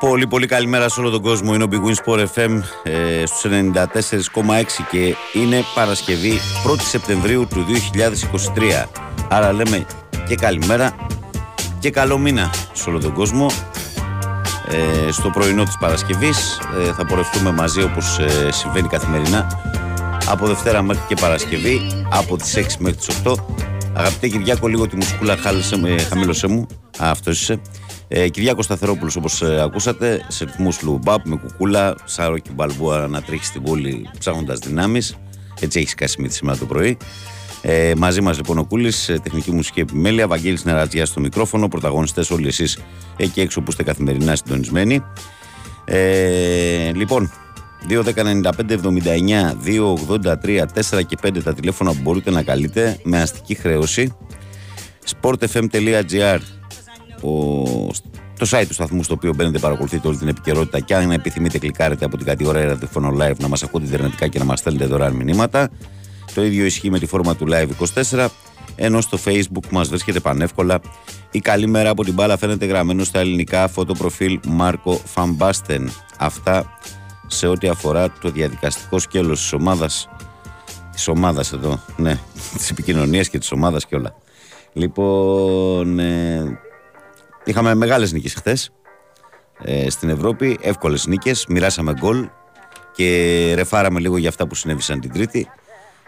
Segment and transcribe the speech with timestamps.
[0.00, 1.54] Πολύ πολύ καλημέρα σε όλο τον κόσμο.
[1.54, 7.66] Είναι ο Big Win Sport FM ε, στους 94,6 και είναι Παρασκευή 1η Σεπτεμβρίου του
[8.84, 8.86] 2023.
[9.28, 9.86] Άρα λέμε
[10.28, 10.96] και καλημέρα
[11.78, 13.46] και καλό μήνα σε όλο τον κόσμο.
[14.68, 19.46] Ε, στο πρωινό της Παρασκευής ε, θα πορευτούμε μαζί όπως ε, συμβαίνει καθημερινά
[20.28, 23.34] από Δευτέρα μέχρι και Παρασκευή από τις 6 μέχρι τις 8.
[23.94, 26.66] Αγαπητέ Κυριάκο, λίγο τη μουσκούλα χάλασε, χαμήλωσέ μου.
[27.02, 27.60] Α, αυτός είσαι.
[28.12, 33.44] Ε, Κυριάκος Σταθερόπουλος, όπως ε, ακούσατε, σε ρυθμούς Λουμπάπ με κουκούλα, Σάροκι Μπαλμπούα να τρέχει
[33.44, 35.16] στην πόλη ψάχνοντας δυνάμεις.
[35.60, 36.96] Έτσι έχει σκάσει μύθι σήμερα το πρωί.
[37.62, 42.30] Ε, μαζί μας λοιπόν ο Κούλης, ε, τεχνική μουσική επιμέλεια, Βαγγέλης Νερατζιά στο μικρόφωνο, πρωταγωνιστές
[42.30, 42.78] όλοι εσείς
[43.16, 45.02] εκεί έξω που είστε καθημερινά συντονισμένοι.
[45.84, 47.32] Ε, λοιπόν,
[47.88, 52.98] 2, 10, 95, 79, 2, 83, 4 και 5 τα τηλέφωνα που μπορείτε να καλείτε
[53.02, 54.16] με αστική χρέωση.
[55.06, 56.38] sportfm.gr
[58.38, 62.04] το site του σταθμού στο οποίο μπαίνετε, παρακολουθείτε όλη την επικαιρότητα και αν επιθυμείτε κλικάρετε
[62.04, 65.70] από την κατηγορία ραδιοφωνο live να μας ακούτε ιντερνετικά και να μας στέλνετε δωρεάν μηνύματα.
[66.34, 67.68] Το ίδιο ισχύει με τη φόρμα του Live
[68.12, 68.26] 24
[68.76, 70.80] ενώ στο facebook μας βρίσκεται πανεύκολα
[71.30, 75.90] η καλή μέρα από την μπάλα φαίνεται γραμμένο στα ελληνικά φωτοπροφίλ Μάρκο Φαμπάστεν.
[76.18, 76.78] Αυτά
[77.26, 80.08] σε ό,τι αφορά το διαδικαστικό σκέλος της ομάδας
[80.92, 82.18] της ομάδας εδώ, ναι,
[82.56, 84.14] της επικοινωνίας και της ομάδας και όλα.
[84.72, 86.58] Λοιπόν, ε,
[87.44, 88.70] Είχαμε μεγάλες νίκες χθες
[89.62, 90.58] ε, στην Ευρώπη.
[90.60, 91.46] Εύκολες νίκες.
[91.48, 92.28] Μοιράσαμε γκολ
[92.94, 95.48] και ρεφάραμε λίγο για αυτά που συνέβησαν την Τρίτη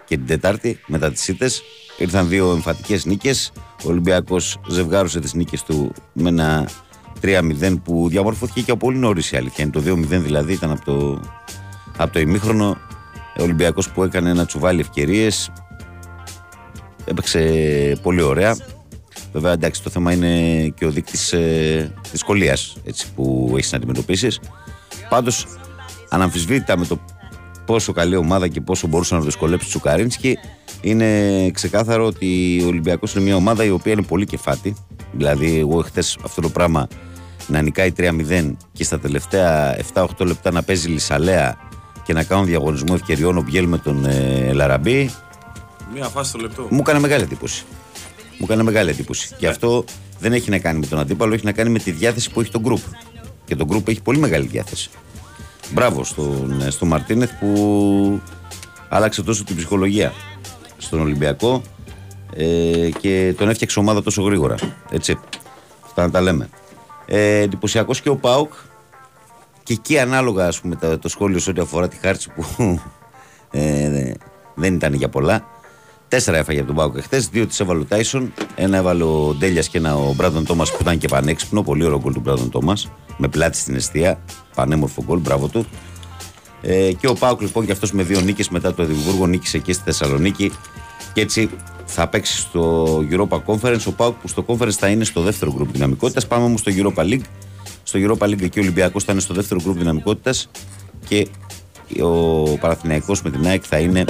[0.05, 1.51] και την Τετάρτη μετά τις ήττε.
[1.99, 3.53] Ήρθαν δύο εμφαντικέ νίκες.
[3.85, 6.69] Ο Ολυμπιακός ζευγάρωσε τις νίκες του με ένα
[7.23, 9.71] 3-0 που διαμορφώθηκε και από πολύ νωρίς η αλήθεια.
[9.71, 11.21] Το 2-0 δηλαδή ήταν από το,
[11.97, 12.77] από το ημίχρονο.
[13.39, 15.53] Ο Ολυμπιακός που έκανε ένα τσουβάλι ευκαιρίες.
[17.05, 17.41] Έπαιξε
[18.03, 18.57] πολύ ωραία.
[19.33, 22.77] Βέβαια, εντάξει, το θέμα είναι και ο δείκτη ε, δυσκολίας
[23.15, 24.41] που έχεις να αντιμετωπίσεις.
[25.09, 25.47] Πάντως,
[26.09, 26.99] αναμφισβήτητα με το
[27.67, 30.39] πόσο καλή ομάδα και πόσο μπορούσε να δυσκολέψει του Τσουκαρίνσκι,
[30.81, 34.75] είναι ξεκάθαρο ότι ο Ολυμπιακός είναι μια ομάδα η οποία είναι πολύ κεφάτη.
[35.13, 36.89] Δηλαδή, εγώ χθες αυτό το πράγμα
[37.47, 41.57] να νικάει 3-0 και στα τελευταία 7-8 λεπτά να παίζει λισαλέα
[42.05, 45.11] και να κάνουν διαγωνισμό ευκαιριών ο Μπιέλ με τον ε, Λαραμπή.
[45.95, 46.67] Μια φάση στο λεπτό.
[46.71, 47.65] Μου έκανε μεγάλη εντύπωση.
[48.43, 49.35] Μου έκανε μεγάλη εντύπωση.
[49.39, 49.85] Και αυτό
[50.19, 52.51] δεν έχει να κάνει με τον αντίπαλο, έχει να κάνει με τη διάθεση που έχει
[52.51, 52.81] το γκρουπ.
[53.45, 54.91] Και το γκρουπ έχει πολύ μεγάλη διάθεση.
[55.73, 58.21] Μπράβο στον, ε, στο Μαρτίνεθ που
[58.89, 60.13] άλλαξε τόσο την ψυχολογία
[60.77, 61.63] στον Ολυμπιακό
[62.37, 64.55] ε, και τον έφτιαξε ομάδα τόσο γρήγορα.
[64.91, 65.19] Έτσι.
[65.85, 66.49] Αυτά να τα λέμε.
[67.07, 68.53] Ε, Εντυπωσιακός και ο Πάουκ
[69.63, 72.45] και εκεί ανάλογα ας πούμε, το σχόλιο σε ό,τι αφορά τη χάρτη που
[73.51, 74.13] ε,
[74.55, 75.61] δεν ήταν για πολλά.
[76.13, 77.23] Τέσσερα έφαγε από τον Πάουκ χθε.
[77.31, 78.33] Δύο της έβαλε ο Τάισον.
[78.55, 81.63] Ένα έβαλε ο Ντέλιας και ένα ο Μπράντον Τόμας που ήταν και πανέξυπνο.
[81.63, 82.91] Πολύ ωραίο γκολ του Μπράντον Τόμας.
[83.17, 84.21] Με πλάτη στην αιστεία.
[84.55, 85.19] Πανέμορφο γκολ.
[85.19, 85.67] Μπράβο του.
[86.63, 89.73] Ε, και ο Πάουκ λοιπόν και αυτός με δύο νίκες μετά το Εδιμβούργο νίκησε και
[89.73, 90.53] στη Θεσσαλονίκη.
[91.13, 91.51] Και έτσι
[91.85, 93.83] θα παίξει στο Europa Conference.
[93.87, 96.27] Ο Πάουκ που στο Conference θα είναι στο δεύτερο γκρουπ δυναμικότητας.
[96.27, 97.25] Πάμε όμως στο Europa League.
[97.83, 100.51] Στο Europa League εκεί ο Ολυμπιακός θα είναι στο δεύτερο γκρουπ δυναμικότητας.
[101.09, 101.29] Και
[102.03, 104.05] ο Παραθυναϊκός με την ΑΕΚ θα είναι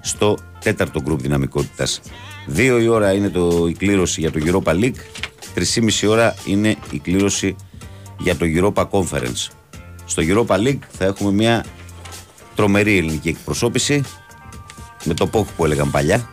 [0.00, 2.00] στο τέταρτο γκρουπ δυναμικότητας.
[2.46, 6.98] Δύο η ώρα είναι το, η κλήρωση για το Europa League, μισή ώρα είναι η
[6.98, 7.56] κλήρωση
[8.18, 9.48] για το Europa Conference.
[10.04, 11.64] Στο Europa League θα έχουμε μια
[12.54, 14.02] τρομερή ελληνική εκπροσώπηση
[15.04, 16.30] με το πόχ που έλεγαν παλιά.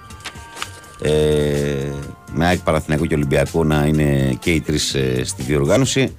[1.02, 1.92] Ε,
[2.34, 6.16] με ΑΕΚ Παραθυνακό και Ολυμπιακό να είναι και οι τρεις ε, στη διοργάνωση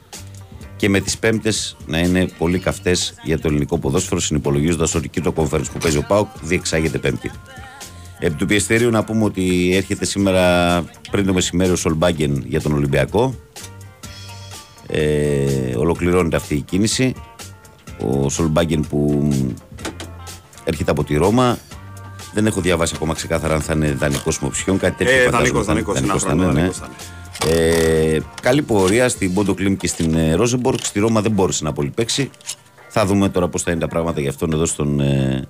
[0.77, 5.21] και με τις πέμπτες να είναι πολύ καυτές για το ελληνικό ποδόσφαιρο συνυπολογίζοντας ότι και
[5.21, 7.31] το conference που παίζει ο ΠΑΟΚ διεξάγεται πέμπτη.
[8.19, 12.73] Επί του πιεστηρίου να πούμε ότι έρχεται σήμερα πριν το μεσημέρι ο Σολμπάγκεν για τον
[12.73, 13.35] Ολυμπιακό.
[14.87, 17.15] Ε, ολοκληρώνεται αυτή η κίνηση.
[18.01, 19.29] Ο Σολμπάγκεν που
[20.65, 21.59] έρχεται από τη Ρώμα.
[22.35, 24.79] Δεν έχω διαβάσει ακόμα ξεκάθαρα αν θα είναι δανεικός με οψιόν.
[24.79, 26.71] Κάτι τέτοιο ε, δανεικός, δανεικός, ναι.
[27.47, 30.85] Ε, καλή πορεία στην Πόντο Κλίμ και στην ε, Ρόζεμπορκ.
[30.85, 32.31] Στη Ρώμα δεν μπόρεσε να πολύ παίξει.
[32.89, 35.45] Θα δούμε τώρα πώς θα είναι τα πράγματα για αυτόν εδώ στον, ε,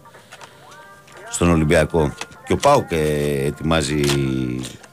[1.31, 2.15] στον Ολυμπιακό.
[2.47, 4.01] Και ο Πάουκ ε, ετοιμάζει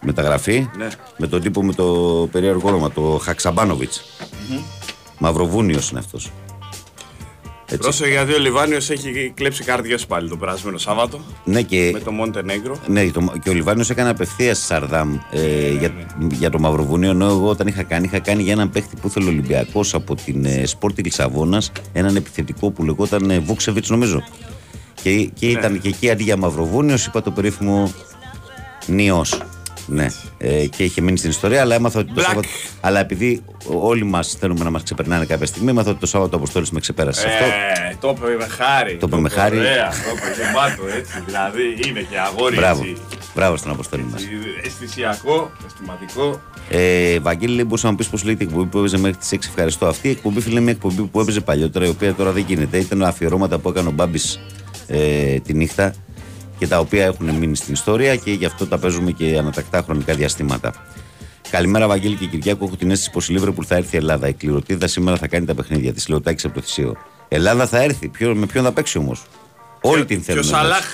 [0.01, 0.87] μεταγραφή ναι.
[1.17, 1.85] με τον τύπο με το
[2.31, 4.03] περίεργο όνομα, το Χαξαμπάνοβιτς.
[4.19, 4.59] Mm-hmm.
[5.17, 6.31] Μαυροβούνιος είναι αυτός.
[7.77, 11.19] Πρόσεχε γιατί ο Λιβάνιος έχει κλέψει κάρδιε πάλι το περασμένο Σάββατο.
[11.43, 11.89] Ναι, και...
[11.93, 12.79] Με το Μοντενέγκρο.
[12.87, 13.33] Ναι, το...
[13.43, 15.89] και ο Λιβάνιος έκανε απευθεία Σαρδάμ ε, ναι, για,
[16.19, 16.27] ναι.
[16.35, 17.09] για το Μαυροβούνιο.
[17.09, 20.15] Ενώ εγώ όταν είχα κάνει, είχα κάνει για έναν παίχτη που ήθελε ο Ολυμπιακός από
[20.15, 24.23] την ε, Σπόρτη Λισαβόνας, έναν επιθετικό που λεγόταν ε, Βούξεβιτ, νομίζω.
[25.05, 25.51] Και, και ναι.
[25.51, 27.93] ήταν και εκεί αντί για Μαυροβούνιος, είπα το περίφημο
[28.85, 29.41] Νιός.
[29.87, 30.07] Ναι.
[30.37, 32.47] Ε, και είχε μείνει στην ιστορία, αλλά έμαθα ότι το Σάββατο.
[32.81, 36.71] Αλλά επειδή όλοι μας θέλουμε να μας ξεπερνάνε κάποια στιγμή, έμαθα ότι το Σάββατο Αποστόλης
[36.71, 37.27] με ξεπέρασε.
[37.27, 37.31] Ε,
[37.87, 38.07] Αυτό.
[38.07, 38.95] το είπε με χάρη.
[38.95, 39.57] Το είπε με χάρη.
[39.57, 41.23] Ωραία, το είπε γεμάτο έτσι.
[41.25, 42.55] Δηλαδή είναι και αγόρι.
[42.55, 42.81] Μπράβο.
[42.89, 43.01] έτσι.
[43.35, 44.21] Μπράβο στον Αποστόλη μας.
[44.65, 46.41] Αισθησιακό, αισθηματικό.
[46.69, 49.31] Ε, Βαγγέλη, λέει, μπορούσα να μου πεις πώ λέει την εκπομπή που έπαιζε μέχρι τις
[49.31, 49.37] 6.
[49.47, 49.85] Ευχαριστώ.
[49.85, 52.77] Αυτή η εκπομπή, φίλε, είναι μια εκπομπή που έπαιζε παλιότερα, η οποία τώρα δεν γίνεται.
[52.77, 54.39] Ήταν αφιερώματα που έκανε ο Μπάμπης
[54.87, 55.93] ε, τη νύχτα
[56.57, 60.13] και τα οποία έχουν μείνει στην ιστορία και γι' αυτό τα παίζουμε και ανατακτά χρονικά
[60.13, 60.73] διαστήματα.
[61.49, 62.65] Καλημέρα, Βαγγέλη και Κυριακό.
[62.65, 64.27] Έχω την αίσθηση πως η Λίβερπουλ θα έρθει η Ελλάδα.
[64.27, 66.07] Η κληροτίδα σήμερα θα κάνει τα παιχνίδια της.
[66.07, 66.95] Λεωτάκη από το Θησίο.
[67.27, 68.07] Ελλάδα θα έρθει.
[68.07, 69.25] Ποιο, με ποιον θα παίξει όμως;
[69.81, 70.43] Όλοι την Και ο θέλουν.
[70.43, 70.85] Σαλάχ;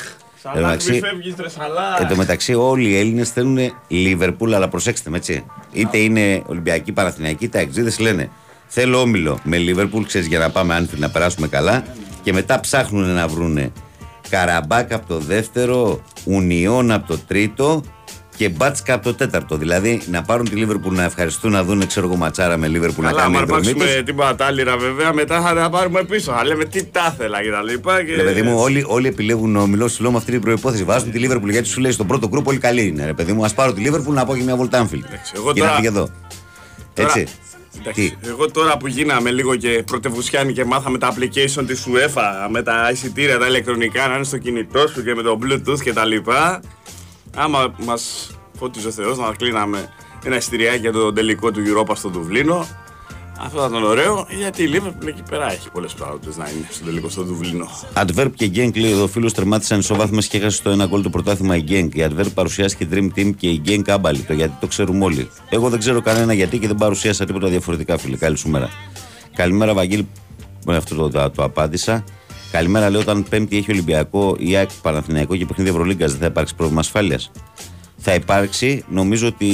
[0.44, 2.00] Εν τω Σαλάχ, μεταξύ- μη φεύγεις ρε Σαλάχ.
[2.00, 5.46] Εν τω μεταξύ, όλοι οι Έλληνες θέλουν Λίβερπουλ, αλλά προσέξτε με έτσι.
[5.72, 8.30] Είτε είναι Ολυμπιακοί, Παναθηναϊκοί, τα εξήδες λένε
[8.74, 11.84] Θέλω όμιλο με Λίβερπουλ, ξέρεις για να πάμε άνφιλ να περάσουμε καλά.
[12.24, 13.72] Και μετά ψάχνουν να βρούνε
[14.30, 17.84] Καραμπάκ από το δεύτερο, Ουνιόν από το τρίτο
[18.36, 19.56] και Μπάτσκα από το τέταρτο.
[19.58, 23.10] Δηλαδή να πάρουν τη Λίβερπουλ να ευχαριστούν να δουν ξέρω εγώ ματσάρα με Λίβερπουλ να
[23.10, 24.04] Καλά, κάνει άμα εκδρομή αρπάξουμε τους.
[24.06, 26.32] την πατάλιρα βέβαια, μετά θα τα πάρουμε πίσω.
[26.32, 28.04] Θα λέμε τι τα ήθελα και τα λοιπά.
[28.04, 28.16] Και...
[28.16, 30.84] Ρε παιδί μου, όλοι, όλοι επιλέγουν όμιλο, σου λέω με αυτή την προπόθεση.
[30.84, 33.06] Βάζουν τη Λίβερπουλ γιατί σου λέει στον πρώτο γκρουπ όλοι καλοί είναι.
[33.06, 35.04] Ρε παιδί μου, ας πάρω τη Λίβερπουλ να πω και μια βολτά Άνφιλ.
[35.36, 36.10] εγώ Και να τώρα- φύγει εδώ.
[36.94, 37.28] Τώρα- Έτσι.
[37.80, 42.48] Εντάξει, Τι; Εγώ τώρα που γίναμε λίγο και πρωτευουσιάνοι και μάθαμε τα application της UEFA
[42.50, 45.94] με τα εισιτήρια τα ηλεκτρονικά να είναι στο κινητό σου και με το bluetooth και
[45.94, 46.62] τα λοιπά
[47.36, 49.94] άμα μας φώτιζε ο Θεός να κλείναμε
[50.26, 52.68] ένα εισιτηριάκι για το τελικό του Europa στο Δουβλίνο
[53.44, 56.86] αυτό θα ήταν ωραίο γιατί η Liverpool εκεί πέρα έχει πολλές πράγματα να είναι στο
[56.86, 60.86] τελικό στο Δουβλίνο Adverb και Genk λέει εδώ φίλος τερμάτισαν ισοβάθμες και έχασε το ένα
[60.86, 61.90] γκολ το πρωτάθλημα η Genk.
[61.94, 64.20] Η Adverb παρουσιάστηκε Dream Team και η Genk άμπαλη.
[64.20, 65.30] Το γιατί το ξέρουμε όλοι.
[65.50, 68.18] Εγώ δεν ξέρω κανένα γιατί και δεν παρουσίασα τίποτα διαφορετικά, φίλε.
[68.18, 68.70] Καλή σου μέρα.
[69.36, 70.08] Καλημέρα, Βαγγίλη.
[70.66, 72.04] Με αυτό το, το, το απάντησα.
[72.52, 76.56] Καλημέρα, λέω όταν Πέμπτη έχει Ολυμπιακό ή ΑΕΚ Παναθηναϊκό και παιχνίδι Ευρωλίγκας, δεν θα υπάρξει
[76.56, 77.32] πρόβλημα ασφάλειας.
[77.98, 79.48] Θα υπάρξει, νομίζω ότι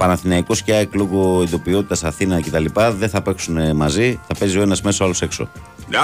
[0.00, 2.64] Παναθηναϊκός και ΑΕΚ λόγω εντοπιότητα Αθήνα κτλ.
[2.90, 4.20] δεν θα παίξουν ε, μαζί.
[4.26, 5.50] Θα παίζει ο ένας μέσα, ο άλλος έξω.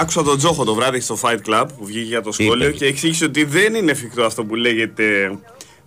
[0.01, 2.77] Άκουσα τον Τζόχο το βράδυ στο Fight Club που βγήκε για το Τι σχόλιο είπε;
[2.77, 5.37] και εξήγησε ότι δεν είναι εφικτό αυτό που λέγεται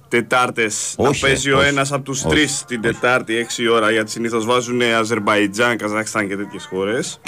[0.08, 1.68] Τετάρτες να Όχι, παίζει ο όχι.
[1.68, 6.36] ένας από τους Όχι, τρεις την Τετάρτη 6 ώρα γιατί συνήθως βάζουν Αζερβαϊτζάν, Καζακστάν και
[6.36, 7.20] τέτοιες χώρες.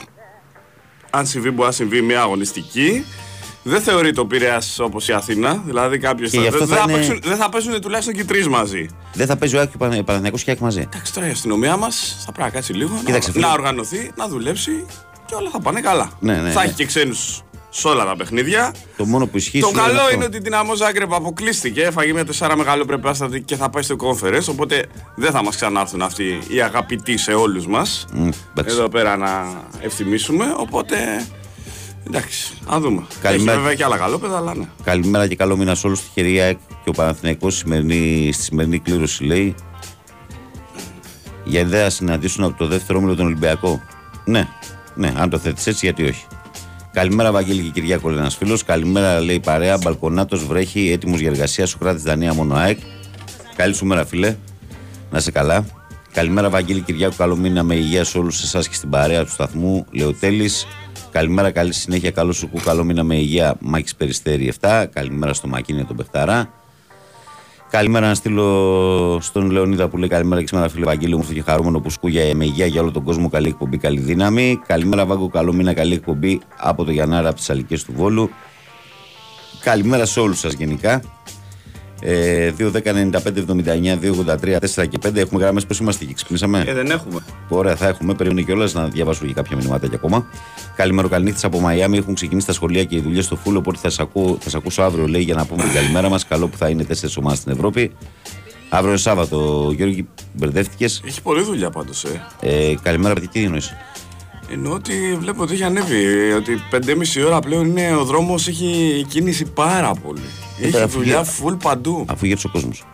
[1.10, 3.04] Αν συμβεί, μπορεί να συμβεί μια αγωνιστική.
[3.62, 5.62] Δεν θεωρεί το Πειραιάς όπως η Αθήνα.
[5.66, 8.14] Δηλαδή κάποιος Και θα, γι' αυτό δεν, θα θα είναι- παίξουν, δεν θα παίζουν τουλάχιστον
[8.14, 8.86] και τρεις μαζί.
[9.14, 10.80] Δεν θα παίζει ο ΑΕΚ και ο Πανα- Παναθηναϊκός και η ΑΕΚ μαζί.
[10.80, 13.46] Εντάξει, τώρα η αστυνομία μας θα πρέπει να κάτσει λίγο, Κοίταξε, να, φίλε.
[13.46, 14.86] να οργανωθεί, να δουλέψει
[15.26, 16.10] και όλα θα πάνε καλά.
[16.20, 16.66] Ναι, ναι, θα ναι.
[16.66, 18.74] έχει και ξένους σε όλα τα παιχνίδια.
[18.96, 20.14] Το μόνο που ισχύει Το σου λέει καλό αυτό.
[20.14, 21.82] είναι ότι η Δυναμό Ζάγκρεπ αποκλείστηκε.
[21.82, 24.46] Έφαγε μια τεσσάρα μεγάλο πρεπάστατη και θα πάει στο conference.
[24.48, 28.04] Οπότε δεν θα μας ξανάρθουν αυτοί οι αγαπητοί σε όλους μας.
[28.12, 28.76] Μμ, εντάξει.
[28.78, 29.46] Εδώ πέρα να
[29.80, 30.54] ευθυμίσουμε.
[30.56, 30.96] Οπότε
[32.06, 33.02] εντάξει, να δούμε.
[33.20, 33.52] Καλημέρα.
[33.52, 34.64] Έχει βέβαια και άλλα καλόπεδα, αλλά ναι.
[34.84, 36.00] Καλημέρα και καλό μήνα σε όλους.
[36.00, 39.54] Τυχερή ΑΕΚ και ο Παναθηναϊκός σημερινή, στη σημερινή κλήρωση λέει
[41.44, 43.80] για ιδέα να συναντήσουν από το δεύτερο όμιλο τον Ολυμπιακό.
[44.24, 44.48] Ναι,
[44.94, 46.24] ναι, αν το θέτεις έτσι, γιατί όχι.
[46.92, 48.64] Καλημέρα, Βαγγέλη και Κυριάκο, λέει ένας φίλος.
[48.64, 49.78] Καλημέρα, λέει η παρέα.
[49.78, 51.66] Μπαλκονάτος βρέχει, έτοιμος για εργασία.
[51.66, 52.78] Σου κράτη Δανία μόνο ΑΕΚ.
[53.56, 54.36] Καλή σου μέρα, φίλε.
[55.10, 55.64] Να είσαι καλά.
[56.12, 57.14] Καλημέρα, Βαγγέλη Κυριάκο.
[57.16, 59.86] Καλό μήνα με υγεία σε όλους εσάς και στην παρέα του σταθμού.
[59.90, 60.66] Λεωτέλης.
[61.12, 62.10] Καλημέρα, καλή συνέχεια.
[62.10, 62.60] Καλό σου κου.
[62.64, 63.54] Καλό μήνα με υγεία.
[63.60, 64.86] Μάκης Περιστέρη 7.
[64.92, 66.52] Καλημέρα στο Μακίνη τον Πεχταρά.
[67.70, 71.80] Καλημέρα να στείλω στον Λεωνίδα που λέει καλημέρα και σήμερα φίλε Βαγγέλη μου και χαρούμενο
[71.80, 73.28] που σκούγια με υγεία για όλο τον κόσμο.
[73.28, 74.60] Καλή εκπομπή, καλή δύναμη.
[74.66, 78.30] Καλημέρα Βάγκο, καλό μήνα, καλή εκπομπή από το Γιαννάρα από τις Αλικές του Βόλου.
[79.60, 81.02] Καλημέρα σε όλους σας γενικά.
[82.04, 85.66] Ε, 2, 10, 95, 79, 2, 83, 4 και 5 έχουμε γραμμές.
[85.66, 87.20] Πώς είμαστε εκεί, ξυπνήσαμε; Ε, δεν έχουμε.
[87.48, 88.14] Ωραία, θα έχουμε.
[88.14, 90.26] Περίμενε κιόλας να διαβάσω και κάποια μηνύματα ακόμα.
[90.76, 91.96] Καλημέρα, καληνύχτε από Μαϊάμι.
[91.96, 93.58] Έχουν ξεκινήσει τα σχολεία και οι δουλειές στο φούλο.
[93.58, 96.26] Οπότε θα σας ακού, θα σας ακούσω αύριο, λέει, για να πούμε την καλημέρα μας.
[96.26, 97.92] Καλό που θα είναι τέσσερις ομάδες στην Ευρώπη.
[98.68, 102.04] Αύριο είναι Σάββατο, Γιώργη, μπερδεύτηκες; Έχει πολλή δουλειά πάντως.
[102.04, 102.20] Ε.
[102.40, 103.72] Ε, καλημέρα, παιδί, τι εννοείς;
[104.50, 106.32] Εννοώ ότι βλέπω ότι έχει ανέβει.
[106.32, 110.20] Ότι 5,5 ώρα πλέον είναι, ο δρόμος έχει κίνηση πάρα πολύ.
[110.60, 111.48] Έχει πέρα, δουλειά φύγε.
[111.48, 112.04] full παντού.
[112.08, 112.84] Αφού γεύσει ο κόσμος.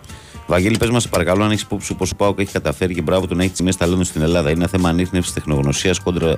[0.47, 3.41] Βαγγέλη, πες μας, παρακαλώ, αν έχεις υπόψη πως ο Πάοκ έχει καταφέρει και μπράβο τον
[3.41, 4.51] έχει τιμέ ταλέντων στην Ελλάδα.
[4.51, 6.37] Είναι ένα θέμα ανείχνευσης τεχνογνωσίας κόντρα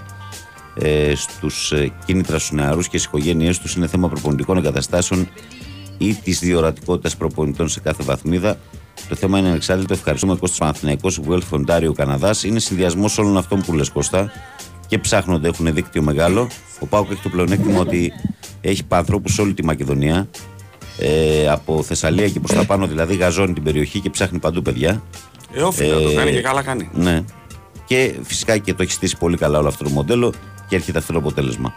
[0.74, 3.74] ε, στους ε, κίνητρα στους νεαρούς και στις οικογένειές τους.
[3.74, 5.28] Είναι θέμα προπονητικών εγκαταστάσεων
[5.98, 8.58] ή της διορατικότητας προπονητών σε κάθε βαθμίδα.
[9.08, 9.92] Το θέμα είναι ανεξάρτητο.
[9.94, 12.44] Ευχαριστούμε Κώστας Παναθηναϊκός, Guelph, Ontario, Καναδάς.
[12.44, 14.32] Είναι συνδυασμός όλων αυτών που λες Κώστα
[14.90, 16.48] και ψάχνονται, έχουν δίκτυο μεγάλο.
[16.80, 18.12] Ο Πάοκ έχει το πλεονέκτημα ότι
[18.60, 20.28] έχει ανθρώπου σε όλη τη Μακεδονία.
[20.98, 25.02] Ε, από Θεσσαλία και προς τα πάνω, δηλαδή γαζώνει την περιοχή και ψάχνει παντού παιδιά.
[25.52, 26.90] Ε, όφιλα, το Ε, κάνει και καλά κάνει.
[26.92, 27.24] Ναι.
[27.84, 30.32] Και φυσικά και το έχει στήσει πολύ καλά όλο αυτό το μοντέλο
[30.68, 31.74] και έρχεται αυτό το αποτέλεσμα.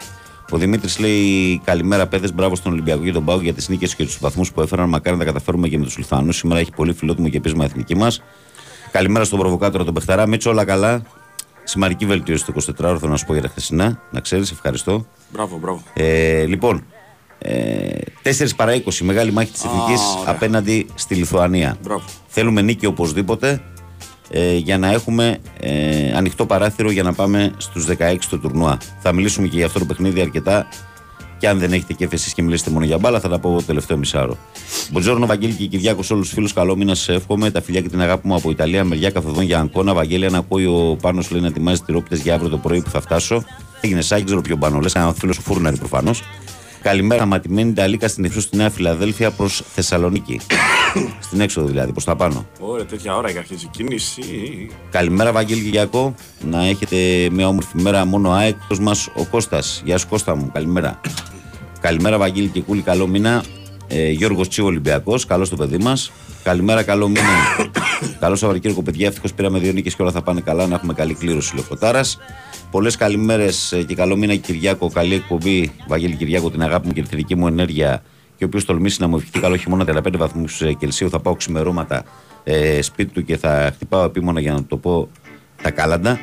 [0.50, 2.34] Ο Δημήτρης λέει: Καλημέρα, παιδες.
[2.34, 4.90] Μπράβο στον Ολυμπιακό και τον Πάο για τις νίκες και τους βαθμούς που έφεραν.
[4.90, 6.32] Μακάρι να τα καταφέρουμε και με τους Λουθάνου.
[6.32, 8.22] Σήμερα έχει πολύ φιλότιμο και επίσημα εθνική μας.
[8.92, 10.28] Καλημέρα στον προβοκάτορα τον Πεχταρά.
[10.28, 11.02] Μίτσο, όλα καλά.
[11.64, 14.02] Σημαντική βελτίωση το 24 ώρο, θέλω να σου πω για τα χθεσινά.
[14.12, 15.06] Να ξέρεις, ευχαριστώ.
[15.32, 15.82] Μπράβο, μπράβο.
[15.94, 16.86] Ε, λοιπόν,
[17.38, 21.78] ε, 4 παρά 20, μεγάλη μάχη της Εθνικής απέναντι στη Λιθουανία.
[21.84, 22.04] Μπράβο.
[22.28, 23.62] Θέλουμε νίκη οπωσδήποτε
[24.30, 28.78] ε, για να έχουμε ε, ανοιχτό παράθυρο για να πάμε στους 16 του τουρνουά.
[29.00, 30.68] Θα μιλήσουμε και για αυτό το παιχνίδι αρκετά.
[31.44, 33.64] Και αν δεν έχετε και εσείς και μιλήσετε μόνο για μπάλα, θα τα πω το
[33.64, 34.38] τελευταίο μισάρο.
[34.92, 37.52] Μποτζόρνο, Βαγγέλη και Κυριάκος, όλους τους φίλους, καλό μήνα σε εύχομαι.
[37.52, 39.94] Τα φιλιά και την αγάπη μου από Ιταλία, μεριά καθοδόν για Αγκώνα.
[39.94, 43.02] Βαγγέλη, αν ακούει ο Πάνος λέει να ετοιμάζει τυρόπιτες για αύριο το πρωί που θα
[43.02, 43.44] φτάσω.
[43.82, 46.24] Έγινε σάκι, ξέρω ποιο Πάνο, λες, ένα φίλος φούρναρη προφανώς.
[46.82, 50.40] Καλημέρα, ματιμένη Ιταλίκα στην ευθύνη στη Νέα Φιλαδέλφια προς Θεσσαλονίκη.
[51.26, 52.46] στην έξοδο δηλαδή, προς τα πάνω.
[52.60, 54.24] Ωραία, τέτοια ώρα και αρχίζει η κίνηση.
[54.92, 56.16] Καλημέρα, Βαγγέλη Κυριακό.
[56.50, 56.98] Να έχετε
[57.32, 58.56] μια όμορφη μέρα μόνο ΑΕΚ.
[58.80, 59.82] μας ο Κώστας.
[59.86, 60.50] Γεια σου, Κώστα μου.
[60.54, 61.00] Καλημέρα.
[61.84, 62.82] Καλημέρα, Βαγγέλη και Κούλη.
[62.82, 63.44] Καλό μήνα.
[63.88, 65.26] Ε, Γιώργος Τσίου Ολυμπιακός.
[65.26, 66.12] Καλό το παιδί μας.
[66.44, 67.28] Καλημέρα, καλό μήνα.
[68.20, 69.08] καλό Σαββατοκύριακο, παιδιά.
[69.08, 70.68] Ευτυχώς πήραμε δύο νίκες και όλα θα πάνε καλά.
[70.68, 72.02] Να έχουμε καλή κλήρωση Λεωφωτάρα.
[72.72, 74.90] Πολλές καλημέρες και καλό μήνα, Κυριάκο.
[74.90, 78.04] Καλή εκπομπή, Βαγγέλη Κυριάκο, την αγάπη μου και τη δική μου ενέργεια.
[78.38, 81.10] Και ο οποίος τολμήσει να μου ευχηθεί καλό χειμώνα 35 βαθμούς Κελσίου.
[81.10, 82.04] Θα πάω ξημερώματα
[82.44, 85.10] ε, σπίτι του και θα χτυπάω επίμονα για να το πω
[85.62, 86.20] τα κάλαντα.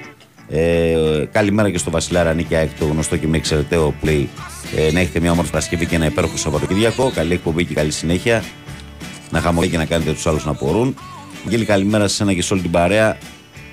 [0.52, 4.28] Ε, καλημέρα και στο Βασιλάρα Νίκη ΑΕΚ, το γνωστό και με εξαιρεταίο που λέει
[4.76, 7.10] ε, να έχετε μια όμορφη Παρασκευή και ένα υπέροχο Σαββατοκύριακο.
[7.14, 8.44] Καλή εκπομπή και καλή συνέχεια.
[9.30, 10.94] Να χαμογεί και να κάνετε τους άλλους να απορούν.
[11.48, 13.18] Γέλη, καλημέρα σε ένα και σε όλη την παρέα.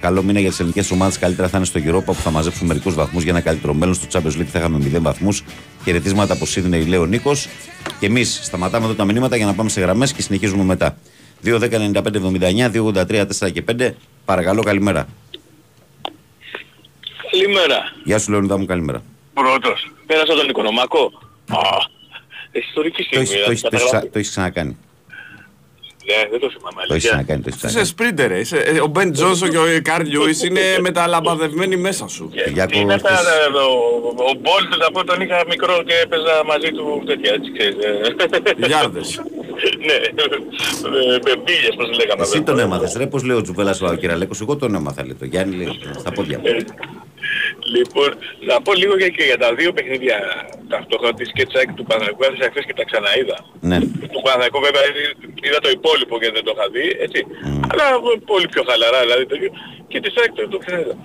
[0.02, 1.18] Καλό μήνα για τις ελληνικές ομάδες.
[1.20, 3.96] Καλύτερα θα είναι στο Europa που θα μαζέψουν μερικούς βαθμούς για ένα καλύτερο μέλλον.
[3.96, 5.44] Στο Champions League θα είχαμε 0 βαθμούς.
[5.84, 7.48] Χαιρετίσματα από Σίδνεϊ, λέει ο Νίκος.
[8.00, 10.98] Και εμείς σταματάμε εδώ τα μηνύματα για να πάμε σε γραμμές και συνεχίζουμε μετά.
[11.44, 13.90] 2-10-95-79, 2-83, 4 και 5.
[14.26, 15.08] Παρακαλώ, καλημέρα.
[17.32, 17.92] Καλημέρα.
[18.04, 19.02] Γεια σου, Λεωνίδα μου, καλημέρα.
[19.34, 19.92] Πρώτος.
[20.06, 21.12] Πέρασα τον Οικονομάκο.
[21.50, 21.60] Α,
[22.52, 23.24] ιστορική Το στιγμή.
[23.24, 23.90] έχεις- το δηλαδή, έχεις- το έχεις καταγράφει.
[23.98, 24.78] ξα- το έχεις ξανακάνει.
[26.10, 26.82] Ναι, δεν το θυμάμαι.
[26.88, 27.10] Το έχεις αλήθεια.
[27.10, 27.42] ξανακάνει.
[27.42, 27.86] Το έχεις Είσαι ξανακάνει.
[27.94, 28.40] σπρίντερ, ε.
[28.40, 32.30] Είσαι- ε, Ο Μπεν Τζόνσον και ο Καρλ Λιούις είναι μεταλαμπαδευμένοι μέσα σου.
[32.34, 35.84] Και Κυριάκο, Τι είναι αυτά, χθες- ε, ο- ο Μπόλτ, να πω, τον είχα μικρό
[35.88, 37.76] και έπαιζα μαζί του τέτοια, έτσι ξέρεις.
[38.62, 38.68] ε.
[38.68, 39.10] Γιάρδες.
[39.88, 40.10] Ναι, ε,
[41.26, 42.22] με μπίλιες, πώς λέγαμε.
[42.24, 43.08] Εσύ τον έμαθες, ρε.
[43.08, 45.16] Πώς λέει ο Τζουβέλα ο Κυραλέκος, εγώ τον έμαθα, λέει.
[45.20, 46.44] Το Γιάννη λέει στα πόδια μου.
[47.28, 48.10] Ε, Λοιπόν,
[48.50, 50.18] να πω λίγο για, και για τα δύο παιχνίδια
[50.74, 52.24] ταυτόχρονα της Σκετσάκη του Παναγικού.
[52.28, 53.38] Έδωσα χθες και τα ξαναείδα.
[53.70, 53.78] Ναι.
[54.14, 54.84] Του Παναγικού βέβαια
[55.48, 57.20] είδα το υπόλοιπο και δεν το είχα δει, έτσι.
[57.72, 57.86] Αλλά
[58.32, 59.52] πολύ πιο χαλαρά δηλαδή το ίδιο.
[59.92, 60.96] Και της ΑΕΚ το, το ξαναείδα.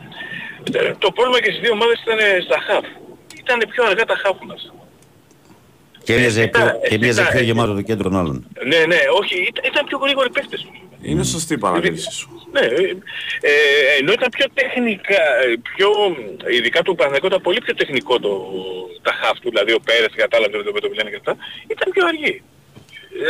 [0.79, 2.87] Ε, Το πρόβλημα και στις δύο ομάδες ήταν στα χαφ.
[3.43, 4.63] Ήταν πιο αργά τα χαφ μας.
[6.05, 8.37] Και έμοιαζε πιο, Ήταν- και έμοιαζε ήταν- πιο γεμάτο το κέντρο των άλλων.
[8.71, 10.61] Ναι, ναι, όχι, ήταν, ήταν πιο γρήγοροι παίχτες.
[11.03, 12.29] Είναι σωστή η παρατήρηση σου.
[12.53, 12.83] Ναι, ε,
[13.41, 13.53] ε,
[13.99, 15.89] ενώ ήταν πιο τεχνικά, ε, πιο,
[16.57, 18.33] ειδικά του Παναγικού ήταν πολύ πιο τεχνικό το,
[19.03, 21.87] τα χαφ του, δηλαδή ο Πέρες κατάλαβε με το, με το Βιλένα και αυτά, ήταν
[21.93, 22.43] πιο αργή.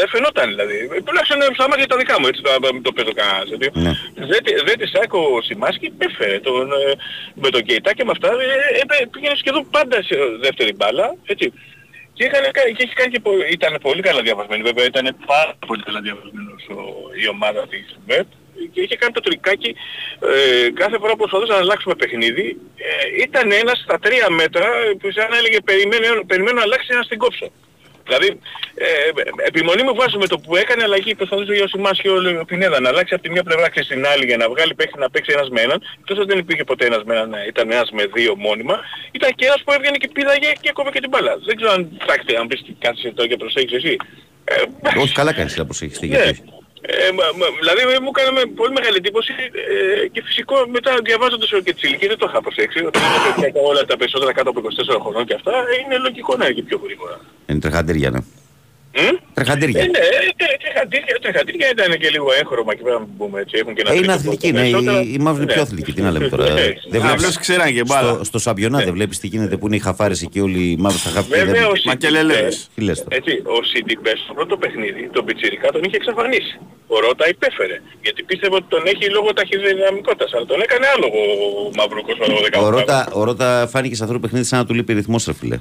[0.02, 0.76] Ε, φαινόταν δηλαδή.
[0.96, 2.50] Ε, Τουλάχιστον ε, στα μάτια τα δικά μου, έτσι το,
[2.82, 3.48] το παίζω κανένας.
[3.48, 3.92] Γιατί Ναι.
[4.30, 6.92] δεν, τη- δεν τη Σάκο ο Σιμάσκι έφερε τον, ε,
[7.34, 11.52] με τον Κεϊτά και με αυτά, ε, ε, πήγαινε σχεδόν πάντα σε δεύτερη μπάλα, έτσι.
[12.14, 15.54] Και, είχαν, κα- και είχε κάνει και πο- ήταν πολύ καλά διαβασμένη, βέβαια ήταν πάρα
[15.66, 18.26] πολύ καλά διαβασμένος ο- η ομάδα της ΜΕΠ
[18.72, 19.74] και είχε κάνει το τρικάκι
[20.32, 24.66] ε, κάθε φορά που προσπαθούσαν να αλλάξουμε παιχνίδι ε, ήταν ένας στα τρία μέτρα
[25.00, 27.48] που σαν να έλεγε περιμένω, περιμένω να αλλάξει ένα στην κόψω.
[28.12, 28.28] Δηλαδή,
[28.74, 28.88] ε,
[29.50, 32.88] επιμονή μου βάζει με το που έκανε αλλαγή προσπαθούσε ο Σιμάς και ο Πινέδα να
[32.88, 35.48] αλλάξει από τη μια πλευρά και στην άλλη για να βγάλει παίχτη να παίξει ένας
[35.54, 35.78] με έναν.
[36.00, 38.76] Εκτός ότι δεν υπήρχε ποτέ ένας με έναν, ήταν ένας με δύο μόνιμα.
[39.12, 41.32] Ήταν και ένας που έβγαινε και πήδαγε και έκοβε και την μπάλα.
[41.46, 43.96] Δεν ξέρω αν ψάξετε, αν πεις τι κάτσε εδώ και προσέχεις εσύ.
[44.44, 44.54] Ε,
[45.00, 46.00] Όχι, καλά κάνεις να προσέχεις.
[46.00, 46.06] ναι.
[46.06, 46.42] Γιατί όχι.
[46.84, 49.32] Ε, μα, μα, δηλαδή μου έκανε με πολύ μεγάλη εντύπωση
[50.02, 52.78] ε, και φυσικό μετά διαβάζοντας και τις ηλικίες δεν το είχα προσέξει.
[52.90, 54.60] Όταν είναι παιδιά και όλα τα περισσότερα κάτω από
[54.96, 57.16] 24 χρονών και αυτά είναι λογικό να είναι και πιο γρήγορα.
[57.46, 58.20] Είναι τρεχαντήρια, ναι.
[59.00, 59.80] Μμ; Τρεχαντήρια.
[59.80, 60.00] Ε, ναι, ε,
[60.40, 63.54] τε- τρεχαντήρια, τρεχαντήρια ήταν και λίγο έγχρωμα και πρέπει να πούμε έτσι.
[63.60, 64.70] Έχουν και ένα Ε, είναι τρίτο αθλητική, πόδι ναι.
[64.70, 65.00] περισσότερα.
[65.02, 65.56] Οι, οι μαύροι είναι Ναι.
[65.56, 65.92] πιο αθλητικοί.
[65.96, 66.44] Τι να λέμε τώρα.
[66.50, 66.60] Ναι.
[66.60, 68.12] ε, Δεν Α, Απλώς βλέπεις ξέραν και μπάλα.
[68.14, 70.98] στο, στο Σαμπιονά δεν βλέπεις τι γίνεται που είναι οι χαφάρες εκεί όλοι οι μαύροι
[70.98, 71.46] στα χαφ και δεν...
[71.46, 72.54] Βέβαια ο Μα και λελέδες.
[72.54, 73.16] Σιντιμπέ, Τι λες τώρα.
[73.18, 76.54] έτσι, ο Σιντιμπέ στο πρώτο παιχνίδι, τον Πιτσιρικά τον είχε εξαφανίσει.
[76.94, 77.76] Ο Ρώτα υπέφερε.
[78.02, 80.30] Γιατί πίστευε ότι τον έχει λόγω ταχυδυναμικότητας.
[80.34, 81.18] Αλλά τον έκανε άλογο
[81.66, 82.24] ο Μαυρούκος ο
[82.60, 82.64] 18.
[82.64, 85.34] Ο Ρώτα, ο Ρώτα φάνηκε σε αυτό το παιχνίδι σαν να του λείπει ρυθμός, ρε
[85.34, 85.58] φίλε.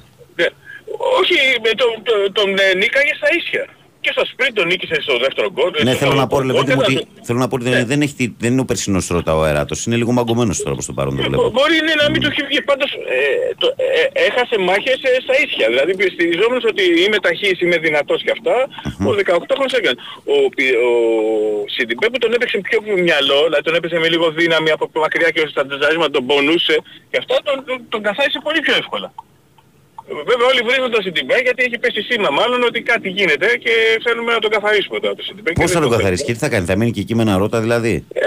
[0.91, 1.17] Ναι.
[1.19, 3.65] Όχι, με τον, τον, τον ε, νίκαγε στα ίσια.
[4.03, 5.71] Και στο σπριν τον νίκησε στο δεύτερο γκολ.
[5.83, 7.65] Ναι, στο θέλω να πω, ρε γκολ, Λεβέντη μου, και ότι, θέλω να πω ότι
[7.69, 9.77] δεν, δεν, έχει, τη- δεν είναι ο περσινός Ρώτα ο αεράτος.
[9.85, 11.49] Είναι λίγο μαγκωμένος τώρα προς το παρόν το Μπο- βλέπω.
[11.57, 12.61] Μπορεί ναι, να μην του έχει βγει.
[12.69, 13.19] Πάντως ε,
[13.61, 13.67] το,
[13.99, 15.65] ε, έχασε μάχες ε, στα ίσια.
[15.71, 18.55] Δηλαδή στηριζόμενος ότι είμαι ταχύς, είμαι δυνατός και αυτά,
[19.09, 19.97] ο 18χρονος έκανε.
[20.33, 20.91] Ο, Πι- ο
[21.73, 25.41] Σιντιμπέ που τον έπαιξε πιο μυαλό, δηλαδή τον έπαιξε με λίγο δύναμη από μακριά και
[25.53, 26.75] στα τεζαρίσματα τον πονούσε
[27.11, 29.09] και αυτά τον, τον, τον καθάρισε πολύ πιο εύκολα.
[30.29, 33.73] Βέβαια όλοι βρίζουν το Σιντιμπέ γιατί έχει πέσει σήμα μάλλον ότι κάτι γίνεται και
[34.05, 35.51] θέλουμε να τον καθαρίσουμε τώρα το Σιντιμπέ.
[35.51, 37.59] Πώς θα τον καθαρίσει και τι θα κάνει, θα μείνει και εκεί με ένα Ρότα
[37.65, 38.25] δηλαδή; Ε,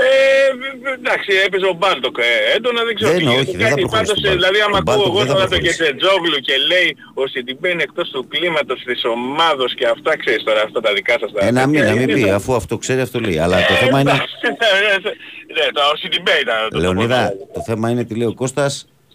[0.99, 3.57] εντάξει, έπαιζε ο Μπάλτοκ ε, έντονα, δεν ξέρω Δεν, τι όχι, γίνεται.
[3.57, 4.38] δεν θα Κάτι προχωρήσει πάντως, τον Μπάλτοκ.
[4.41, 5.79] Δηλαδή άμα Ο ακούω Μπάλτοκ εγώ δεν θα τώρα το προχωρήσει.
[5.79, 6.88] Κεσετζόγλου και λέει
[7.21, 11.14] ο Σιντιμπέ είναι εκτός του κλίματος της ομάδος και αυτά ξέρεις τώρα αυτά τα δικά
[11.23, 13.38] σας τα Ένα τέτοια, μήνα, μην είναι πει, τα- αφού αυτό ξέρει, αυτό λέει.
[13.45, 14.11] Αλλά το Ε, θέμα είναι.
[14.17, 14.35] εντάξει,
[15.57, 17.53] Ναι, το ο Σιντιμπέ ήταν το Λεωνίδα, πρώτο.
[17.57, 18.73] το θέμα είναι τι λέει ο Κώστας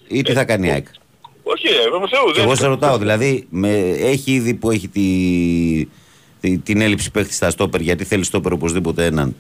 [0.08, 0.88] ή τι θα κάνει η ΑΕΚ.
[1.54, 4.88] Όχι, ρε, με Θεού, Και δεν εγώ σε ρωτάω, δηλαδή, με, έχει ήδη που έχει
[4.88, 5.08] τη,
[6.42, 9.36] τη- την έλλειψη παίχτης στα στόπερ, γιατί θέλει στόπερ οπωσδήποτε έναν.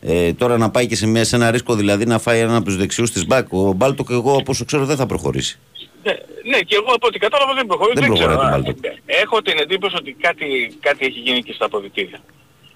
[0.00, 2.64] Ε, τώρα να πάει και σε, μια, σε ένα ρίσκο δηλαδή να φάει έναν από
[2.64, 3.52] τους δεξιούς της μπακ.
[3.52, 5.58] Ο Μπάλτοκ, εγώ όπως ξέρω, δεν θα προχωρήσει.
[6.02, 6.12] Ναι,
[6.50, 7.92] ναι, και εγώ από ό,τι κατάλαβα δεν προχωρεί.
[7.94, 8.48] Δεν Δεν, προχωράει ξέρω.
[8.50, 8.84] το Α, Μπάλτοκ.
[9.06, 10.46] Έχω την εντύπωση ότι κάτι,
[10.80, 12.20] κάτι έχει γίνει και στα αποδυτήρια.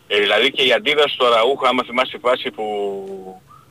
[0.06, 2.64] Ε, δηλαδή και η αντίδραση του Αραούχο, άμα θυμάσαι τη φάση που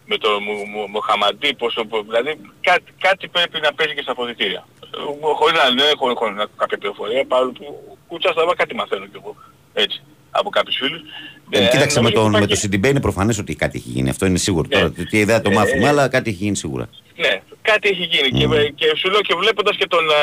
[0.05, 2.31] με το Μου- Μου- Μοχαμαντή, πόσο, που- δηλαδή
[2.61, 4.67] κάτι, κάτι πρέπει να παίζει και στα αποδητήρια.
[4.95, 4.97] Ε,
[5.39, 6.25] Χωρίς να ναι, έχω, έχω
[6.57, 9.35] κάποια πληροφορία, παρόλο που κουτσά στα κάτι μαθαίνω κι εγώ.
[9.73, 11.01] Έτσι, από κάποιους φίλους.
[11.49, 14.09] Ε, κοίταξε, με, νομίζω τον, με υπάρχει- το Σιντιμπέ είναι προφανές ότι κάτι έχει γίνει.
[14.09, 14.67] Αυτό είναι σίγουρο.
[14.69, 14.75] Ναι.
[14.75, 16.89] Τώρα τι ιδέα το Ε, μάθουμε, ε, αλλά κάτι έχει γίνει σίγουρα.
[17.15, 18.29] Ναι, κάτι έχει γίνει.
[18.39, 20.13] Και, με- και σου λέω και βλέποντας και τον ε,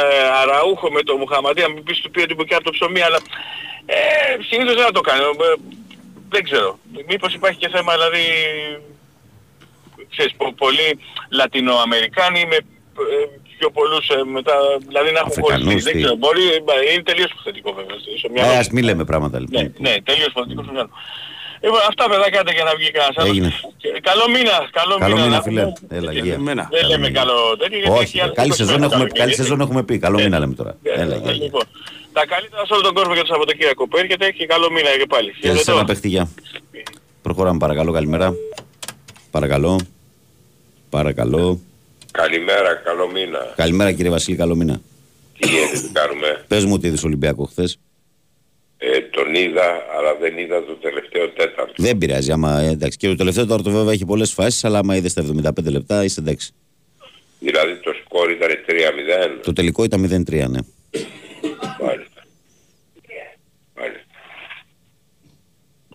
[0.43, 3.19] Αραούχο με τον Μουχαμαντή, αν μην πεις του πει ότι μπουκιά από το ψωμί, αλλά
[3.87, 3.97] ε,
[4.49, 5.25] συνήθως δεν θα το κάνω.
[5.25, 5.55] Ε,
[6.29, 6.79] δεν ξέρω.
[7.09, 8.23] Μήπως υπάρχει και θέμα, δηλαδή,
[10.15, 10.89] ξέρεις, πο- πολλοί
[11.39, 12.57] Λατινοαμερικάνοι με
[13.15, 13.17] ε,
[13.59, 14.55] πιο πολλούς ε, μετά,
[14.91, 15.83] δηλαδή να έχουν Αφρικανούς, χωριστεί.
[15.89, 16.45] Δεν τι; ξέρω, μπορεί,
[16.89, 17.97] ε, είναι τελείως υποθετικό βέβαια.
[18.21, 18.59] στο μυαλό Ε, μου.
[18.65, 19.63] ας μην λέμε πράγματα Ναι, λοιπόν.
[19.85, 20.91] ναι, τελείως υποθετικό στο μυαλό.
[21.65, 23.31] Λοιπόν, αυτά παιδάκια άντε για να βγει κανένας άλλος.
[23.33, 23.51] Έγινε.
[23.83, 25.27] Και Καλό μήνα, καλό, Καλό μήνα.
[25.27, 25.63] μήνα, να φίλε.
[25.63, 25.97] πούμε.
[25.99, 26.35] Έλα, Και- γεια.
[26.43, 26.65] Εμένα.
[26.71, 27.19] δεν Καλό λέμε μήνα.
[27.21, 27.79] καλό τέτοιο.
[27.83, 29.43] γιατί Όχι, έχει άλλο καλή 20 σεζόν, χρόνια έχουμε, καλοκαίρι, καλή έτσι.
[29.43, 29.95] σεζόν έχουμε πει.
[30.07, 30.23] Καλό Ναι.
[30.25, 30.73] μήνα λέμε τώρα.
[30.83, 31.43] Ναι, Έλα, ναι, γεια, γεια.
[31.47, 31.65] λοιπόν,
[32.17, 35.09] τα καλύτερα σε όλο τον κόσμο για το Σαββατοκύριακο που έρχεται και καλό μήνα και
[35.15, 35.31] πάλι.
[35.41, 35.73] Και σε Χαιρετώ.
[35.73, 36.25] ένα παίχτη, γεια.
[37.23, 38.29] Προχωράμε παρακαλώ, καλημέρα.
[39.31, 39.81] Παρακαλώ.
[40.91, 41.61] Παρακαλώ.
[42.11, 43.53] Καλημέρα, καλό μήνα.
[43.57, 44.81] Καλημέρα κύριε Βασίλη, καλό μήνα.
[45.39, 47.79] Τι γίνεται, τι κάνουμε; Πες μου ότι είδες Ολυμπιακό χθες.
[48.79, 51.73] Ε, τον είδα, αλλά δεν είδα το τελευταίο τέταρτο.
[51.77, 52.99] Δεν πειράζει, άμα ε, εντάξει.
[52.99, 56.05] Και το τελευταίο τώρα το βέβαια έχει πολλές φάσεις, αλλά άμα είδες τα 75 λεπτά
[56.05, 56.53] είσαι εντάξει.
[57.39, 59.41] Δηλαδή το σκόρ ήταν 3-0.
[59.43, 60.59] Το τελικό ήταν 0-3, ναι.
[61.81, 62.21] Μάλιστα.
[63.77, 64.05] Μάλιστα.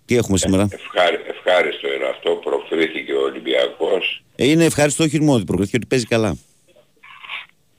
[0.06, 2.30] Τι έχουμε σήμερα; Ευχάρι, ευχάριστο είναι αυτό.
[2.32, 4.25] Προκρίθηκε ο Ολυμπιακός.
[4.36, 6.38] Ε, είναι ευχάριστο όχι μόνο ότι προκρίθηκε, ότι παίζει καλά.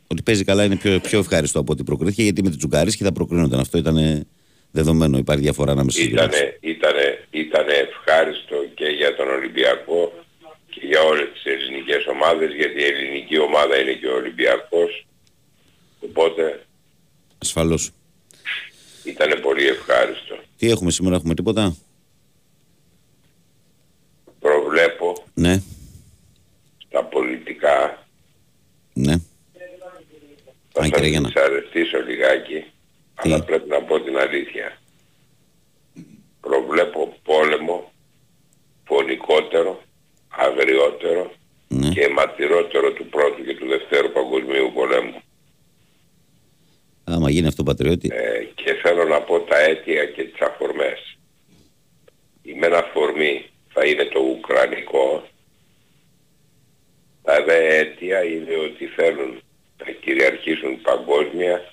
[0.06, 3.12] Ότι παίζει καλά είναι πιο, πιο ευχάριστο από ότι προκρίθηκε, γιατί με την Τζουγκαρίσκη θα
[3.12, 3.60] προκρίνονταν.
[3.60, 4.26] Αυτό ήταν
[4.70, 5.18] δεδομένο.
[5.18, 6.22] Υπάρχει διαφορά ανάμεσα στις δύο.
[6.24, 10.12] Ήτανε, ήτανε, ήτανε ευχάριστο και για τον Ολυμπιακό
[10.70, 15.06] και για όλες τις ελληνικές ομάδες γιατί η ελληνική ομάδα είναι και ο Ολυμπιακός
[16.00, 16.66] οπότε
[17.38, 17.90] Ασφαλώς.
[19.04, 20.36] ήταν πολύ ευχάριστο.
[20.56, 21.76] Τι έχουμε σήμερα, έχουμε τίποτα;
[24.40, 25.62] Προβλέπω Ναι,
[26.88, 28.06] στα πολιτικά
[28.92, 29.14] ναι.
[30.72, 31.28] Θα Αν σας κύριε Γιάννα.
[31.28, 32.64] δυσαρεστήσω λιγάκι,
[33.14, 34.78] αλλά πρέπει να πω την αλήθεια.
[36.40, 37.92] Προβλέπω πόλεμο
[38.84, 39.82] φωνικότερο,
[40.28, 41.32] αγριότερο
[41.68, 41.88] ναι.
[41.88, 45.20] και αιματηρότερο του πρώτου και του δευτέρου παγκοσμίου πολέμου.
[47.04, 48.10] Άμα γίνει αυτό πατριώτη.
[48.12, 51.18] Ε, και θέλω να πω τα αίτια και τις αφορμές.
[52.42, 55.28] Η μένα αφορμή θα είναι το ουκρανικό.
[57.22, 59.42] Τα δε αίτια είναι ότι θέλουν
[59.84, 61.72] να κυριαρχήσουν παγκόσμια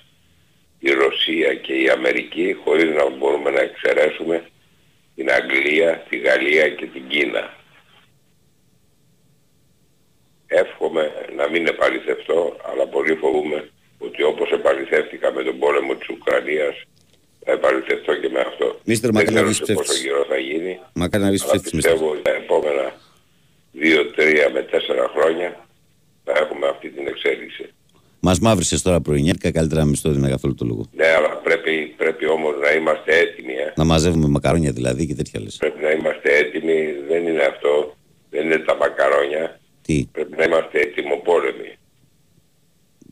[0.78, 4.48] η Ρωσία και η Αμερική χωρίς να μπορούμε να εξαιρέσουμε
[5.14, 7.54] την Αγγλία, τη Γαλλία και την Κίνα.
[10.46, 14.50] Εύχομαι να μην επαληθευτώ, αλλά πολύ φοβούμαι ότι όπως
[14.84, 16.74] επαληθεύτηκα με τον πόλεμο της Ουκρανίας,
[17.44, 18.66] θα επαληθευτώ και με αυτό.
[18.84, 20.04] Μίστερ, Δεν μακάρι να ξέρω βρεις σε πόσο ψεύτης.
[20.06, 21.92] καιρό θα γίνει, Μακάρι να βρει αλλά ψεύτης μίστερ.
[21.92, 22.86] πιστεύω ότι τα επόμενα
[23.72, 25.48] 2, 3 με 4 χρόνια
[26.24, 27.64] θα έχουμε αυτή την εξέλιξη.
[28.26, 30.82] Μας μαύρισε τώρα πρωινιάτικα, καλύτερα να μην στο έδινα καθόλου το λόγο.
[31.00, 33.52] Ναι, αλλά πρέπει, πρέπει όμως να είμαστε έτοιμοι.
[33.52, 33.72] Ε.
[33.76, 35.56] Να μαζεύουμε μακαρόνια δηλαδή και τέτοια λες.
[35.56, 37.96] Πρέπει να είμαστε έτοιμοι, δεν είναι αυτό,
[38.30, 39.60] δεν είναι τα μακαρόνια.
[39.82, 41.70] Τι, Πρέπει να είμαστε έτοιμοπόλεμοι.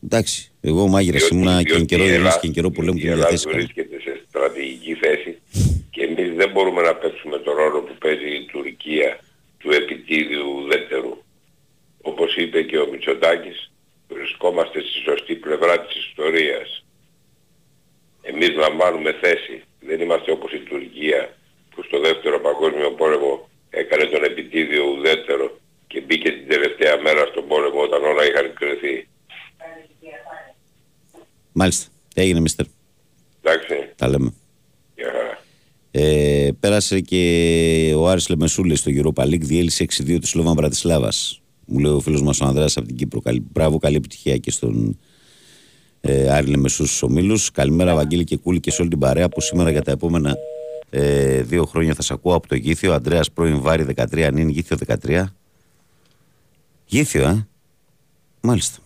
[0.03, 0.51] Εντάξει.
[0.61, 2.97] Εγώ μάγειρας Διότι- ήμουνα και εν διότι καιρό η ειρήνης Ελλάδα- και εν καιρό πολέμου
[2.97, 3.47] και Η μια Ελλάδα διαθέση.
[3.49, 3.63] έκανα.
[3.63, 5.31] βρίσκεται σε στρατηγική θέση
[5.91, 9.19] και εμείς δεν μπορούμε να παίξουμε το ρόλο που παίζει η Τουρκία
[9.59, 11.13] του επιτίδιου ουδέτερου.
[12.01, 13.71] Όπως είπε και ο Μητσοτάκης,
[14.09, 16.85] βρισκόμαστε στη σωστή πλευρά της ιστορίας.
[18.21, 19.61] Εμείς λαμβάνουμε θέση.
[19.79, 21.37] Δεν είμαστε όπως η Τουρκία
[21.75, 27.47] που στο δεύτερο παγκόσμιο πόλεμο έκανε τον επιτίδιο ουδέτερο και μπήκε την τελευταία μέρα στον
[27.47, 29.07] πόλεμο όταν όλα είχαν κρυθεί.
[31.53, 31.85] Μάλιστα.
[32.15, 32.65] Έγινε μίστερ.
[33.41, 34.33] Εντάξει, Τα λέμε.
[34.95, 35.41] για χαρά.
[35.91, 41.11] Ε, πέρασε και ο Άρης Λεμεσούλης στο Europa League, διέλυσε 6-2 του Σλόβαν Μπρατισλάβα.
[41.65, 43.21] Μου λέει ο φίλος μας ο Ανδρέας από την Κύπρο.
[43.21, 44.99] Καλή, μπράβο, καλή επιτυχία και στον
[46.01, 47.51] ε, Άρη Λεμεσού στους ομίλους.
[47.51, 50.35] Καλημέρα Βαγγέλη και Κούλη και σε όλη την παρέα που σήμερα για τα επόμενα
[50.89, 52.93] ε, δύο χρόνια θα σε ακούω από το Γήθιο.
[52.93, 55.23] Αντρέας πρώην Βάρη 13, νυν Γήθιο 13.
[56.85, 57.47] Γήθιο, ε.
[58.41, 58.77] Μάλιστα.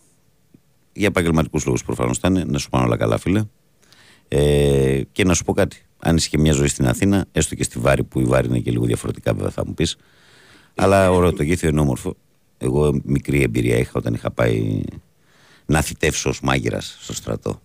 [0.97, 2.43] Για επαγγελματικούς λόγους προφανώς θα είναι.
[2.47, 3.43] Να σου πάνε όλα καλά, φίλε.
[4.27, 5.85] Ε, και να σου πω κάτι.
[5.99, 8.59] Αν είσαι και μια ζωή στην Αθήνα, έστω και στη Βάρη, που η Βάρη είναι
[8.59, 9.97] και λίγο διαφορετικά, βέβαια θα μου πεις.
[10.75, 12.15] Αλλά ωραίο, το γήθιο είναι όμορφο.
[12.57, 14.81] Εγώ μικρή εμπειρία είχα όταν είχα πάει
[15.65, 17.61] να θητεύσω ως μάγειρας στο στρατό.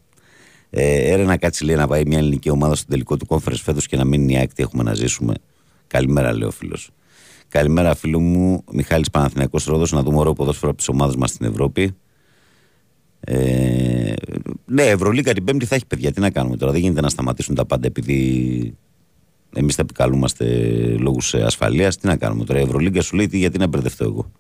[0.71, 3.97] Ε, να κάτσει λέει να πάει μια ελληνική ομάδα στο τελικό του conference φέτος και
[3.97, 4.63] να μείνει η άκτη.
[4.63, 5.35] Έχουμε να ζήσουμε.
[5.87, 6.91] Καλημέρα, λέει ο φίλος.
[7.49, 8.65] Καλημέρα, φίλο μου.
[8.73, 11.97] Μιχάλης Παναθηναϊκός Ρόδος, να δούμε ωραίο ποδόσφαιρο από τις ομάδες μας στην Ευρώπη.
[13.25, 14.13] Ε,
[14.65, 16.13] ναι, Ευρωλίγκα την Πέμπτη θα έχει παιδιά.
[16.13, 16.73] Τι να κάνουμε τώρα.
[16.73, 18.75] Δεν γίνεται να σταματήσουν τα πάντα επειδή
[19.55, 20.45] εμείς θα επικαλούμαστε
[20.99, 21.97] λόγους ασφαλείας.
[21.97, 22.61] Τι να κάνουμε τώρα.
[22.61, 24.31] Η Ευρωλίγκα σου λέει γιατί να μπερδευτώ εγώ.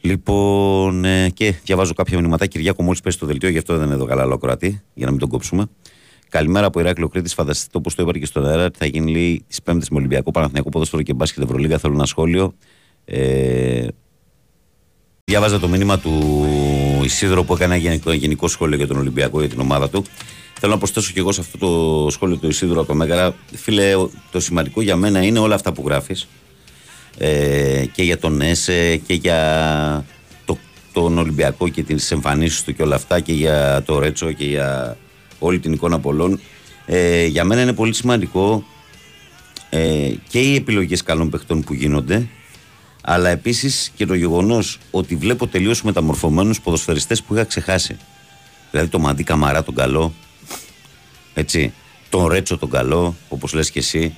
[0.00, 2.46] Λοιπόν, ε, και διαβάζω κάποια μηνυματά.
[2.46, 5.20] Κυριάκο, μόλις πέσει το δελτίο, γι' αυτό δεν είναι εδώ καλά λοκρατή, για να μην
[5.20, 5.66] τον κόψουμε.
[6.28, 7.34] Καλημέρα από Ηράκλειο Κρήτης.
[7.34, 10.68] Φανταστείτε όπω το είπα και στον αέρα, θα γίνει λέει τη Πέμπτη με Ολυμπιακό Παναθηναϊκό
[10.68, 11.78] Ποδόσφαιρο και Μπάσκετ Ευρωλίγα.
[11.78, 12.54] Θέλω ένα σχόλιο.
[13.04, 13.86] Ε,
[15.24, 16.44] διάβαζα το μήνυμα του
[17.04, 20.04] Ισίδρο που έκανε ένα γενικό, γενικό σχόλιο για τον Ολυμπιακό, για την ομάδα του.
[20.60, 23.34] Θέλω να προσθέσω και εγώ σε αυτό το σχόλιο του Ισίδρου από το Μέγαρα.
[23.54, 23.92] Φίλε,
[24.30, 26.28] το σημαντικό για μένα είναι όλα αυτά που γράφεις.
[27.18, 30.04] Ε, και για τον ΕΣΕ και για
[30.44, 30.58] το,
[30.92, 34.96] τον Ολυμπιακό και τις εμφανίσεις του και όλα αυτά και για το Ρέτσο και για
[35.38, 36.40] όλη την εικόνα πολλών.
[36.86, 38.64] Ε, για μένα είναι πολύ σημαντικό
[39.70, 42.28] ε, και οι επιλογές καλών παιχτών που γίνονται
[43.06, 47.96] αλλά επίσης και το γεγονός ότι βλέπω τελείως μεταμορφωμένους ποδοσφαιριστές που είχα ξεχάσει.
[48.70, 50.12] Δηλαδή το Μαντί Καμαρά τον καλό,
[51.34, 51.72] έτσι,
[52.08, 54.14] τον Ρέτσο τον καλό, όπως λες και εσύ,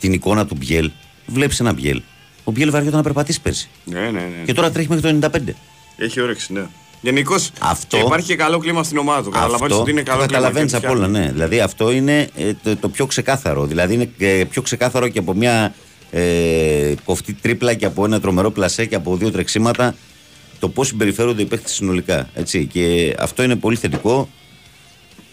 [0.00, 0.90] την εικόνα του Μπιέλ.
[1.26, 2.02] Βλέπεις ένα Μπιέλ.
[2.44, 3.68] Ο Μπιέλ βαριόταν να περπατήσει πέρσι.
[3.84, 4.42] Ναι, ναι, ναι.
[4.44, 5.54] Και τώρα τρέχει μέχρι το 95.
[5.96, 6.66] Έχει όρεξη, ναι.
[7.00, 9.30] Γενικώς Αυτό- υπάρχει και καλό κλίμα στην ομάδα του.
[9.30, 10.32] Καταλαβαίνεις Αυτό ότι είναι το καλό κλίμα.
[10.40, 11.26] καταλαβαίνεις και από όλα, φτιάχνει.
[11.26, 11.32] ναι.
[11.32, 13.66] Δηλαδή αυτό είναι ε, το, το πιο ξεκάθαρο.
[13.66, 15.74] Δηλαδή είναι ε, πιο ξεκάθαρο και από μια
[16.10, 19.94] ε, κοφτή τρίπλα και από ένα τρομερό πλασέ και από δύο τρεξίματα
[20.58, 22.28] το πώς συμπεριφέρονται οι παίχτε συνολικά.
[22.34, 22.66] Έτσι.
[22.66, 24.28] Και αυτό είναι πολύ θετικό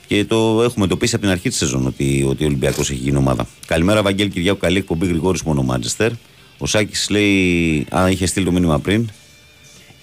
[0.08, 3.00] και το έχουμε το πει από την αρχή της σεζόν ότι, ότι ο Ολυμπιακός έχει
[3.00, 3.48] γίνει ομάδα.
[3.66, 4.60] Καλημέρα, Βαγγέλη Κυριάκου.
[4.60, 6.12] Καλή εκπομπή Γρηγόρης μόνο Μάντσεστερ.
[6.58, 9.10] Ο Σάκης λέει, Α, είχε στείλει το μήνυμα πριν.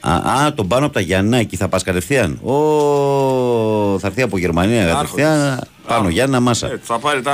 [0.00, 2.38] Α, α, τον πάνω από τα Γιαννάκη θα πας κατευθείαν.
[2.42, 5.60] Ω, θα έρθει από Γερμανία κατευθείαν.
[5.86, 6.66] Πάνω Γιάννα Μάσα.
[6.66, 7.30] Ε, θα πάρει τα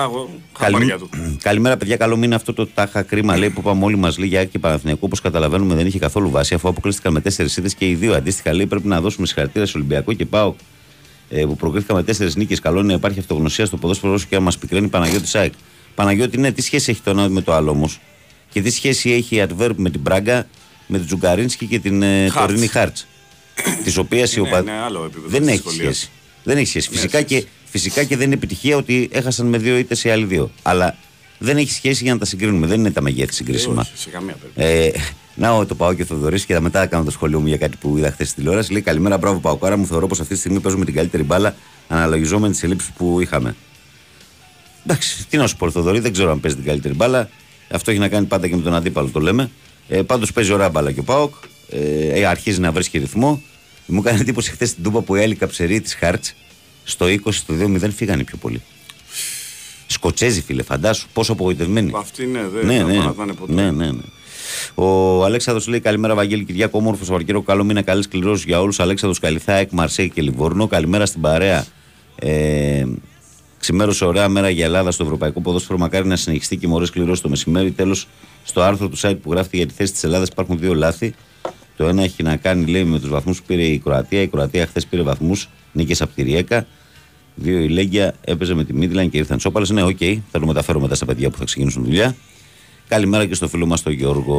[0.58, 1.08] Καλη- χαμπάρια του.
[1.42, 1.96] Καλημέρα, παιδιά.
[1.96, 4.58] Καλό μήνα αυτό το τάχα κρίμα λέει που είπαμε όλοι μας λέει για Άκη και
[4.58, 5.00] Παναθηναϊκό.
[5.04, 8.14] Όπως καταλαβαίνουμε δεν είχε καθόλου βάση αφού αποκλείστηκαν με τέσσερις ήττε και οι δύο.
[8.14, 10.54] Αντίστοιχα λέει πρέπει να δώσουμε συγχαρητήρια στο Ολυμπιακό και πάω
[11.30, 12.61] ε, που προκρίθηκαν με τέσσερις νίκες.
[12.61, 15.52] Καλό είναι να υπάρχει αυτογνωσία στο ποδόσφαιρο όσο και αν μας πικραίνει η Παναγιώτης Σάικ.
[15.94, 18.00] Παναγιώτη, ναι, τι σχέση έχει το ένα με το άλλο όμως;
[18.50, 20.46] Και τι σχέση έχει η Adverb με την Μπράγκα,
[20.87, 22.34] με την Τζουγκαρίνσκι και την ε, Χάρτς.
[22.46, 23.06] τωρινή Χάρτς.
[23.84, 25.96] τη οποία η Ναι, οπα- ναι, άλλο επίπεδο δεν της έχει σχολείας.
[25.96, 26.11] σχέση.
[26.44, 26.88] Δεν έχει σχέση.
[26.88, 27.24] Φυσικά, σχέση.
[27.42, 30.50] και, φυσικά και δεν είναι επιτυχία ότι έχασαν με δύο ήττες οι άλλοι δύο.
[30.62, 30.96] Αλλά
[31.38, 32.66] δεν έχει σχέση για να τα συγκρίνουμε.
[32.66, 33.81] Δεν είναι τα μεγέθη συγκρίσιμα.
[33.81, 34.68] Όχι, σε καμία περίπτωση.
[34.68, 35.00] Ε,
[35.35, 37.76] να, ο, το πάω και ο Θοδωρής και μετά κάνω το σχολείο μου για κάτι
[37.76, 38.72] που είδα χθες στη τηλεόραση.
[38.72, 39.87] Λέει Καλημέρα, μπράβο Παοκάρα μου.
[39.87, 41.54] Θεωρώ πως αυτή τη στιγμή παίζουμε την καλύτερη μπάλα
[41.88, 43.57] αναλογιζόμενη τι ελλείψει που είχαμε.
[44.87, 47.28] Εντάξει, τι να σου πω, Θοδωρή, δεν ξέρω αν παίζει την καλύτερη μπάλα.
[47.70, 49.50] Αυτό έχει να κάνει πάντα και με τον αντίπαλο, το λέμε.
[49.88, 51.35] Ε, Πάντως παίζει ωραία μπάλα και ο Πάοκ.
[51.70, 53.42] Ε, ε, αρχίζει να βρίσκει ρυθμό.
[53.87, 56.35] Μου κάνει εντύπωση χθες την τούπα που η Έλλη Καψερή της Χάρτς
[56.88, 58.62] στο 20, στο 2-0 φύγανε πιο πολύ.
[59.87, 61.92] Σκοτσέζι, φίλε, φαντάσου πόσο απογοητευμένοι.
[61.94, 62.96] Αυτή ναι, δεν Ναι, θα ναι.
[62.96, 63.53] παρατάνε ποτέ.
[63.53, 64.01] ναι, ναι, ναι.
[64.74, 68.81] Ο Αλέξανδρος λέει καλημέρα Βαγγέλη Κυριάκο, όμορφος Σαββαρκέρο, καλό μήνα, καλή σκληρό για όλους.
[68.81, 70.66] Αλέξανδρος Καλιθά, Εκ Μαρσέη και Λιβόρνο.
[70.66, 71.64] Καλημέρα στην παρέα.
[72.16, 72.85] Ε,
[73.59, 75.79] ξημέρωσε ωραία μέρα για Ελλάδα στο Ευρωπαϊκό Ποδόσφαιρο.
[75.79, 77.70] Μακάρι να συνεχιστεί και μωρέ σκληρό το μεσημέρι.
[77.70, 78.09] Τέλος,
[78.44, 81.14] στο άρθρο του site που γράφεται για τη θέση της Ελλάδας υπάρχουν δύο λάθη.
[81.77, 84.20] Το ένα έχει να κάνει λέει, με τους βαθμούς που πήρε η Κροατία.
[84.22, 86.66] Η Κροατία χθες πήρε βαθμούς, νίκες από τη Ριέκα.
[87.40, 89.66] Δύο η Λέγκια έπαιζε με τη Μίντιλαντ και ήρθαν ισόπαλες.
[89.72, 89.98] Ναι, οκ,
[90.31, 92.16] θα το μεταφέρω μετά στα παιδιά που θα ξεκινήσουν δουλειά.
[92.88, 94.35] Καλημέρα και στο φίλο μας τον Γιώργο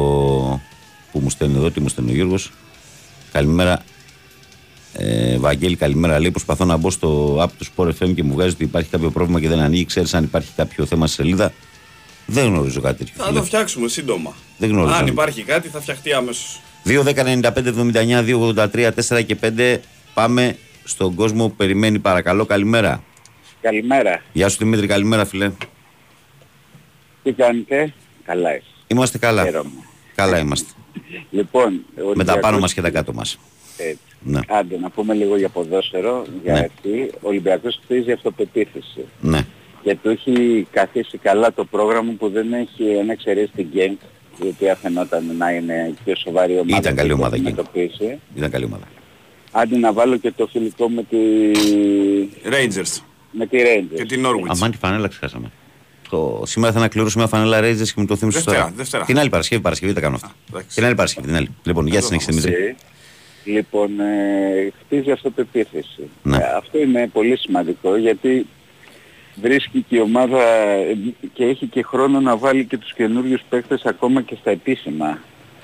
[1.12, 1.70] που μου στέλνει εδώ.
[1.70, 2.50] Τι μου στέλνει ο Γιώργος.
[3.32, 3.84] Καλημέρα.
[4.92, 6.18] Ε, Βαγγέλη, καλημέρα.
[6.20, 9.10] Λέει: Προσπαθώ να μπω στο app του Sport FM και μου βγάζει ότι υπάρχει κάποιο
[9.10, 9.84] πρόβλημα και δεν ανοίγει.
[9.84, 11.52] Ξέρεις αν υπάρχει κάποιο θέμα στη σελίδα;
[12.26, 13.14] Δεν γνωρίζω κάτι τέτοιο.
[13.16, 13.38] Θα φίλε.
[13.38, 14.34] το φτιάξουμε σύντομα.
[14.58, 14.94] Δεν γνωρίζω.
[14.96, 16.60] Αν υπάρχει κάτι θα φτιαχτεί αμέσως.
[16.84, 19.76] 2, 10, 95, 79, 2, 83, 4 και 5.
[20.14, 22.44] Πάμε στον κόσμο που περιμένει, παρακαλώ.
[22.46, 23.02] Καλημέρα.
[23.60, 24.22] Καλημέρα.
[24.32, 25.50] Γεια σου Δημήτρη, καλημέρα φίλε.
[27.22, 27.92] Τι κάνετε;
[28.24, 28.64] Καλά είσαι.
[28.86, 29.42] Είμαστε καλά.
[29.44, 29.70] Χαίρομαι.
[30.14, 30.72] Καλά είμαστε.
[31.30, 33.38] Λοιπόν, ο Με τα Ολυμπιακός- πάνω μας και τα κάτω μας.
[33.76, 33.98] Έτσι.
[34.22, 34.40] Ναι.
[34.48, 36.58] Άντε να πούμε λίγο για ποδόσφαιρο, για Ναι.
[36.58, 37.10] αρχή.
[37.14, 39.04] Ο Ολυμπιακός χτίζει αυτοπεποίθηση.
[39.20, 39.40] Ναι.
[39.82, 44.00] Και του έχει καθίσει καλά το πρόγραμμα που δεν έχει ένα εξαιρέσει την Γκένκ,
[44.42, 46.76] η οποία φαινόταν να είναι πιο σοβαρή ομάδα.
[46.76, 47.48] Ήταν καλή που ομάδα έχει Genk.
[47.48, 48.18] αντιμετωπίσει.
[48.34, 48.84] Ήταν καλή ομάδα.
[49.52, 51.16] Άντε να βάλω και το φιλικό με τη,
[52.44, 53.94] Rangers με τη Rangers.
[53.96, 54.46] και την Norwich.
[54.48, 55.50] Αμάν τη φανέλα ξεχάσαμε.
[56.10, 56.42] Το...
[56.46, 58.72] Σήμερα θα ανακληρώσουμε μια φανέλα Rangers και μου το θύμισε Δευτέρα, τώρα.
[58.76, 59.04] Δευτέρα.
[59.04, 60.34] Την άλλη Παρασκευή, Παρασκευή τα κάνω αυτά.
[60.50, 60.74] εντάξει.
[60.74, 61.48] Την άλλη Παρασκευή, την άλλη.
[61.62, 62.64] Λοιπόν, για Εδώ συνέχιστε Δημήτρη.
[62.64, 62.74] Ε,
[63.44, 66.08] Λοιπόν, ε, χτίζει αυτοπεποίθηση.
[66.22, 66.36] Ναι.
[66.36, 68.46] Ε, αυτό είναι πολύ σημαντικό γιατί
[69.42, 70.96] βρίσκει και η ομάδα ε,
[71.32, 75.18] και έχει και χρόνο να βάλει και τους καινούριους παίκτες ακόμα και στα επίσημα.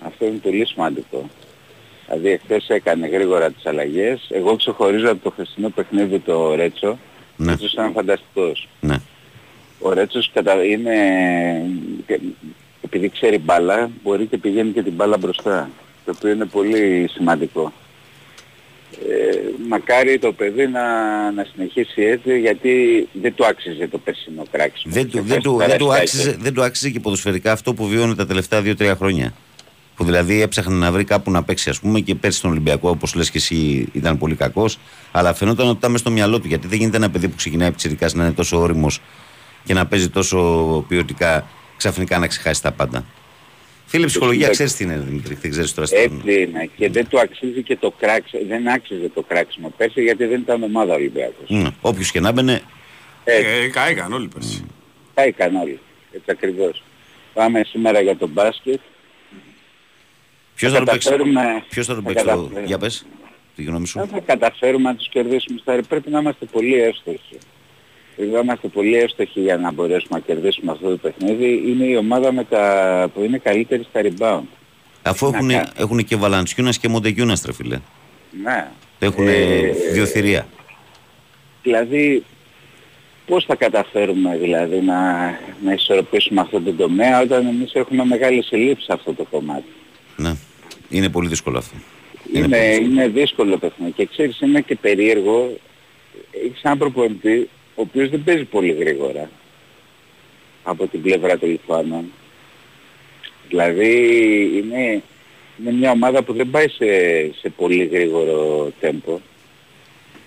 [0.06, 1.30] Αυτό είναι πολύ σημαντικό.
[2.06, 4.26] Δηλαδή εχθές έκανε γρήγορα τις αλλαγές.
[4.30, 6.98] Εγώ ξεχωρίζω από το χθεσινό παιχνίδι το Ρέτσο.
[7.36, 7.46] Ναι.
[7.46, 8.68] Ο Ρέτσος ήταν φανταστικός.
[8.80, 8.96] Ναι.
[9.78, 10.64] Ο Ρέτσος κατα...
[10.64, 10.94] είναι...
[12.84, 15.70] επειδή ξέρει μπάλα, μπορεί και πηγαίνει και την μπάλα μπροστά.
[16.04, 17.72] Το οποίο είναι πολύ σημαντικό.
[19.08, 19.38] Ε,
[19.68, 20.82] μακάρι το παιδί να,
[21.30, 24.94] να συνεχίσει έτσι γιατί δεν του άξιζε το περσινό κράξιμο.
[24.94, 26.16] Δεν, του, Και δεν, του, χθες δεν, του περαστάκι.
[26.16, 29.32] άξιζε, δεν του άξιζε και ποδοσφαιρικά αυτό που βιώνει τα τελευταία 2-3 χρόνια.
[29.96, 33.14] Που δηλαδή έψαχνε να βρει κάπου να παίξει, ας πούμε, και πέρσι στον Ολυμπιακό, όπως
[33.14, 34.78] λες και εσύ, ήταν πολύ κακός.
[35.12, 36.46] Αλλά φαινόταν ότι ήταν μες στο μυαλό του.
[36.48, 39.00] Γιατί δεν γίνεται ένα παιδί που ξεκινάει πιτσιρικά να είναι τόσο όριμος
[39.64, 40.38] και να παίζει τόσο
[40.88, 43.04] ποιοτικά ξαφνικά να ξεχάσει τα πάντα.
[43.86, 45.34] Φίλε, ψυχολογία ξέρεις τι είναι, Δημήτρη.
[45.34, 45.86] Δεν ξέρεις τώρα.
[45.86, 48.42] στην- Έτσι είναι και δεν του αξίζει και το κράξιμο.
[48.48, 51.46] Δεν άξιζε το κράξιμο πέρσι γιατί δεν ήταν ομάδα ο Ολυμπιακός.
[51.50, 51.72] Mm.
[51.80, 52.60] Όποιος και να μπαινε,
[53.24, 54.64] Έτσι, Ε, καήκαν όλοι πέρσι.
[55.14, 55.78] τα έκανε όλοι.
[56.12, 56.82] Έτσι ακριβώς.
[57.34, 58.80] Πάμε σήμερα για τον μπάσκετ.
[60.56, 61.08] Ποιος θα Θα τον παίξει.
[61.08, 62.24] καταφέρουμε- Ποιος θα τον θα παίξει.
[62.24, 62.66] το- καταφέρουμε.
[62.66, 63.06] Για πες,
[63.56, 64.08] τη γνώμη Αν σου.
[64.12, 67.38] θα καταφέρουμε να τους κερδίσουμε στα πρέπει να είμαστε πολύ εύστοχοι.
[68.16, 71.62] Πρέπει να είμαστε πολύ εύστοχοι για να μπορέσουμε να κερδίσουμε αυτό το παιχνίδι.
[71.66, 73.10] Είναι η ομάδα με τα...
[73.14, 74.42] που είναι καλύτερη στα rebound.
[75.02, 75.68] Αφού να έχουν, κάνει.
[75.76, 77.78] έχουν και Βαλαντσιούνας και Μοντεγιούνας, τρε φίλε.
[78.42, 78.68] Ναι.
[78.98, 79.60] Έχουν Ε,
[79.92, 80.46] δύο θηρία.
[81.62, 82.24] Δηλαδή,
[83.26, 85.24] πώς θα καταφέρουμε δηλαδή να,
[85.64, 89.64] να ισορροπήσουμε αυτό το τομέα όταν εμείς έχουμε μεγάλες ελλείψεις σε αυτό το κομμάτι.
[90.16, 90.32] Ναι.
[90.90, 91.76] Είναι πολύ δύσκολο αυτό.
[92.32, 95.56] Είναι Είναι, πολύ είναι, δύσκολο παιχνίδι και ξέρεις είναι και περίεργο.
[96.44, 99.30] Έχεις έναν προπονητή ο οποίος δεν παίζει πολύ γρήγορα
[100.62, 102.04] από την πλευρά των Λιθουάνων.
[103.48, 103.92] Δηλαδή
[104.54, 105.02] είναι,
[105.60, 106.86] είναι μια ομάδα που δεν πάει σε,
[107.40, 109.20] σε πολύ γρήγορο τέμπο.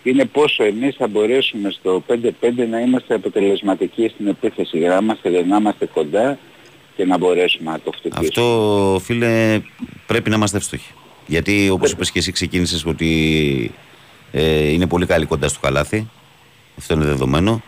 [0.03, 2.21] Είναι πόσο εμείς θα μπορέσουμε στο 5-5
[2.69, 6.39] να είμαστε αποτελεσματικοί στην επίθεση για να είμαστε, να είμαστε κοντά
[6.99, 8.27] και να μπορέσουμε να το χτυπήσουμε.
[8.27, 9.61] Αυτό, φίλε,
[10.07, 10.91] πρέπει να είμαστε εύστοχοι.
[11.27, 13.71] Γιατί όπως είπες και εσύ, ξεκίνησες ότι
[14.31, 16.09] ε, είναι πολύ καλή κοντά στο καλάθι.
[16.77, 17.61] Αυτό είναι δεδομένο.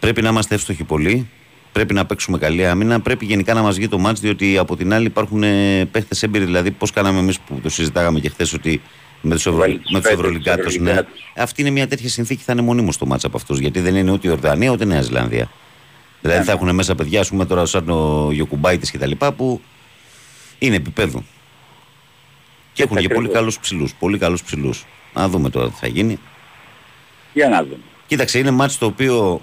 [0.00, 1.28] Πρέπει να είμαστε εύστοχοι πολύ.
[1.72, 3.00] Πρέπει να παίξουμε καλή άμυνα.
[3.00, 6.44] Πρέπει γενικά να μας βγει το μάτς διότι από την άλλη υπάρχουν ε, παίχτες έμπειροι.
[6.44, 8.80] Δηλαδή, πώς κάναμε εμείς που το συζητάγαμε και χθες ότι
[9.20, 10.90] με τους Βάλει τους παίκτες, Ευρωλυγκάτες, τους ναι.
[10.90, 11.22] Ευρωλυγκάτες.
[11.36, 13.58] Αυτή είναι μια τέτοια συνθήκη, θα είναι μονίμως το μάτς από αυτούς.
[13.58, 15.50] Γιατί δεν είναι ούτε η Ορδανία ούτε η Νέα Ζηλανδία.
[16.20, 19.60] Δηλαδή θα έχουν μέσα παιδιά, ας πούμε τώρα σαν ο Γιοκουμπάητη και τα λοιπά που
[20.58, 21.24] είναι επίπεδου.
[22.72, 23.34] Και έχουν και πολύ ακριβώς.
[23.34, 23.94] καλούς ψηλούς.
[23.94, 24.84] Πολύ καλούς ψηλούς.
[25.14, 26.18] Να δούμε τώρα τι θα γίνει.
[27.32, 27.80] Για να δούμε.
[28.06, 29.40] Κοίταξε, είναι μάτς το οποίο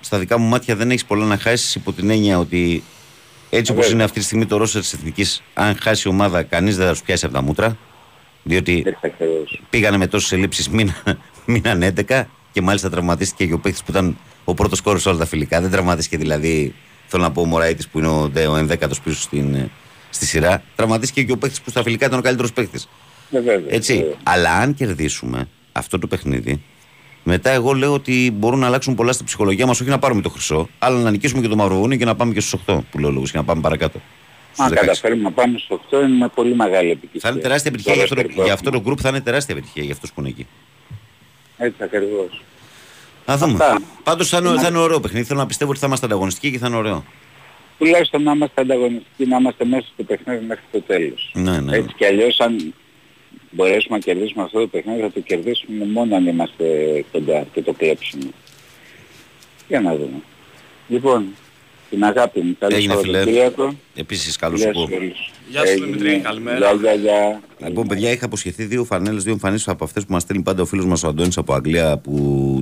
[0.00, 2.82] στα δικά μου μάτια δεν έχεις πολλά να χάσεις υπό την έννοια ότι
[3.50, 3.90] έτσι όπως Βέβαια.
[3.94, 6.92] είναι αυτή τη στιγμή το ρόστερ της Εθνικής, αν χάσει η ομάδα, κανείς δεν θα
[6.94, 7.76] του πιάσει από τα μούτρα.
[8.42, 9.60] Διότι Έτσι ακριβώς.
[9.70, 10.68] πήγανε με τόσες ελλείψεις,
[11.46, 14.16] μείναν 11 και μάλιστα τραυματίστηκε και ο παίκτης που ήταν
[14.50, 15.60] ο πρώτος κόρος σε όλα τα φιλικά.
[15.60, 16.74] Δεν τραυματίστηκε δηλαδή,
[17.06, 19.70] θέλω να πω, ο Μωράητη που είναι ο, ντε- ο 11ο πίσω στην, ε,
[20.10, 20.62] στη σειρά.
[20.76, 22.88] Τραυματίστηκε και ο παίκτης που στα φιλικά ήταν ο καλύτερος παίκτης.
[23.30, 23.96] Ε, βέβαια, Έτσι.
[23.96, 24.14] βέβαια.
[24.22, 26.62] Αλλά αν κερδίσουμε αυτό το παιχνίδι,
[27.22, 30.28] μετά εγώ λέω ότι μπορούν να αλλάξουν πολλά στην ψυχολογία μας, όχι να πάρουμε το
[30.30, 33.10] χρυσό, αλλά να νικήσουμε και το Μαυροβούνιο και να πάμε και στους 8 που λέω
[33.10, 34.00] λόγους και να πάμε παρακάτω.
[34.52, 34.74] Στους Αν 16.
[34.74, 37.20] καταφέρουμε να πάμε στο 8 είναι με πολύ μεγάλη επιτυχία.
[37.20, 38.94] Θα είναι τεράστια επιτυχία Το για αυτό, το, roster που για αυτό το έχουμε.
[38.94, 40.46] group, θα είναι τεράστια επιτυχία για αυτούς που είναι εκεί.
[41.58, 42.42] Έτσι ακριβώς.
[43.30, 43.52] Θα δούμε.
[43.64, 43.80] Αυτά.
[44.02, 45.24] Πάντως θα, είναι- θα είναι ωραίο παιχνίδι.
[45.26, 47.04] Θέλω να πιστεύω ότι θα είμαστε ανταγωνιστικοί και θα είναι ωραίο.
[47.78, 51.30] Τουλάχιστον να είμαστε ανταγωνιστικοί, να είμαστε μέσα στο παιχνίδι μέχρι το τέλος.
[51.34, 51.76] Ναι, ναι.
[51.76, 52.74] Έτσι κι αλλιώς αν
[53.50, 56.64] μπορέσουμε να κερδίσουμε αυτό το παιχνίδι θα το κερδίσουμε μόνο αν είμαστε
[57.12, 58.30] κοντά και το κλέψουμε.
[59.68, 60.20] Για να δούμε.
[60.88, 61.24] Λοιπόν,
[61.90, 62.56] την αγάπη μου.
[62.58, 63.18] Καλό Έγινε, φίλε.
[63.18, 63.74] Σαββατοκύριακο.
[63.94, 64.94] Επίσης, καλώ Γεια σου σου πω.
[64.96, 65.32] όλους.
[65.50, 65.86] Γεια σου, Έγινε.
[65.86, 66.20] Δημητρή.
[66.20, 66.58] Καλημέρα.
[66.58, 67.40] Γεια, γεια, γεια.
[67.68, 70.64] Λοιπόν, παιδιά, είχα αποσχεθεί δύο φανέλες, δύο εμφανίσεις από αυτές που μας στέλνει πάντα ο
[70.64, 72.14] φίλος μας ο Αντώνης από Αγγλία, που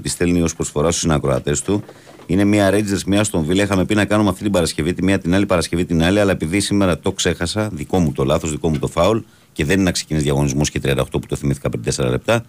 [0.02, 1.82] τη στέλνει ως προσφορά στους συνακροατές του.
[2.26, 3.62] Είναι μία Rangers, μία στον Βίλα.
[3.62, 6.32] Είχαμε πει να κάνουμε αυτή την Παρασκευή τη μία, την άλλη Παρασκευή την άλλη, αλλά
[6.32, 9.18] επειδή σήμερα το ξέχασα, δικό μου το λάθος, δικό μου το φάουλ,
[9.52, 12.44] και δεν είναι να ξεκινήσει διαγωνισμός και 38 που το θυμήθηκα πριν 4 λεπτά.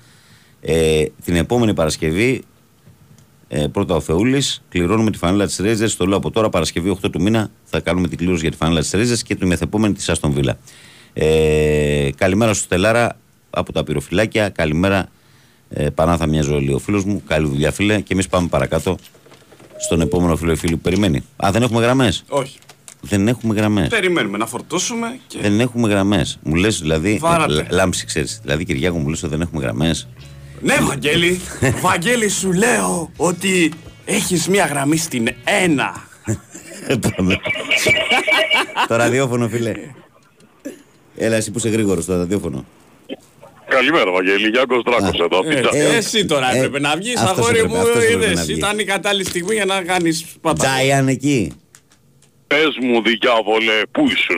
[0.62, 2.44] Ε, την επόμενη Παρασκευή,
[3.52, 5.92] ε, πρώτα ο Θεούλης, κληρώνουμε τη φανέλα της Rangers.
[5.98, 8.80] Το λέω από τώρα, Παρασκευή 8 του μήνα, θα κάνουμε την κλήρωση για τη φανέλα
[8.80, 10.58] της Rangers και την μεθεπόμενη της Αστον Βίλα.
[11.14, 13.18] Ε, καλημέρα στο Στελάρα
[13.50, 14.50] από τα πυροφυλάκια.
[14.50, 15.08] Καλημέρα
[15.70, 17.24] ε, Πανάθα μια ζωή, ο φίλος μου.
[17.28, 18.00] Καλή δουλειά, φίλε.
[18.02, 18.98] Και εμείς πάμε παρακάτω
[19.78, 21.24] στον επόμενο φίλο ή φίλη που περιμένει.
[21.46, 22.58] Α, δεν έχουμε γραμμές; Όχι.
[23.02, 23.88] Δεν έχουμε γραμμές.
[23.88, 25.40] Περιμένουμε να φορτώσουμε και...
[25.42, 26.40] Δεν έχουμε γραμμές.
[26.44, 27.18] Μου λες δηλαδή.
[27.22, 27.54] Βάρατε.
[27.54, 28.40] ε, λ- λάμψη, ξέρεις.
[28.42, 30.08] Δηλαδή, Κυριάκο μου λες ότι δεν έχουμε γραμμές.
[30.62, 31.42] Ναι, Βαγγέλη.
[31.82, 33.72] Βαγγέλη, σου λέω ότι
[34.06, 36.08] έχεις μία γραμμή στην ένα.
[38.88, 39.72] το ραδιόφωνο, φίλε.
[41.18, 42.66] Έλα, εσύ που είσαι γρήγορος στο ραδιόφωνο.
[43.68, 44.48] Καλημέρα, Βαγγέλη.
[44.48, 45.40] Γιάνκος Δράκος εδώ.
[45.46, 45.78] Ε, Πιτσα.
[45.78, 48.46] ε, Εσύ τώρα ε, έπρεπε να βγεις, αυτός αγόρι έπρεπε, μου, αυτός έπρεπε να είδες.
[48.46, 48.58] βγεις.
[48.58, 50.64] Ήταν η κατάλληλη στιγμή για να κάνεις πατά.
[50.64, 51.52] Τζάιαν εκεί.
[52.48, 54.38] Πες μου, διάβολε, πού ήσουν.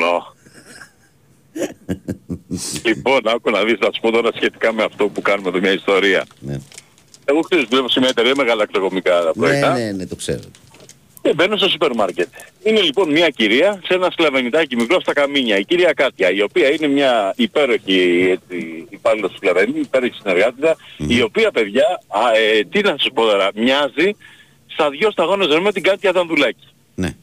[2.86, 5.72] λοιπόν, άκου να δεις, να σου πω τώρα σχετικά με αυτό που κάνουμε εδώ μια
[5.72, 6.26] ιστορία.
[6.40, 6.58] Ναι.
[7.26, 10.42] Εγώ χθες βλέπω σε μια εταιρεία μεγάλα κλεγομικά ναι, προϊόντα ναι, ναι, το ξέρω.
[11.22, 12.28] και μπαίνω στο σούπερ μάρκετ.
[12.64, 16.72] Είναι λοιπόν μια κυρία σε ένα σκλαβενιτάκι μικρό στα καμίνια, η κυρία Κάτια, η οποία
[16.72, 22.96] είναι μια υπέροχη έτσι, υπάλληλος σκλαβενή, υπέροχη συνεργάτηδα, η οποία παιδιά, α, ε, τι να
[23.00, 24.16] σου πω τώρα, μοιάζει
[24.68, 26.68] στα δυο σταγόνες με την Κάτια Δανδουλάκη.
[26.96, 27.16] Ναι.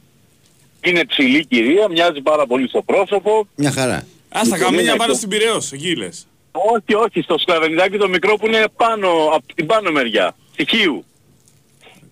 [0.85, 3.49] Είναι ψηλή κυρία, μοιάζει πάρα πολύ στο πρόσωπο.
[3.55, 4.07] Μια χαρά.
[4.37, 5.15] Α, στα Λοιπόν, καμίνια είναι πάνω αυτό.
[5.15, 6.27] στην Πειραιώς, εκεί λες.
[6.53, 11.05] Όχι, όχι, στο σκλαβενιδάκι το μικρό που είναι πάνω, από την πάνω μεριά, στοιχείου.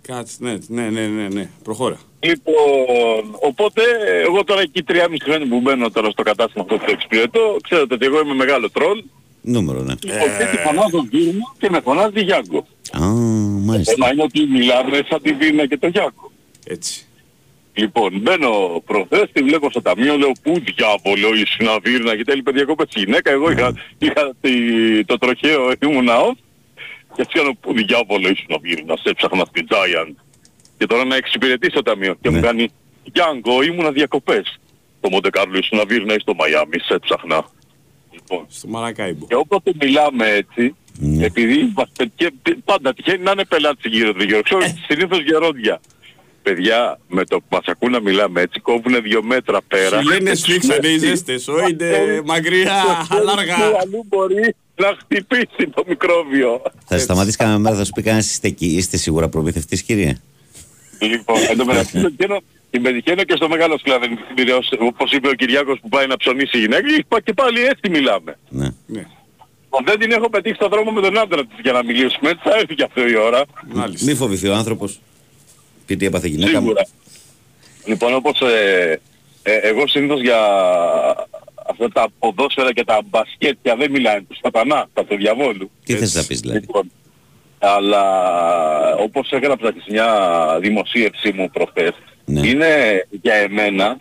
[0.01, 1.49] Κάτσε, ναι, ναι, ναι, ναι, ναι.
[1.63, 1.99] Προχώρα.
[2.21, 3.83] Λοιπόν, οπότε
[4.27, 7.57] εγώ τώρα εκεί τρία μισή χρόνια που μπαίνω τώρα στο κατάστημα αυτό που το εξυπηρετώ,
[7.63, 9.05] ξέρετε ότι εγώ είμαι μεγάλο τρόλ.
[9.41, 9.95] Νούμερο, ναι.
[10.03, 12.67] Λοιπόν, και τη φωνάζω Βίρμα και με φωνάζει Γιάνγκο.
[12.93, 13.07] Α,
[13.69, 13.93] μάλιστα.
[13.93, 16.33] Θέμα είναι ότι μιλάμε σαν τη Βίρμα και το Γιάνγκο.
[16.65, 17.07] Έτσι.
[17.79, 22.61] Λοιπόν, μπαίνω προχθές, τη βλέπω στο ταμείο, λέω πού διάβολο ήσουν Βίρνα και τέλει παιδιά
[22.63, 26.37] εγώ πες γυναίκα, εγώ είχα, είχα τη- το τροχαίο, ήμουν off
[27.15, 30.15] και έτσι κάνω πού διάβολο ήσουν Βίρνα, σε έψαχνα στην Giant.
[30.79, 32.37] Και τώρα να εξυπηρετήσω το ταμείο και Ναι.
[32.37, 32.71] μου κάνει
[33.13, 34.59] Γιάνγκο, ήμουνα διακοπές.
[35.01, 37.45] Το Μοντεκάρλο ήσουν Βίρνα ή στο Μαϊάμι, σε έψαχνα.
[38.13, 39.27] Λοιπόν, Στο Μαρακάιμπο.
[39.27, 41.25] και όποτε μιλάμε έτσι, Ναι.
[41.25, 42.33] επειδή είμαστε και
[42.65, 45.81] πάντα τυχαίνει να είναι πελάτες γύρω του γύρω, ξέρω συνήθως γερόντια.
[46.51, 50.01] Παιδιά, με το που μας ακούν να μιλάμε έτσι, κόβουνε δύο μέτρα πέρα.
[50.03, 53.55] Σου λένε σφίξανε οι ζέστες, όιντε μακριά, αλάργα.
[53.55, 56.63] Αλλού μπορεί να χτυπήσει το μικρόβιο.
[56.87, 58.67] Θα σταματήσει κανένα μέρα, θα σου πει κανένας είστε εκεί.
[58.67, 60.21] Είστε σίγουρα προμηθευτής, κύριε.
[61.01, 65.13] Λοιπόν, εν τω μεταξύ το καίνο- και με τυχαίνω και στο μεγάλο σκλαβενικό πυραιός, όπως
[65.13, 68.39] είπε ο Κυριάκος που πάει να ψωνίσει η γυναίκα, είπα και πάλι έτσι μιλάμε.
[68.49, 68.69] Ναι.
[68.87, 69.03] Ναι,
[69.85, 72.57] Δεν την έχω πετύχει στον δρόμο με τον άντρα της για να μιλήσουμε, έτσι θα
[72.57, 73.43] έρθει και αυτό η ώρα.
[73.75, 74.07] μάλιστα.
[74.11, 75.01] Μη φοβηθεί ο άνθρωπος.
[75.87, 76.67] Πει τι έπαθε η γυναίκα μου.
[76.67, 76.87] Σίγουρα.
[77.85, 79.01] Λοιπόν, όπως ε,
[79.43, 80.39] ε, εγώ συνήθως για
[81.69, 85.71] αυτά τα ποδόσφαιρα και τα μπασκέτια δεν μιλάνε τους σατανά, τα του διαβόλου.
[85.85, 86.91] Τι θες να πεις δηλαδή; Λοιπόν,
[87.59, 88.03] αλλά
[88.97, 90.09] όπως έγραψα και σε μια
[90.61, 91.93] δημοσίευση μου προχθές,
[92.25, 92.47] Ναι.
[92.49, 93.97] είναι για εμένα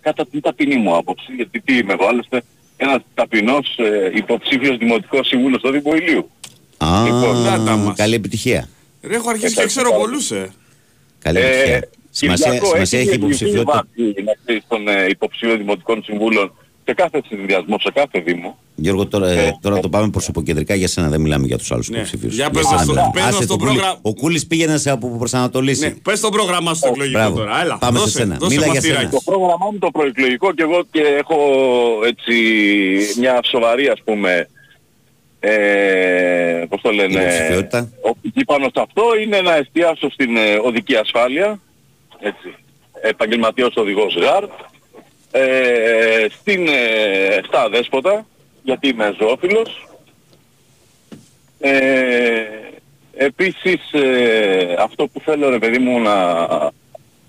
[0.00, 2.42] κατά την ταπεινή μου άποψη, γιατί τι είμαι εγώ, άλλωστε
[2.76, 6.30] ένας ταπεινός ε, υποψήφιος δημοτικός σύμβουλος στο Δήμο Ηλίου.
[6.76, 7.96] Α, Λοιπόν, να τα μας.
[7.96, 8.68] καλή επιτυχία.
[9.02, 10.50] Ρε, έχω αρχίσει και Εντάξει, ξέρω πάρα πολλούς, ε.
[11.22, 11.88] Καλή Ε, επιτυχία.
[12.10, 13.86] Σημασία, Κυριακό, σημασία έχει διευρυνθεί η υποψηφιότητα.
[13.96, 16.52] βάση, να ξέρεις, των ε, υποψηφίων δημοτικών συμβούλων
[16.84, 21.08] σε κάθε συνδυασμό, σε κάθε δήμο; Γιώργο, τώρα, ε, τώρα το πάμε προσωποκεντρικά για σένα,
[21.08, 21.96] δεν μιλάμε για τους άλλους Ναι.
[21.96, 22.34] υποψηφίους.
[22.34, 23.10] Για πες σένα μας το- μιλάμε.
[23.14, 23.70] πες μας Άσε το Κούλη.
[23.72, 23.98] πρόγραμμα.
[24.02, 25.84] Ο Κούλης πήγε να σε αποπροσανατολίσει.
[25.86, 27.36] Ναι, πες το πρόγραμμά σου το εκλογικό Μπράβο.
[27.36, 27.60] τώρα.
[27.62, 28.36] Έλα, Πάμε σε δώσε, σένα.
[28.38, 28.98] δώσε Μίλα για μαθηράκι.
[29.00, 29.10] σένα.
[29.10, 31.36] Το πρόγραμμά μου το προεκλογικό και εγώ και έχω
[32.06, 32.34] έτσι
[33.18, 34.48] μια σοβαρή ας πούμε
[35.44, 37.88] ε, πώς το λένε Υποψηφιότητα.
[38.00, 41.60] οπτική πάνω σε αυτό είναι να εστιάσω στην ε, οδική ασφάλεια
[42.20, 42.54] έτσι,
[43.00, 44.44] επαγγελματίας οδηγός ΓΑΡ
[45.30, 48.26] ε, στην, ε, στα αδέσποτα
[48.62, 49.88] γιατί είμαι ζωόφιλος.
[51.60, 52.42] Ε,
[53.14, 56.12] επίσης ε, αυτό που θέλω ρε παιδί μου να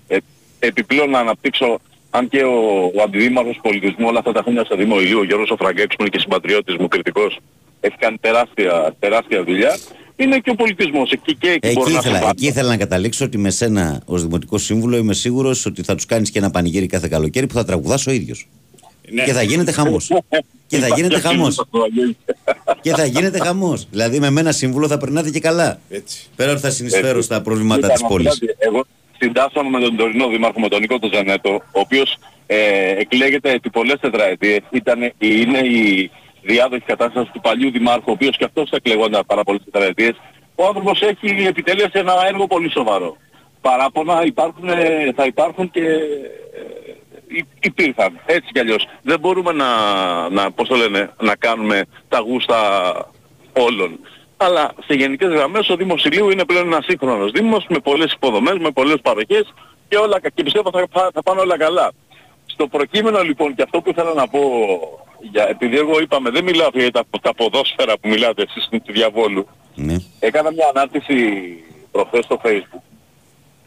[0.08, 0.16] ε,
[0.58, 5.00] επιπλέον να αναπτύξω αν και ο, ο αντιδήμαρχος πολιτισμού όλα αυτά τα χρόνια στο Δήμο
[5.00, 7.38] Ηλίου, ο Γιώργος Οφραγκέξ που είναι και συμπατριώτης μου κριτικός,
[7.86, 9.78] έχει κάνει τεράστια, τεράστια δουλειά,
[10.16, 11.10] είναι και ο πολιτισμός.
[11.12, 12.28] Εκεί και εκεί, Εκεί μπορώ να ήθελα, συμβάλλω.
[12.36, 16.06] εκεί ήθελα να καταλήξω ότι με σένα ως Δημοτικό Σύμβουλο είμαι σίγουρος ότι θα τους
[16.06, 18.48] κάνεις και ένα πανηγύρι κάθε καλοκαίρι που θα τραγουδάς ο ίδιος.
[19.10, 19.24] Ναι.
[19.24, 20.10] Και θα γίνεται χαμός.
[20.66, 21.64] και θα γίνεται χαμός.
[22.80, 23.86] και θα γίνεται χαμός.
[23.90, 25.78] Δηλαδή με μένα σύμβουλο θα περνάτε και καλά.
[25.88, 26.26] Έτσι.
[26.36, 27.22] Πέρα ότι θα συνεισφέρω Έτσι.
[27.22, 28.32] στα προβλήματα Κοίτα, της να πόλης.
[28.32, 28.84] σου πω κάτι, Εγώ
[29.18, 32.16] συντάσσαμε με τον τωρινό δήμαρχο, με τον Νίκο τον Ζανέτο, ο οποίος
[32.46, 32.56] ε,
[32.98, 34.58] εκλέγεται επί πολλές τετραετίες.
[34.70, 36.10] Ήταν, είναι η
[36.44, 40.14] διάδοχη κατάστασης του παλιού δημάρχου, ο οποίος και αυτός εκλεγόταν πάρα πολλές τετραετίες.
[40.54, 43.16] Ο άνθρωπος έχει επιτελέσει ένα έργο πολύ σοβαρό.
[43.60, 46.94] Παράπονα υπάρχουν, ε, θα υπάρχουν και ε,
[47.28, 48.20] υ- υπήρχαν.
[48.26, 48.88] Έτσι κι αλλιώς.
[49.02, 49.68] Δεν μπορούμε να,
[50.28, 52.58] να, πώς το λένε, να κάνουμε τα γούστα
[53.52, 53.98] όλων.
[54.36, 58.58] Αλλά σε γενικές γραμμές ο Δήμος Ηλίου είναι πλέον ένας σύγχρονος Δήμος με πολλές υποδομές,
[58.58, 59.54] με πολλές παροχές
[59.88, 61.92] και, όλα, κα- και πιστεύω θα, θα, θα πάνε όλα καλά.
[62.46, 64.40] Στο προκείμενο λοιπόν και αυτό που ήθελα να πω,
[65.32, 69.46] για, επειδή εγώ είπαμε δεν μιλάω για τα, τα ποδόσφαιρα που μιλάτε εσείς του διαβόλου,
[69.74, 69.96] Ναι.
[70.20, 71.14] έκανα μια ανάρτηση
[71.90, 72.80] προχθές στο facebook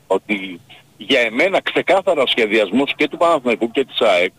[0.08, 0.60] ότι
[0.98, 4.32] για εμένα ξεκάθαρα ο σχεδιασμός και του Παναθηναϊκού και της ΑΕΚ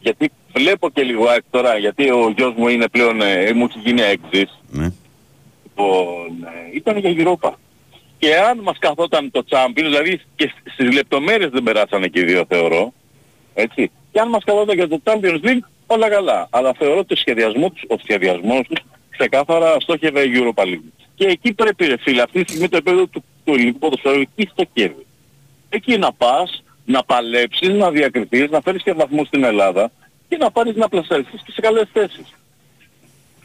[0.00, 3.78] γιατί βλέπω και λίγο ΑΕΚ τώρα γιατί ο γιος μου είναι πλέον, ε, μου έχει
[3.84, 4.92] γίνει έξις Ναι.
[5.62, 7.50] λοιπόν, ε, ήταν για Europa.
[8.18, 12.24] Και αν μας καθόταν το Champions, δηλαδή και σ- στις λεπτομέρειες δεν περάσανε και οι
[12.24, 12.92] δύο θεωρώ,
[13.54, 16.48] έτσι, και αν μας καθόταν για το Champions League, όλα καλά.
[16.50, 18.80] Αλλά θεωρώ ότι ο σχεδιασμός τους, ο σχεδιασμός τους
[19.10, 20.90] ξεκάθαρα στόχευε η Europa League.
[21.14, 24.48] Και εκεί πρέπει ρε φίλε, αυτή τη στιγμή το επίπεδο του, του ελληνικού ποδοσφαίρου εκεί
[24.52, 25.06] στοχεύει.
[25.68, 29.90] Εκεί να πας, να παλέψεις, να διακριθείς, να φέρεις και βαθμούς στην Ελλάδα
[30.28, 32.34] και να πάρεις να πλασαριστείς και σε καλές θέσεις.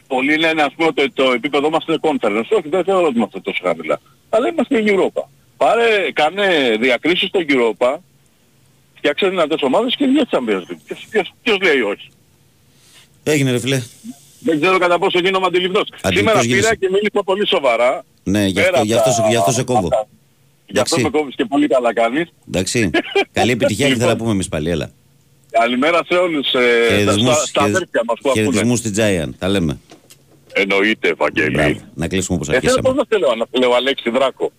[0.06, 2.48] Πολλοί λένε ας πούμε ότι το επίπεδο μας είναι conference.
[2.50, 4.00] Όχι, δεν θεωρώ ότι είμαστε τόσο χαμηλά.
[4.28, 5.22] Αλλά είμαστε η Europa.
[5.56, 7.96] Πάρε, κάνε διακρίσεις στο Europa,
[8.94, 10.82] φτιάξε δυνατές ομάδες και βγες Champions League.
[10.86, 12.08] Ποιος, ποιος, ποιος λέει όχι;
[13.22, 13.82] Έγινε ρε φίλε.
[14.40, 15.88] Δεν ξέρω κατά πόσο γίνομαι αντιληπτός.
[16.00, 16.60] Αντιληπτός Σήμερα γίνεσαι.
[16.62, 18.04] πήρα και μίλησα πολύ σοβαρά.
[18.22, 19.88] Ναι, γι' Πέρα αυτό, από γι αυτό, τα- σε- γι' αυτό σε κόβω.
[20.66, 21.02] Γι' αυτό Εντάξει.
[21.02, 22.32] με κόβεις και πολύ καλά κάνεις.
[22.48, 22.90] Εντάξει.
[23.32, 24.18] Καλή επιτυχία και θα τα Λοιπόν.
[24.18, 24.70] πούμε εμείς πάλι.
[24.70, 24.90] Έλα.
[25.50, 28.44] Καλημέρα σε όλους ε, στα, Χαιρετισμούς, στα αδέρφια μας που ακούνε.
[28.44, 29.30] χαιρετισμούς στην Giant.
[29.38, 29.78] Τα λέμε.
[30.52, 31.50] Εννοείται, Ευαγγέλη.
[31.50, 31.80] Μπράβο.
[31.94, 32.88] Να κλείσουμε όπως Εσένα αρχίσαμε.
[32.88, 34.52] πώς να σε λέω, να σε λέω Αλέξη Δράκο;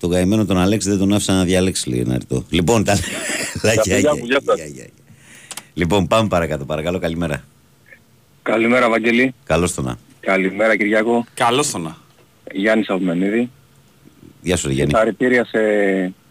[0.00, 2.44] Τον καημένο τον Αλέξη δεν τον άφησα να διαλέξει λέει ένα ερτό.
[2.50, 2.98] Λοιπόν, τα...
[3.62, 4.56] παιδιά μου, γεια σας.
[4.56, 4.86] Γεια, γεια.
[5.74, 6.64] Λοιπόν, πάμε παρακάτω.
[6.64, 7.44] Παρακαλώ, καλημέρα.
[8.46, 9.34] Καλημέρα Βαγγελή.
[9.44, 9.98] Καλώς το να.
[10.20, 11.24] Καλημέρα Κυριακό.
[11.34, 11.96] Καλώς το να.
[12.52, 13.50] Γιάννης Αυμενίδη.
[14.40, 14.92] Γεια σου, ρε Γιάννη.
[14.92, 15.58] Συγχαρητήρια σε,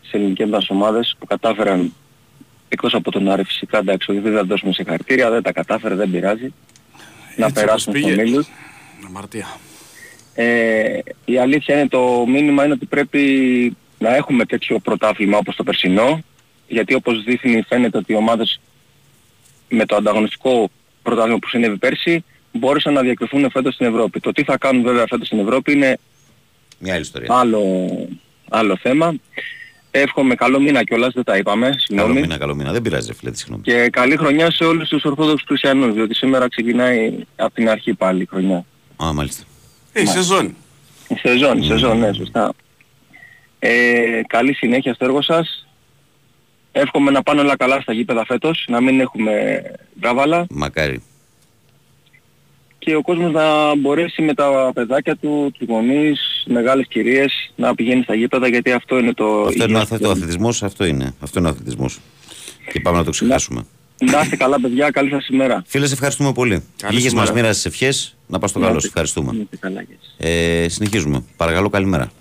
[0.02, 1.94] σε ελληνικές μας ομάδες που κατάφεραν
[2.70, 6.12] εκτός από τον Άρη φυσικά εντάξει όχι, δεν θα δώσουμε συγχαρητήρια, δεν τα κατάφερε, δεν
[6.12, 6.54] πειράζει.
[7.36, 8.22] να όπως περάσουν στο πήγε.
[8.22, 8.48] μίλους.
[9.08, 9.58] Αμαρτία.
[10.34, 13.22] Ε, η αλήθεια είναι το μήνυμα είναι ότι πρέπει
[14.00, 16.24] να έχουμε τέτοιο πρωτάθλημα όπως το περσινό
[16.68, 18.60] γιατί όπως δείχνει φαίνεται ότι οι ομάδες
[19.70, 20.70] με το ανταγωνιστικό
[21.06, 24.20] πρωτάθλημα που συνέβη πέρσι μπόρεσαν να διακριθούν φέτος στην Ευρώπη.
[24.20, 25.98] Το τι θα κάνουν βέβαια φέτος στην Ευρώπη είναι
[26.80, 27.28] Μια άλλη ιστορία.
[27.32, 27.62] άλλο,
[28.50, 29.16] άλλο θέμα.
[29.92, 32.20] Εύχομαι καλό μήνα κιόλας, δεν τα είπαμε, Καλό συγγνώμη.
[32.22, 32.72] μήνα, καλό μήνα.
[32.72, 33.64] Δεν πειράζει, ρε φίλε, τη συγγνώμη.
[33.64, 38.22] Και καλή χρονιά σε όλους τους Ορθόδοξους Χριστιανούς, διότι σήμερα ξεκινάει από την αρχή πάλι
[38.22, 38.66] η χρονιά.
[39.04, 39.44] Α, μάλιστα.
[39.94, 40.56] Ε, η σεζόν.
[41.08, 42.54] Η σεζόν, η σεζόν, ναι, σωστά.
[43.60, 45.65] Ε, καλή συνέχεια στο έργο σας.
[46.78, 49.62] Εύχομαι να πάνε όλα καλά στα γήπεδα φέτος, να μην έχουμε
[50.02, 51.02] βράβαλα Μακάρι.
[52.80, 58.04] και ο κόσμος να μπορέσει με τα παιδάκια του, τους γονείς, μεγάλες κυρίες να πηγαίνει
[58.04, 59.42] στα γήπεδα γιατί αυτό είναι το...
[59.42, 61.14] Αυτό είναι ο υγιές αθ- το αθλητισμός, αυτό είναι.
[61.20, 62.00] Αυτό είναι ο αθλητισμός.
[62.72, 63.66] Και πάμε να το ξεχάσουμε.
[64.12, 65.64] Να είστε καλά παιδιά, καλή σας ημέρα.
[65.68, 66.64] Φίλες, σε ευχαριστούμε πολύ.
[66.78, 67.42] Καλή Λίγες μας σήμερα.
[67.42, 68.16] μοίρας τις ευχές.
[68.28, 69.32] Να πας στο καλό, σε ευχαριστούμε.
[69.32, 70.16] Να είστε καλά, γεια σας.
[70.30, 71.24] Ε, συνεχίζουμε.
[71.38, 72.12] Παρακαλώ, καλημέρα.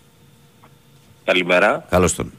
[1.24, 1.86] Καλημέρα.
[1.90, 2.32] Καλώς τον.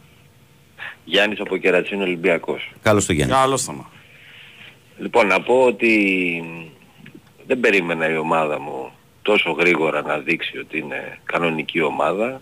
[1.06, 2.72] Γιάννης από Κερατσίνο Ολυμπιακός.
[2.82, 3.34] Καλώς τον Γιάννη.
[3.34, 3.86] Καλώς το να.
[4.98, 6.44] Λοιπόν, να πω ότι
[7.48, 8.92] δεν περίμενα η ομάδα μου
[9.22, 12.42] τόσο γρήγορα να δείξει ότι είναι κανονική ομάδα.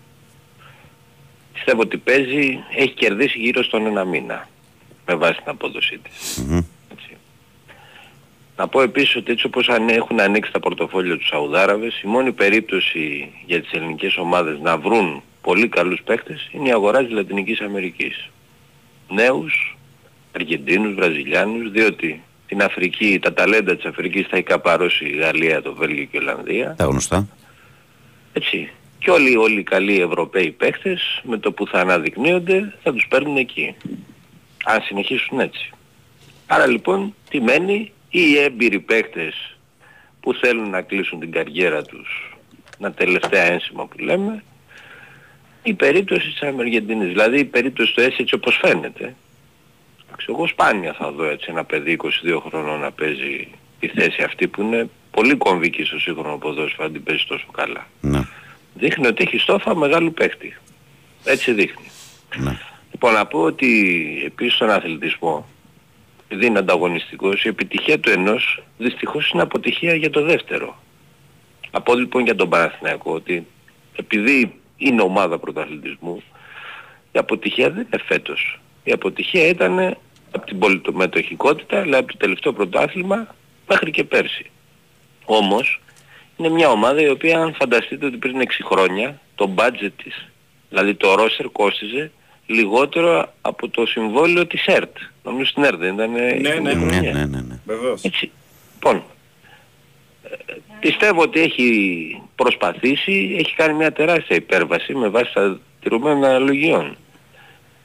[1.52, 4.48] Πιστεύω ότι παίζει, έχει κερδίσει γύρω στον ένα μήνα
[5.06, 6.44] με βάση την απόδοσή της.
[6.48, 6.56] Μμμ.
[6.92, 7.16] Έτσι.
[8.56, 12.32] Να πω επίσης ότι έτσι όπως αν έχουν ανοίξει τα πορτοφόλια τους Σαουδάραβες, η μόνη
[12.32, 17.60] περίπτωση για τις ελληνικές ομάδες να βρουν πολύ καλούς παίκτες είναι η αγορά της Λατινικής
[17.60, 18.28] Αμερικής.
[19.14, 19.76] Νέους,
[20.32, 25.74] Αργεντίνους, Βραζιλιάνους, διότι την Αφρική, τα ταλέντα της Αφρικής θα έχει καπαρώσει η Γαλλία, το
[25.74, 26.74] Βέλγιο και η Ολλανδία.
[26.78, 27.28] Τα γνωστά.
[28.32, 28.70] Έτσι.
[28.98, 33.36] Και όλοι, όλοι οι καλοί Ευρωπαίοι παίχτες με το που θα αναδεικνύονται θα τους παίρνουν
[33.36, 33.74] εκεί.
[34.64, 35.70] Αν συνεχίσουν έτσι.
[36.46, 39.56] Άρα λοιπόν τι μένει; Οι έμπειροι παίχτες
[40.20, 42.34] που θέλουν να κλείσουν την καριέρα τους
[42.78, 44.42] ένα τελευταία ένσημα που λέμε
[45.64, 47.08] η περίπτωση της Αργεντινής.
[47.08, 49.14] Δηλαδή η περίπτωση του ΕΣ έτσι όπως φαίνεται.
[50.06, 52.08] Εντάξει, Εγώ σπάνια θα δω έτσι ένα παιδί 22
[52.48, 53.48] χρονών να παίζει
[53.80, 57.86] τη θέση αυτή που είναι πολύ κομβική στο σύγχρονο ποδόσφαιρο αν την παίζει τόσο καλά
[58.00, 58.20] Ναι.
[58.74, 60.56] δείχνει ότι έχει στόφα μεγάλου παίκτη.
[61.24, 61.86] Έτσι δείχνει.
[62.36, 62.58] ναι.
[62.92, 63.92] Λοιπόν, να πω ότι
[64.26, 65.46] επίσης στον αθλητισμό,
[66.28, 70.82] επειδή είναι ανταγωνιστικός, η επιτυχία του ενός δυστυχώς είναι αποτυχία για το δεύτερο.
[71.70, 73.46] Από λοιπόν για τον Παναθηναϊκό ότι
[73.96, 76.22] επειδή είναι ομάδα πρωταθλητισμού,
[77.12, 78.60] η αποτυχία δεν είναι φέτος.
[78.84, 79.96] Η αποτυχία ήταν
[80.30, 83.34] από την πολιτομετοχικότητα, δηλαδή από το τελευταίο πρωτάθλημα
[83.68, 84.50] μέχρι και πέρσι.
[85.24, 85.80] Όμως,
[86.36, 90.28] είναι μια ομάδα η οποία αν φανταστείτε ότι πριν 6 χρόνια το budget της,
[90.68, 92.10] δηλαδή το roster κόστιζε
[92.46, 94.96] λιγότερο από το συμβόλαιο της ΕΡΤ.
[95.22, 96.74] Νομίζω στην ΕΡΤ δεν ήταν Ναι, ναι.
[96.74, 97.60] Ναι, ναι, ναι, ναι.
[97.64, 98.02] Βεβαίως.
[98.02, 98.30] έτσι.
[98.74, 99.02] Λοιπόν,
[100.22, 100.54] ε,
[100.88, 101.68] πιστεύω ότι έχει
[102.34, 106.96] προσπαθήσει, έχει κάνει μια τεράστια υπέρβαση με βάση τα τηρούμενα λογιών.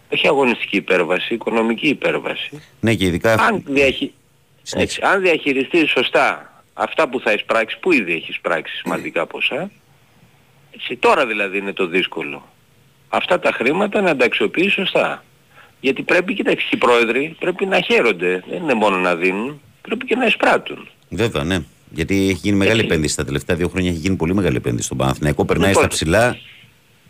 [0.10, 2.62] Έχει αγωνιστική υπέρβαση, οικονομική υπέρβαση.
[2.80, 3.34] Ναι, και ειδικά.
[3.34, 4.14] Αν, διαχει...
[4.62, 5.00] Συνέχισε.
[5.00, 9.72] Έτσι, αν διαχειριστείς σωστά αυτά που θα εισπράξει, που ήδη έχει εισπράξει σημαντικά ποσά,
[10.72, 12.48] έτσι, τώρα δηλαδή είναι το δύσκολο.
[13.10, 15.24] Αυτά τα χρήματα να τα αξιοποιείς σωστά.
[15.80, 18.44] Γιατί πρέπει, κοιτάξτε, οι πρόεδροι πρέπει να χαίρονται.
[18.50, 20.88] Δεν είναι μόνο να δίνουν, πρέπει και να εισπράττουν.
[21.10, 21.64] Βέβαια, ναι.
[21.90, 22.92] Γιατί έχει γίνει μεγάλη Έτσι.
[22.92, 23.90] επένδυση τα τελευταία δύο χρόνια.
[23.90, 25.46] Έχει γίνει πολύ μεγάλη επένδυση στον Παναθηναϊκό.
[25.46, 26.38] Περνάει Λοιπόν, στα ψηλά,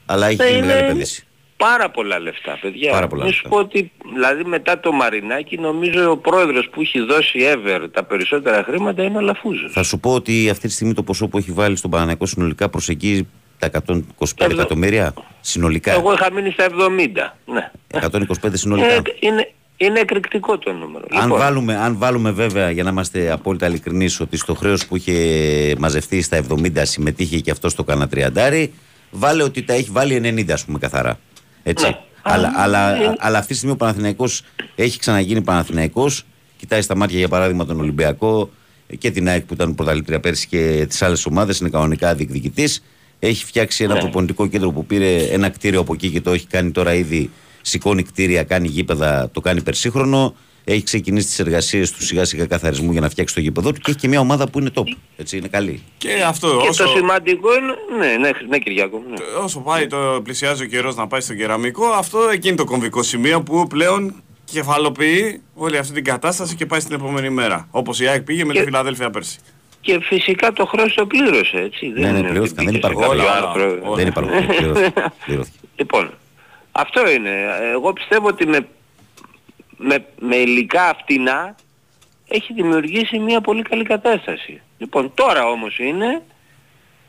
[0.06, 1.24] αλλά έχει θα γίνει είναι- μεγάλη επένδυση.
[1.58, 2.92] Πάρα πολλά λεφτά, παιδιά.
[2.92, 3.58] Πάρα πολλά Μην σου λεφτά.
[3.58, 8.64] πω ότι, δηλαδή μετά το Μαρινάκι, νομίζω ο πρόεδρος που έχει δώσει ever τα περισσότερα
[8.64, 9.72] χρήματα είναι ο Λαφούζος.
[9.72, 12.70] Θα σου πω ότι αυτή τη στιγμή το ποσό που έχει βάλει στον Παναθηναϊκό συνολικά
[12.70, 13.28] προσεγγίζει
[13.60, 14.54] τα 125 Εδώ.
[14.54, 15.92] εκατομμύρια συνολικά.
[15.92, 17.38] Εγώ είχα μείνει στα 70.
[17.46, 17.72] Ναι.
[17.88, 18.94] 125 συνολικά.
[18.94, 19.52] Είναι, είναι,
[19.82, 21.06] είναι εκρηκτικό το νούμερο.
[21.12, 24.96] Αν, Λοιπόν, βάλουμε, αν βάλουμε βέβαια, για να είμαστε απόλυτα ειλικρινείς, ότι στο χρέος που
[24.96, 28.74] είχε μαζευτεί στα 70 συμμετείχε και αυτός στο κανένα τριαντάρι,
[29.12, 31.20] βάλε ότι τα έχει βάλει 90 ας πούμε καθαρά.
[31.64, 31.86] Έτσι.
[31.86, 31.98] Ναι.
[32.22, 34.42] Αλλά, Α, αλλά, είναι- αλλά αυτή τη στιγμή ο Παναθηναϊκός
[34.76, 36.24] έχει ξαναγίνει Παναθηναϊκός,
[36.58, 38.50] κοιτάει στα μάτια για παράδειγμα τον Ολυμπιακό
[38.98, 42.84] και την ΑΕΚ που ήταν πρωταλήτρια πέρσι και τις άλλες ομάδες, είναι κανονικά διεκδικητής.
[43.20, 44.00] Έχει φτιάξει ένα Ναι.
[44.00, 47.30] προπονητικό κέντρο που πήρε ένα κτίριο από εκεί και το έχει κάνει τώρα ήδη.
[47.62, 50.36] Σηκώνει κτίρια, κάνει γήπεδα, το κάνει περσίχρονο.
[50.64, 53.92] Έχει ξεκινήσει τις εργασίες του σιγά σιγά καθαρισμού για να φτιάξει το γήπεδο του και
[53.92, 54.84] έχει και μια ομάδα που είναι top.
[55.18, 55.84] Έτσι, είναι καλή.
[55.98, 57.74] Και αυτό και όσο, το σημαντικό είναι...
[58.00, 59.04] Ναι, ναι, ναι Κυριάκο.
[59.10, 59.16] Ναι.
[59.44, 63.04] όσο πάει το πλησιάζει ο καιρός να πάει στο κεραμικό, αυτό εκεί είναι το κομβικό
[63.04, 64.14] σημείο που πλέον
[64.46, 67.68] κεφαλοποιεί όλη αυτή την κατάσταση και πάει στην επόμενη μέρα.
[67.72, 69.38] Όπως η ΑΕΚ πήγε με τη Και- Φιλαδέλφια πέρσι.
[69.82, 71.88] Και φυσικά το χρέος το πλήρωσε, έτσι.
[71.88, 73.18] Ναι, ναι, είναι ότι πληρώθηκαν, δεν μπήκε σε υπάρχουν.
[73.18, 73.64] κάποιο Όλα, άρθρο.
[73.72, 73.96] όλα, όλα.
[73.96, 74.32] Δεν υπάρχουν.
[74.56, 74.94] Πληρώθηκε.
[75.26, 75.58] Πληρώθηκε.
[75.76, 76.10] Λοιπόν,
[76.80, 77.30] αυτό είναι.
[77.74, 78.68] Εγώ πιστεύω ότι με,
[79.78, 81.56] με, με υλικά φτηνά
[82.28, 84.62] έχει δημιουργήσει μια πολύ καλή κατάσταση.
[84.78, 86.22] Λοιπόν, τώρα όμως είναι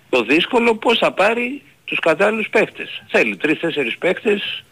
[0.08, 3.02] το δύσκολο πώς θα πάρει τους κατάλληλους παίχτες.
[3.08, 4.64] Θέλει τρεις-τέσσερις παίχτες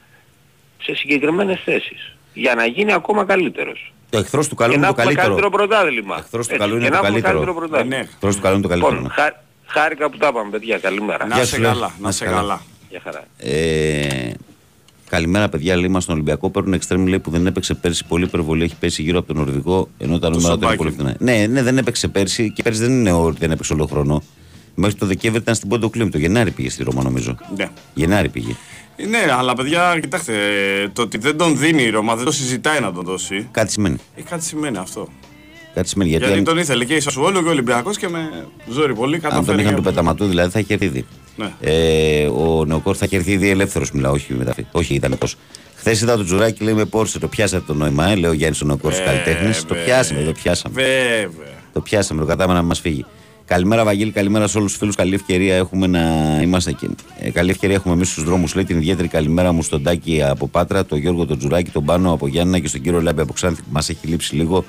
[0.82, 2.16] σε συγκεκριμένες θέσεις.
[2.34, 3.92] Για να γίνει ακόμα καλύτερος.
[4.10, 5.66] Το εχθρός του καλού Και είναι να το έχουμε καλύτερο καλύτερο.
[5.66, 6.16] πρωτάθλημα.
[6.18, 7.38] Εχθρός του Έτσι, καλού είναι και το να έχουμε καλύτερο.
[7.44, 7.96] καλύτερο πρωτάθλημα.
[7.96, 8.02] Ναι.
[8.02, 8.92] Εχθρός του καλού είναι το καλύτερο.
[8.92, 9.22] Λοιπόν, ναι.
[9.22, 9.42] χά,
[9.80, 10.78] χάρηκα που τα είπαμε παιδιά.
[10.78, 11.26] Καλημέρα.
[11.26, 11.72] Να Γεια είσαι σου, λέει.
[11.72, 12.60] καλά, να είσαι καλά.
[12.90, 13.24] Γεια χαρά.
[13.38, 14.30] Ε,
[15.08, 15.76] καλημέρα, παιδιά.
[15.76, 16.50] Λέει μας στον Ολυμπιακό.
[16.50, 18.04] Παίρνουν εξτρέμ λέει, που δεν έπαιξε πέρσι.
[18.08, 19.88] Πολύ υπερβολή έχει πέσει γύρω από τον Νορβηγό.
[19.98, 20.76] Ενώ τα νούμερα του είναι Σομπάκι.
[20.76, 21.14] πολύ φθηνά.
[21.18, 24.22] Ναι, ναι, δεν έπαιξε πέρσι και πέρσι δεν είναι ότι δεν έπαιξε όλο χρόνο.
[24.74, 26.08] Μέχρι το Δεκέμβρη ήταν στην Πόντο Κλίμ.
[26.10, 27.36] Το Γενάρη πήγε στη Ρώμα, νομίζω.
[27.56, 27.68] Ναι.
[27.94, 28.54] Γενάρη πήγε.
[29.08, 30.34] Ναι, αλλά παιδιά, κοιτάξτε,
[30.92, 33.48] το ότι δεν τον δίνει η Ρώμα, δεν το συζητάει να τον δώσει.
[33.50, 33.96] Κάτι σημαίνει.
[34.14, 35.08] Ε, κάτι σημαίνει αυτό.
[35.74, 36.10] Κάτι σημαίνει.
[36.10, 39.14] Γιατί, Γιατί, αν, τον ήθελε και η Σασουόλου και ο Ολυμπιακός και με ζόρι πολύ
[39.14, 39.60] αν τον καταφέρει.
[39.62, 41.04] είχαν του και- πεταματού, δηλαδή θα είχε έρθει ήδη.
[41.38, 41.52] Ναι.
[41.60, 44.66] Ε, ο Νεοκόρ θα είχε έρθει ήδη ελεύθερο, μιλάω, όχι μεταφύ.
[44.72, 45.26] Όχι, ιδανικό.
[45.74, 48.62] Χθες είδα το τζουράκι, λέει με Πόρσε, το πιάσατε το νόημα, ε, λέει ο Γιάννης
[48.62, 49.60] ο Νεοκόρ Ε, καλλιτέχνης.
[49.60, 49.84] Το βέβαια.
[49.84, 50.74] πιάσαμε, το πιάσαμε.
[50.74, 51.56] Βέβαια.
[51.72, 53.04] Το πιάσαμε, το κατάμε να μας φύγει.
[53.44, 54.94] Καλημέρα, Βαγγέλη, καλημέρα σε όλους τους φίλους.
[54.96, 56.00] Καλή ευκαιρία έχουμε να
[56.42, 56.88] είμαστε εκεί.
[57.20, 58.54] Ε, καλή ευκαιρία έχουμε εμείς στους δρόμους.
[58.54, 62.12] Λέει την ιδιαίτερη καλημέρα μου στον Τάκη από Πάτρα, τον Γιώργο τον Τζουράκη, τον Πάνο
[62.12, 64.64] από Γιάννα και στον κύριο Λάμπη από Ξάνθη που μας έχει λείψει λίγο.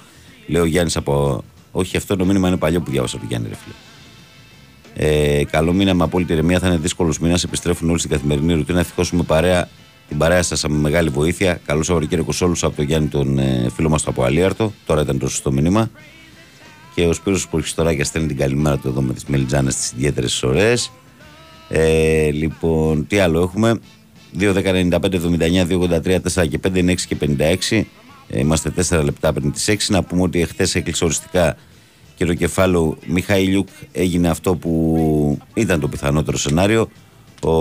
[0.47, 1.43] Λέει ο Γιάννης από.
[1.72, 3.74] Όχι, αυτό το μήνυμα είναι παλιό που διάβασα από τον Γιάννη, ρε φίλε.
[5.01, 6.59] Ε, καλό μήνα με απόλυτη ηρεμία.
[6.59, 7.43] Θα είναι δύσκολος μήνας.
[7.43, 8.79] Επιστρέφουν όλοι στην καθημερινή ρουτίνα.
[8.79, 9.69] Ευτυχώ με παρέα,
[10.07, 11.59] την παρέα σας με μεγάλη βοήθεια.
[11.65, 14.73] Καλό Σαββατοκύριακο σε όλους από τον Γιάννη, τον ε, φίλο μας το από Αλίαρτο.
[14.85, 15.91] Τώρα ήταν το σωστό μήνυμα.
[16.95, 20.73] Και ο Σπύρος Πολυχιστοράκια στέλνει την καλημέρα του εδώ με τις μελιτζάνες τι ιδιαίτερες ώρε.
[21.69, 23.79] Ε, λοιπόν, τι άλλο έχουμε;
[24.39, 27.15] 2, 10, 95, 79, 283, 4 και 5 είναι 6 και
[27.69, 27.85] 56.
[28.29, 29.75] Ε, είμαστε 4 λεπτά πριν τις 6.
[29.87, 31.57] Να πούμε ότι εχθές έκλεισε οριστικά
[32.20, 36.89] και το κεφάλαιο Μιχαηλιούκ έγινε αυτό που ήταν το πιθανότερο σενάριο.
[37.43, 37.51] Ο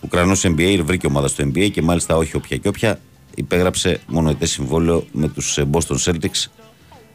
[0.00, 3.00] Ουκρανός NBA βρήκε ομάδα στο NBA και μάλιστα όχι όποια και όποια.
[3.34, 6.46] Υπέγραψε μονοετές συμβόλαιο με τους Boston Celtics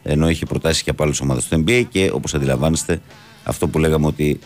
[0.02, 3.00] ενώ είχε προτάσεις και από άλλε ομάδες στο NBA και όπως αντιλαμβάνεστε,
[3.44, 4.38] αυτό που λέγαμε ότι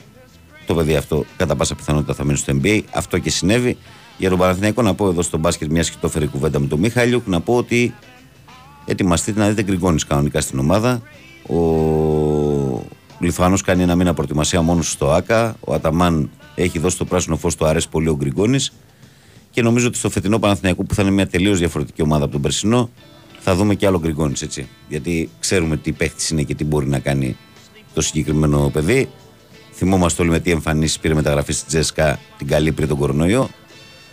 [0.66, 3.76] το παιδί αυτό κατά πάσα πιθανότητα θα μείνει στο NBA, αυτό και συνέβη.
[4.18, 6.66] Για τον Παναθηναϊκό να πω εδώ στο μπάσκετ, μια και το έφερε η κουβέντα με
[6.66, 7.94] τον Μιχάλιουκ, να πω ότι
[8.88, 11.02] ετοιμαστείτε να δείτε γκριγκόνης κανονικά στην ομάδα.
[11.48, 12.86] Ο
[13.18, 15.56] Λιθουανός κάνει ένα μήνα προετοιμασία μόνος στο ΑΚΑ.
[15.60, 18.72] Ο Αταμάν έχει δώσει το πράσινο φως, του αρέσει πολύ ο Γκριγκόνης.
[19.50, 22.42] Και νομίζω ότι στο φετινό Παναθηναϊκό που θα είναι μια τελείως διαφορετική ομάδα από τον
[22.42, 22.90] περσινό,
[23.38, 24.68] θα δούμε και άλλο Γκριγκόνης έτσι.
[24.88, 27.36] Γιατί ξέρουμε τι παίχτης είναι και τι μπορεί να κάνει
[27.94, 29.08] το συγκεκριμένο παιδί.
[29.72, 33.48] Θυμόμαστε όλοι με τι εμφανίσεις πήρε μεταγραφή στη Τζέσκα την καλή πριν τον κορονοϊό.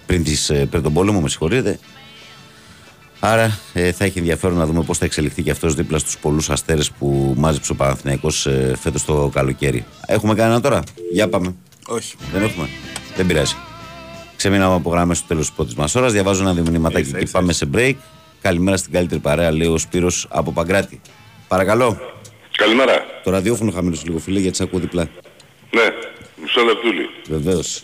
[0.06, 1.80] Πριν, τις, ε, πριν τον πόλεμο, με συγχωρείτε.
[3.20, 6.50] Άρα ε, θα έχει ενδιαφέρον να δούμε πώς θα εξελιχθεί και αυτός δίπλα στους πολλούς
[6.50, 9.86] αστέρες που μάζεψε ο Παναθηναϊκός ε, φέτος το καλοκαίρι.
[10.08, 11.56] Έχουμε κανένα τώρα; Για πάμε.
[11.88, 12.16] Όχι.
[12.34, 12.70] Δεν έχουμε.
[13.16, 13.56] Δεν πειράζει.
[14.36, 16.12] Ξεμείναμε από γράμμες στο τέλος της πρώτης μας ώρας.
[16.12, 17.96] Διαβάζω ένα μηνυματάκι Ήρθε, και ήρθε, πάμε σε break.
[18.42, 21.02] Καλημέρα στην καλύτερη παρέα, λέει ο Σπύρος από Παγκράτη.
[21.48, 22.00] Παρακαλώ.
[22.58, 23.06] Καλημέρα.
[23.24, 25.08] Το ραδιόφωνο χαμηλός λίγο, φίλε, γιατί σε ακούω διπλά.
[25.72, 25.88] Ναι,
[26.42, 27.10] μισό λεπτούλι.
[27.30, 27.84] Βεβαίως.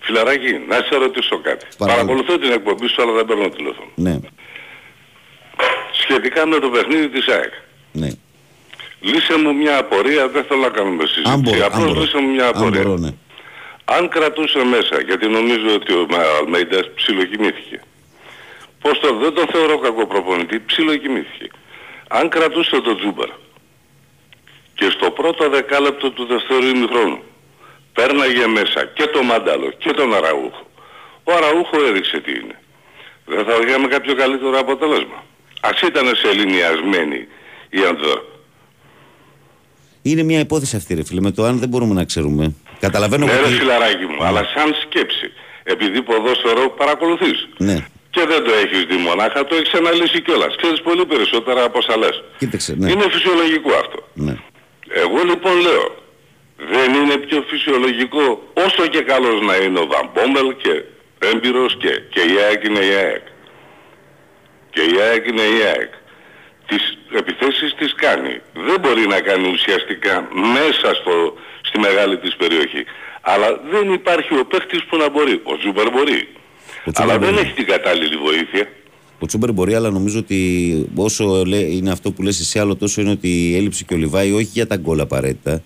[0.00, 1.66] Φιλαράκι, να σε ρωτήσω κάτι.
[1.78, 2.06] Παρακαλώ.
[2.06, 3.90] Παρακολουθώ την εκπομπή σου αλλά δεν παίρνω τηλέφωνο.
[3.94, 4.18] Ναι,
[5.92, 7.52] Σχετικά με το παιχνίδι της ΑΕΚ.
[7.92, 8.08] ναι.
[9.00, 11.36] Λύσε μου μια απορία, δεν θέλω να κάνουμε Αν συζήτηση.
[11.36, 12.00] μπορώ, αν Απλώς μπορώ.
[12.00, 12.82] λύσε μου μια Αν απορία.
[12.82, 13.10] μπορώ, ναι.
[13.84, 16.06] Αν κρατούσε μέσα, γιατί νομίζω ότι ο
[16.40, 17.80] Αλμέιντας ψιλοκοιμήθηκε.
[18.80, 21.50] Πώς το, δεν τον θεωρώ κακό προπονητή, ψιλοκοιμήθηκε.
[22.08, 23.28] Αν κρατούσε τον Τζούμπερ
[24.74, 27.18] και στο πρώτο δεκάλεπτο του δευτερού ημιχρόνου
[27.92, 30.66] πέρναγε μέσα και τον Μάνταλο και τον Αραούχο.
[31.24, 32.58] Ο Αραούχο έδειξε τι είναι.
[33.24, 35.24] Δεν θα είχαμε κάποιο καλύτερο αποτέλεσμα.
[35.60, 37.26] Ας ήταν σε ελληνιασμένη
[37.70, 38.20] η Αντζόρ.
[40.02, 42.54] Είναι μια υπόθεση αυτή, ρε φίλε, με το αν δεν μπορούμε να ξέρουμε.
[42.80, 43.52] Καταλαβαίνω Ναι, ρε ότι.
[43.54, 45.32] φιλαράκι μου, αλλά σαν σκέψη.
[45.62, 47.48] Επειδή ποδόσφαιρο παρακολουθείς.
[47.58, 47.76] Ναι,
[48.10, 50.56] Και δεν το έχεις δει μονάχα, το έχεις αναλύσει κιόλας.
[50.56, 52.22] Ξέρεις πολύ περισσότερα από όσα λες.
[52.38, 52.74] κοίταξε.
[52.78, 52.90] Ναι.
[52.90, 54.08] Είναι φυσιολογικό αυτό.
[54.14, 54.36] ναι.
[55.04, 55.84] Εγώ λοιπόν λέω,
[56.74, 60.82] δεν είναι πιο φυσιολογικό όσο και καλός να είναι ο Βαμπόμπελ και
[61.18, 63.22] έμπειρος και, και η ΑΕΚ είναι η ΑΕΚ.
[64.78, 65.92] Και η ΑΕΚ είναι η ΑΕΚ.
[66.68, 66.82] Τις
[67.20, 68.34] επιθέσεις τις κάνει.
[68.66, 70.14] Δεν μπορεί να κάνει ουσιαστικά
[70.56, 71.12] μέσα στο,
[71.68, 72.82] στη μεγάλη της περιοχή.
[73.20, 75.40] Αλλά δεν υπάρχει ο παίχτης που να μπορεί.
[75.52, 76.20] Ο Τζούμπερ μπορεί.
[76.84, 77.42] Ο Τσούμπερ Αλλά δεν μπορεί.
[77.44, 78.64] έχει την κατάλληλη βοήθεια.
[79.18, 80.38] Ο Τσούμπερ μπορεί, αλλά νομίζω ότι
[80.94, 83.96] όσο λέ- είναι αυτό που λες εσύ, άλλο τόσο είναι ότι η έλλειψη και ο
[83.96, 85.62] Λιβάη όχι για τα γκολ απαραίτητα.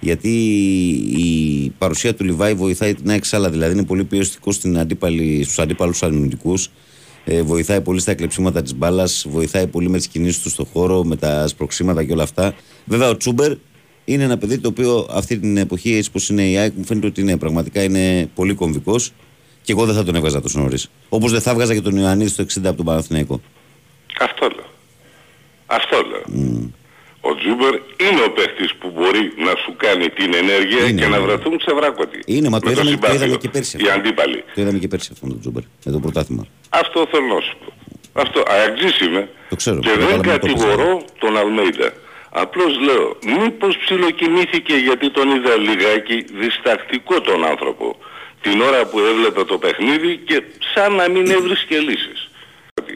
[0.00, 0.28] Γιατί
[1.16, 1.28] η
[1.78, 6.70] παρουσία του Λιβάη βοηθάει την εξάλα, δηλαδή είναι πολύ ποιοτικό στην αντίπαλη, στους αντίπαλους αμυντικούς.
[7.24, 11.04] Ε, βοηθάει πολύ στα εκλεψίματα της μπάλας, βοηθάει πολύ με τις κινήσεις του στον χώρο,
[11.04, 12.54] με τα σπροξήματα και όλα αυτά.
[12.84, 13.52] Βέβαια ο Τσούμπερ
[14.04, 17.06] είναι ένα παιδί το οποίο αυτή την εποχή, έτσι πως είναι η ΑΕΚ, μου φαίνεται
[17.06, 19.12] ότι είναι, πραγματικά είναι πολύ κομβικός
[19.62, 20.90] και εγώ δεν θα τον έβγαζα τόσο νωρίς.
[21.08, 23.40] Όπως δεν θα έβγαζα και τον Ιωαννίδη στο 60 από τον Παναθηναϊκό.
[24.20, 24.66] Αυτό λέω.
[25.66, 26.70] Αυτό λέω.
[27.24, 27.72] Ο Τσούμπερ
[28.06, 31.26] είναι ο παίχτης που μπορεί να σου κάνει την ενέργεια Είναι, και να είναι.
[31.26, 32.18] βρεθούν ξεβράκωτοι.
[32.26, 33.16] Είναι, μα το Με είδαμε, το συμπάθειο.
[33.16, 33.76] είδαμε και πέρσι.
[33.80, 33.98] Οι αυτό.
[33.98, 34.44] αντίπαλοι.
[34.54, 36.46] Το είδαμε και πέρσι αυτό με τον Τσούμπερ, με το πρωτάθλημα.
[36.68, 37.72] Αυτό θέλω να σου πω.
[38.22, 39.28] Αυτό, αεκτζής είμαι.
[39.48, 41.92] Το ξέρω, Και το δεν βάλαμε το κατηγορώ τον Αλμέιντα.
[42.30, 47.96] Απλώς λέω, μήπως ψιλοκοιμήθηκε γιατί τον είδα λιγάκι διστακτικό τον άνθρωπο
[48.42, 50.42] την ώρα που έβλεπε το παιχνίδι και
[50.74, 52.30] σαν να μην έβρισκε λύσεις.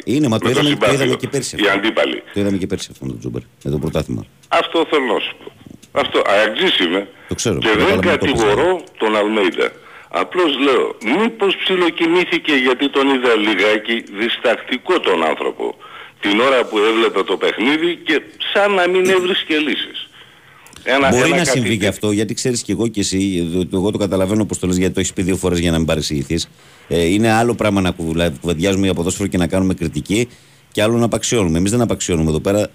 [0.04, 0.94] Είναι, μα το Με είδαμε, το συμπάθειο.
[0.94, 1.56] είδαμε και πέρσι.
[1.56, 1.72] Οι Αυτό.
[1.78, 2.22] αντίπαλοι.
[2.34, 4.26] Το είδαμε και πέρσι αυτό με τον Τζούμπερ, με το πρωτάθλημα.
[4.48, 5.52] Αυτό θέλω να σου πω.
[6.00, 7.08] Αυτό, αεξής είμαι.
[7.28, 9.70] Το ξέρω, Και το δεν βάλαμε το κατηγορώ τον Αλμέιντα.
[10.08, 15.76] Απλώς λέω, μήπως ψιλοκοιμήθηκε γιατί τον είδα λιγάκι διστακτικό τον άνθρωπο
[16.20, 18.22] την ώρα που έβλεπε το παιχνίδι και
[18.52, 20.08] σαν να μην έβρισκε λύσεις.
[20.88, 23.64] Ένα, Μπορεί ένα να κάτι συμβεί και αυτό, γιατί ξέρεις και εγώ και εσύ, ε,
[23.64, 25.76] το- εγώ το καταλαβαίνω πώ το λες, γιατί το έχεις πει δύο φορές για να
[25.76, 26.38] μην παρεξηγηθεί.
[26.88, 30.28] Ε, είναι άλλο πράγμα να κουβουλα- κουβεντιάζουμε για ποδόσφαιρο και να κάνουμε κριτική,
[30.72, 31.58] και άλλο να απαξιώνουμε.
[31.58, 32.70] Εμείς δεν απαξιώνουμε εδώ πέρα.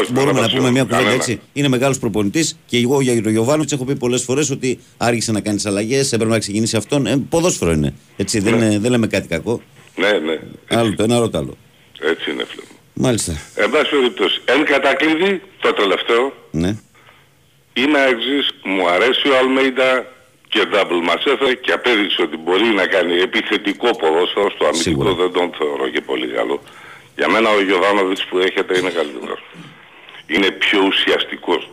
[0.00, 1.14] Όχι, Μπορούμε δεν να πούμε μια κουβέντα κανένα.
[1.14, 1.40] έτσι.
[1.52, 5.40] Είναι μεγάλος προπονητής και εγώ για τον Γιωβάνο έχω πει πολλές φορές ότι άργησε να
[5.40, 7.06] κάνει αλλαγές, έπρεπε να ξεκινήσει αυτόν.
[7.06, 7.94] Ε, ποδόσφαιρο είναι.
[8.16, 9.60] Έτσι, δεν, είναι- δεν λέμε κάτι κακό.
[9.96, 10.38] Ναι, ναι.
[10.78, 11.56] Άλλο το ένα, άλλο το άλλο.
[12.02, 12.76] Έτσι είναι φίλε μου.
[12.94, 13.32] Μάλιστα.
[13.54, 16.76] Εν πάση περιπτώσει, εν κατακλείδη, το τελευταίο, Ναι.
[17.80, 20.06] Είμαι εξής, μου αρέσει ο Αλμέιντα
[20.48, 25.12] και double μας έφερε και απέδειξε ότι μπορεί να κάνει επιθετικό ποδόσφαιρο στο αμυντικό Σίγουρα.
[25.14, 26.62] δεν τον θεωρώ και πολύ καλό.
[27.16, 29.40] Για μένα ο Γιωβάνοβιτς που έχετε είναι καλύτερος.
[30.26, 31.68] Είναι πιο ουσιαστικός.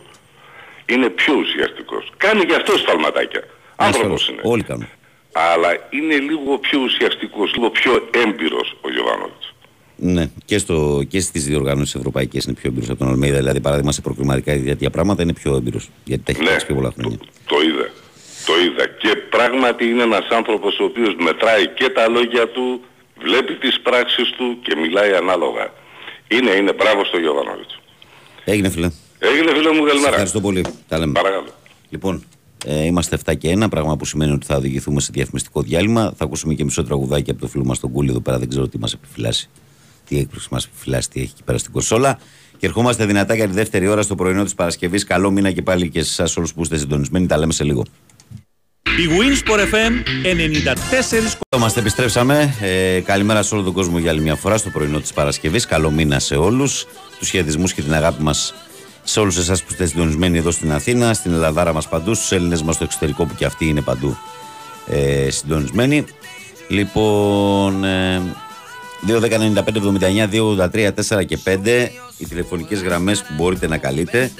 [0.86, 2.12] Είναι πιο ουσιαστικός.
[2.16, 3.42] Κάνει και αυτός σφαλματάκια.
[3.76, 4.28] Άνθρωπος Ασφαλώς.
[4.28, 4.52] είναι.
[4.52, 4.88] Όλοι κάνουν.
[5.32, 9.43] Αλλά είναι λίγο πιο ουσιαστικός, λίγο πιο έμπειρος ο Γιωβάνοβιτς.
[9.96, 13.36] Ναι, και, στο, και στις διοργανώσεις ευρωπαϊκές είναι πιο έμπειρος από τον Αλμέιδα.
[13.38, 15.88] Δηλαδή, παράδειγμα, σε προκριματικά ή τέτοια πράγματα είναι πιο έμπειρος.
[16.04, 17.16] Γιατί τα έχει Ναι, παίξει πιο πολλά χρόνια.
[17.18, 17.86] το, το είδα.
[18.46, 18.86] Το είδα.
[18.86, 22.80] Και πράγματι είναι ένας άνθρωπος ο οποίος μετράει και τα λόγια του,
[23.20, 25.72] βλέπει τις πράξεις του και μιλάει ανάλογα.
[26.28, 27.78] Είναι, είναι μπράβο στο Γιωβάνοβιτς.
[28.44, 28.90] Έγινε, φίλε.
[29.18, 30.08] Έγινε φίλε μου, Σε καλημέρα.
[30.08, 30.64] ευχαριστώ πολύ.
[30.88, 31.12] Τα λέμε.
[31.12, 31.46] Παρακαλώ.
[31.90, 32.24] Λοιπόν,
[32.66, 36.12] ε, είμαστε 7 και 1, πράγμα που σημαίνει ότι θα οδηγηθούμε σε διαφημιστικό διάλειμμα.
[36.16, 38.38] Θα ακούσουμε και μισό τραγουδάκι από το φίλο μας τον Κούλι εδώ πέρα.
[38.38, 39.48] Δεν ξέρω τι μας επιφυλάσσει.
[40.14, 42.18] Τι έκπληξη μας επιφυλάσσει, τι έχει εκεί πέρα στην κονσόλα.
[42.58, 45.04] Και ερχόμαστε δυνατά για τη δεύτερη ώρα στο πρωινό της Παρασκευής.
[45.04, 47.26] Καλό μήνα και πάλι και σε εσάς όλους που είστε συντονισμένοι.
[47.26, 47.84] Τα λέμε σε λίγο.
[48.82, 49.92] Η Winsport FM
[50.22, 52.54] 94,6 Είμαστε, επιστρέψαμε.
[52.60, 55.66] Ε, καλημέρα σε όλο τον κόσμο για άλλη μια φορά στο πρωινό της Παρασκευής.
[55.66, 56.86] Καλό μήνα σε όλους.
[57.18, 58.54] Τους χαιρετισμούς και την αγάπη μας
[59.04, 62.62] σε όλους εσάς που είστε συντονισμένοι εδώ στην Αθήνα, στην Ελλαδάρα μας παντού, στους Έλληνες
[62.62, 64.16] μας στο εξωτερικό που και αυτοί είναι παντού
[64.86, 66.04] ε, συντονισμένοι.
[66.68, 68.22] Λοιπόν, ε,
[69.08, 70.28] 2.195.79,
[70.72, 71.88] 2.83, 4 και 5
[72.18, 74.30] οι τηλεφωνικές γραμμές που μπορείτε να καλείτε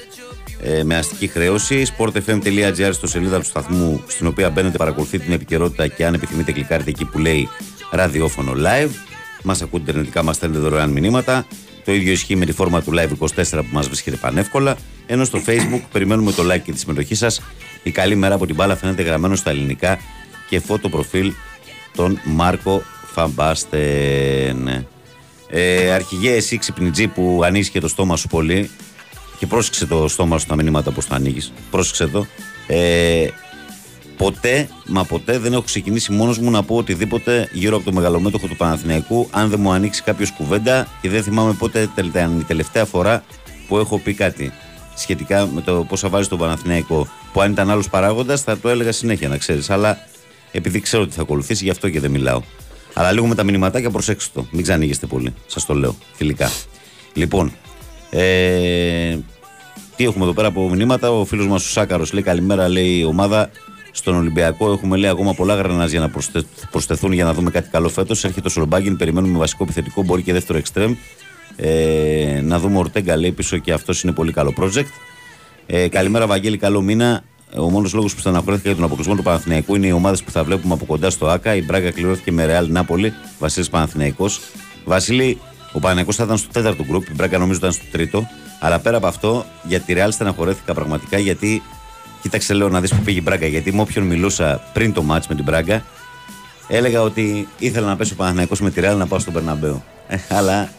[0.61, 1.85] ε, με αστική χρέωση.
[1.97, 6.89] sportfm.gr στο σελίδα του σταθμού στην οποία μπαίνετε, παρακολουθείτε την επικαιρότητα και αν επιθυμείτε κλικάρετε
[6.89, 7.49] εκεί που λέει
[7.91, 8.89] ραδιόφωνο live.
[9.43, 11.45] Μας ακούτε ιντερνετικά, μας στέλνετε δωρεάν μηνύματα.
[11.85, 14.77] Το ίδιο ισχύει με τη φόρμα του Live 24 που μας βρίσκεται πανεύκολα.
[15.05, 17.41] Ενώ στο Facebook περιμένουμε το like και τη συμμετοχή σας.
[17.83, 19.99] Η καλή μέρα από την μπάλα φαίνεται γραμμένο στα ελληνικά
[20.49, 21.33] και φώτο προφίλ
[21.95, 22.83] τον Μάρκο
[23.15, 24.87] Φαμπάστεν.
[25.49, 28.69] Ε, αρχηγέ, εσύ ξυπνητζή που ανοίγεις και το στόμα σου πολύ
[29.39, 31.53] και πρόσεξε το στόμα σου στα μηνύματα που το ανοίγεις.
[31.71, 32.25] Πρόσεξε το.
[32.67, 33.27] Ε,
[34.17, 38.47] Ποτέ, μα ποτέ δεν έχω ξεκινήσει μόνος μου να πω οτιδήποτε γύρω από το μεγαλομέτωχο
[38.47, 42.85] του Παναθηναϊκού, αν δεν μου ανοίξει κάποιος κουβέντα και δεν θυμάμαι πότε ήταν η τελευταία
[42.85, 43.23] φορά
[43.67, 44.51] που έχω πει κάτι
[44.95, 47.07] σχετικά με το πώς θα βάζει τον Παναθηναϊκό.
[47.33, 49.69] Που αν ήταν άλλος παράγοντας θα το έλεγα συνέχεια να ξέρεις.
[49.69, 49.97] Αλλά
[50.51, 52.41] επειδή ξέρω ότι θα ακολουθήσει, γι' αυτό και δεν μιλάω.
[52.97, 54.47] Αλλά λίγο με τα μηνυματάκια προσέξτε το.
[54.51, 55.33] Μην ξανοίγεστε πολύ.
[55.45, 56.51] Σας το λέω φιλικά.
[57.13, 57.51] Λοιπόν,
[58.09, 59.17] ε,
[59.95, 63.03] τι έχουμε εδώ πέρα από μηνύματα; Ο φίλος μας ο Σάκαρος λέει καλημέρα, λέει η
[63.03, 63.49] ομάδα.
[63.91, 66.43] Στον Ολυμπιακό έχουμε λέει ακόμα πολλά γρανάζ για να προσθε...
[66.71, 68.23] προσθεθούν για να δούμε κάτι καλό φέτος.
[68.23, 70.95] Έρχεται ο Σολομπάγκιν, περιμένουμε βασικό επιθετικό, μπορεί και δεύτερο εξτρέμ.
[71.55, 74.91] Ε, να δούμε Ορτέγκα λέει πίσω και αυτός είναι πολύ καλό project.
[75.65, 77.23] Ε, καλημέρα, Βαγγέλη, καλό μήνα.
[77.57, 80.43] Ο μόνος λόγος που στεναχωρέθηκα για τον αποκλεισμό του Παναθηναϊκού είναι οι ομάδες που θα
[80.43, 81.55] βλέπουμε από κοντά στο ΑΚΑ.
[81.55, 84.39] Η Μπράγκα κληρώθηκε με Ρεάλ Νάπολη, Βασίλης Παναθηναϊκός.
[84.85, 85.37] Βασίλη,
[85.73, 88.27] ο Παναθηναϊκός θα ήταν στο τέταρτο γκρουπ, η Μπράγκα νομίζω ήταν στο τρίτο.
[88.59, 91.61] Αλλά πέρα από αυτό, για τη Ρεάλ στεναχωρέθηκα πραγματικά γιατί.
[92.21, 93.47] Κοίταξε, λέω να δεις που πήγε η Μπράγκα.
[93.47, 95.83] Γιατί με όποιον μιλούσα πριν το match με την Μπράγκα,
[96.67, 99.83] έλεγα ότι ήθελα να πέσει ο Παναθηναϊκός με τη Ρεάλ να πάω στον Περναμπέο.
[100.07, 100.69] Ε, αλλά.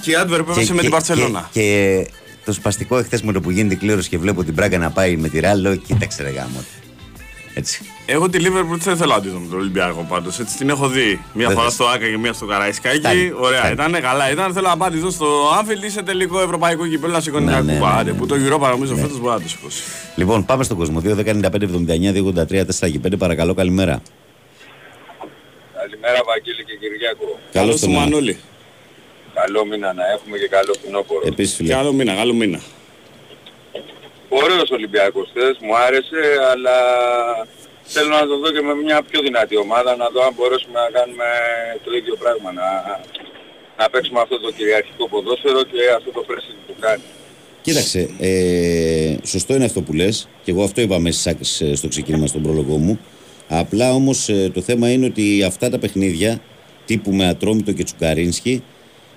[0.00, 1.48] Και η Adverb έπεσε με την Παρσελώνα.
[1.52, 2.06] Και, και
[2.48, 5.16] το σπαστικό εχθές με το που γίνεται η κλήρωση και βλέπω την Μπράγκα να πάει
[5.16, 6.64] με τη Ρεάλ, λέω κοίταξε ρε γάμο.
[7.54, 7.82] Έτσι.
[8.06, 10.38] Εγώ τη Liverpool δεν θέλω να τη δω με τον Ολυμπιακό πάντως.
[10.38, 11.20] Έτσι την έχω δει.
[11.32, 12.98] Μία φορά στο Άκα και μία στο Καραϊσκάκι.
[12.98, 13.72] Φτάνει, Ωραία, φτάνει.
[13.72, 14.30] ήταν καλά.
[14.30, 15.26] Ήταν θέλω να πάω να τη δω στο
[15.60, 17.92] Anfield ή σε τελικό ευρωπαϊκό κυπέλο να σηκώνει Ναι, μια ναι, κουβά.
[17.94, 18.16] ναι, Άντε, ναι.
[18.18, 19.82] Που το Europa νομίζω φέτος μπορεί να το σηκώσει.
[20.16, 21.00] Λοιπόν, πάμε στον κόσμο.
[21.04, 23.18] 2, 10, 95, 79, 283, 4 και 5.
[23.18, 24.02] Παρακαλώ, καλημέρα.
[25.80, 27.38] Καλημέρα Βαγγέλη και Κυριάκο.
[27.52, 27.98] Καλό τον του μήνα.
[28.00, 28.38] Μανούλη.
[29.40, 31.22] Καλό μήνα να έχουμε και καλό φθινόπωρο.
[31.26, 31.72] Επίσης, φίλε.
[31.72, 32.60] Καλό μήνα, καλό μήνα.
[34.28, 36.22] Ωραίος Ολυμπιακός θες, μου άρεσε,
[36.52, 36.76] αλλά
[37.94, 40.88] θέλω να το δω και με μια πιο δυνατή ομάδα, να δω αν μπορέσουμε να
[40.98, 41.24] κάνουμε
[41.84, 42.68] το ίδιο πράγμα, να,
[43.78, 47.02] να παίξουμε αυτό το κυριαρχικό ποδόσφαιρο και αυτό το pressing που κάνει.
[47.62, 50.28] Κοίταξε, ε, σωστό είναι αυτό που λες.
[50.44, 53.00] Και εγώ αυτό είπα μέσα σ- στο ξεκίνημα στον πρόλογο μου.
[53.48, 56.40] Απλά όμως το θέμα είναι ότι αυτά τα παιχνίδια
[56.86, 58.62] τύπου με Ατρόμητο και Τσουκαρίνσκι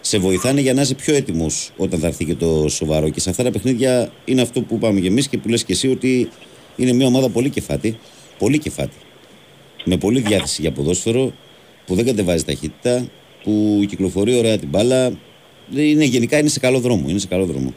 [0.02, 3.10] σε βοηθάνε για να είσαι πιο έτοιμος όταν θα έρθει και το σοβαρό.
[3.10, 5.74] Και σε αυτά τα παιχνίδια είναι αυτό που είπαμε και εμείς και που λες και
[5.74, 6.30] εσύ ότι
[6.76, 7.98] είναι μια ομάδα πολύ κεφάτη.
[8.38, 8.96] Πολύ κεφάτη.
[9.86, 11.34] Με πολύ διάθεση για ποδόσφαιρο,
[11.86, 13.08] που δεν κατεβάζει ταχύτητα,
[13.44, 15.12] που κυκλοφορεί ωραία την μπάλα.
[15.76, 17.06] Είναι, γενικά είναι σε καλό δρόμο.
[17.10, 17.74] Είναι σε καλό δρόμο.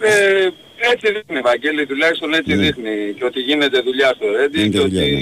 [0.00, 0.48] Ε,
[0.92, 2.62] έτσι δείχνει Βαγγέλη, τουλάχιστον έτσι Ναι.
[2.62, 5.20] δείχνει και ότι γίνεται δουλειά στο Ρέντι Γίνεται και δουλειά, ότι ναι.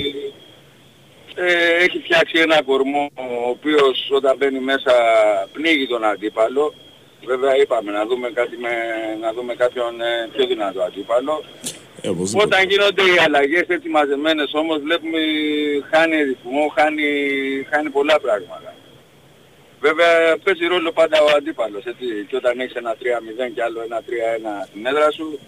[1.47, 4.93] Ε, έχει φτιάξει ένα κορμό ο οποίος όταν μπαίνει μέσα
[5.53, 6.75] πνίγει τον αντίπαλο.
[7.25, 8.73] Βέβαια είπαμε να δούμε, κάτι με,
[9.21, 11.45] να δούμε κάποιον ε, πιο δυνατό αντίπαλο.
[12.03, 12.47] Ε, οπωσδήποτε.
[12.47, 15.19] Όταν γίνονται οι αλλαγές έτσι μαζεμένες όμως βλέπουμε
[15.91, 17.09] χάνει ρυθμό, χάνει,
[17.71, 18.75] χάνει πολλά πράγματα.
[19.81, 23.99] Βέβαια παίζει ρόλο πάντα ο αντίπαλος έτσι και όταν έχεις ένα 3-0 και άλλο ένα
[24.63, 25.39] 3-1 στην έδρα σου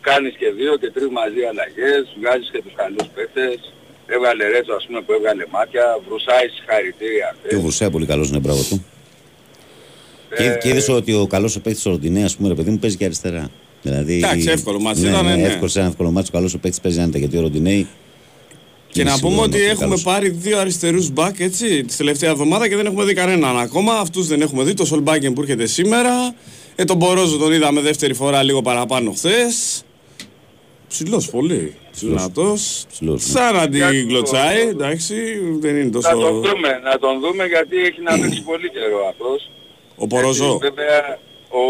[0.00, 3.72] κάνεις και δύο και τρεις μαζί αλλαγές, βγάζεις και τους καλούς παίκτες.
[4.06, 7.36] Έβγαλε Ρέτσο ας πούμε που έβγαλε μάτια, βρουσάει συγχαρητήρια.
[7.48, 8.84] Και ο Βρουσέα πολύ καλός είναι, μπράβο του.
[10.36, 12.78] Και, και είδε ότι ο καλός ο παίκτης του Ροντινέ, ας πούμε, ρε παιδί μου,
[12.78, 13.50] παίζει και αριστερά.
[13.82, 15.46] Δηλαδή, Εντάξει, εύκολο μάτς ναι, ήταν, ναι, ναι.
[15.46, 16.30] εύκολο σε ένα εύκολο μάτσο.
[16.34, 17.86] Ο καλός ο παίκτης παίζει άνετα γιατί ο Ροντινέη.
[18.88, 20.02] Και είναι να πούμε σίγουρο ότι είναι έχουμε καλός.
[20.02, 23.92] πάρει δύο αριστερούς μπακ έτσι τη τελευταία εβδομάδα και δεν έχουμε δει κανέναν ακόμα.
[23.92, 24.74] Αυτούς δεν έχουμε δει.
[24.74, 26.34] Το Σολμπάκεν που έρχεται σήμερα.
[26.74, 29.83] Ε, τον Μπορόζο τον είδαμε δεύτερη φορά λίγο παραπάνω χθες.
[30.94, 31.74] Ψηλός πολύ.
[31.92, 32.84] Δυνατός.
[32.92, 33.40] Ψηλός, ναι.
[33.40, 34.60] Σαν να Για την το- κλωτσάει.
[34.68, 35.14] Εντάξει,
[35.58, 36.30] δεν είναι Να τον τόσο...
[36.32, 39.50] δούμε, να τον δούμε γιατί έχει να παίξει πολύ καιρό αυτός.
[39.96, 40.44] Ο Μπορόζο.
[40.44, 41.18] Έτσι, Βέβαια
[41.48, 41.62] ο...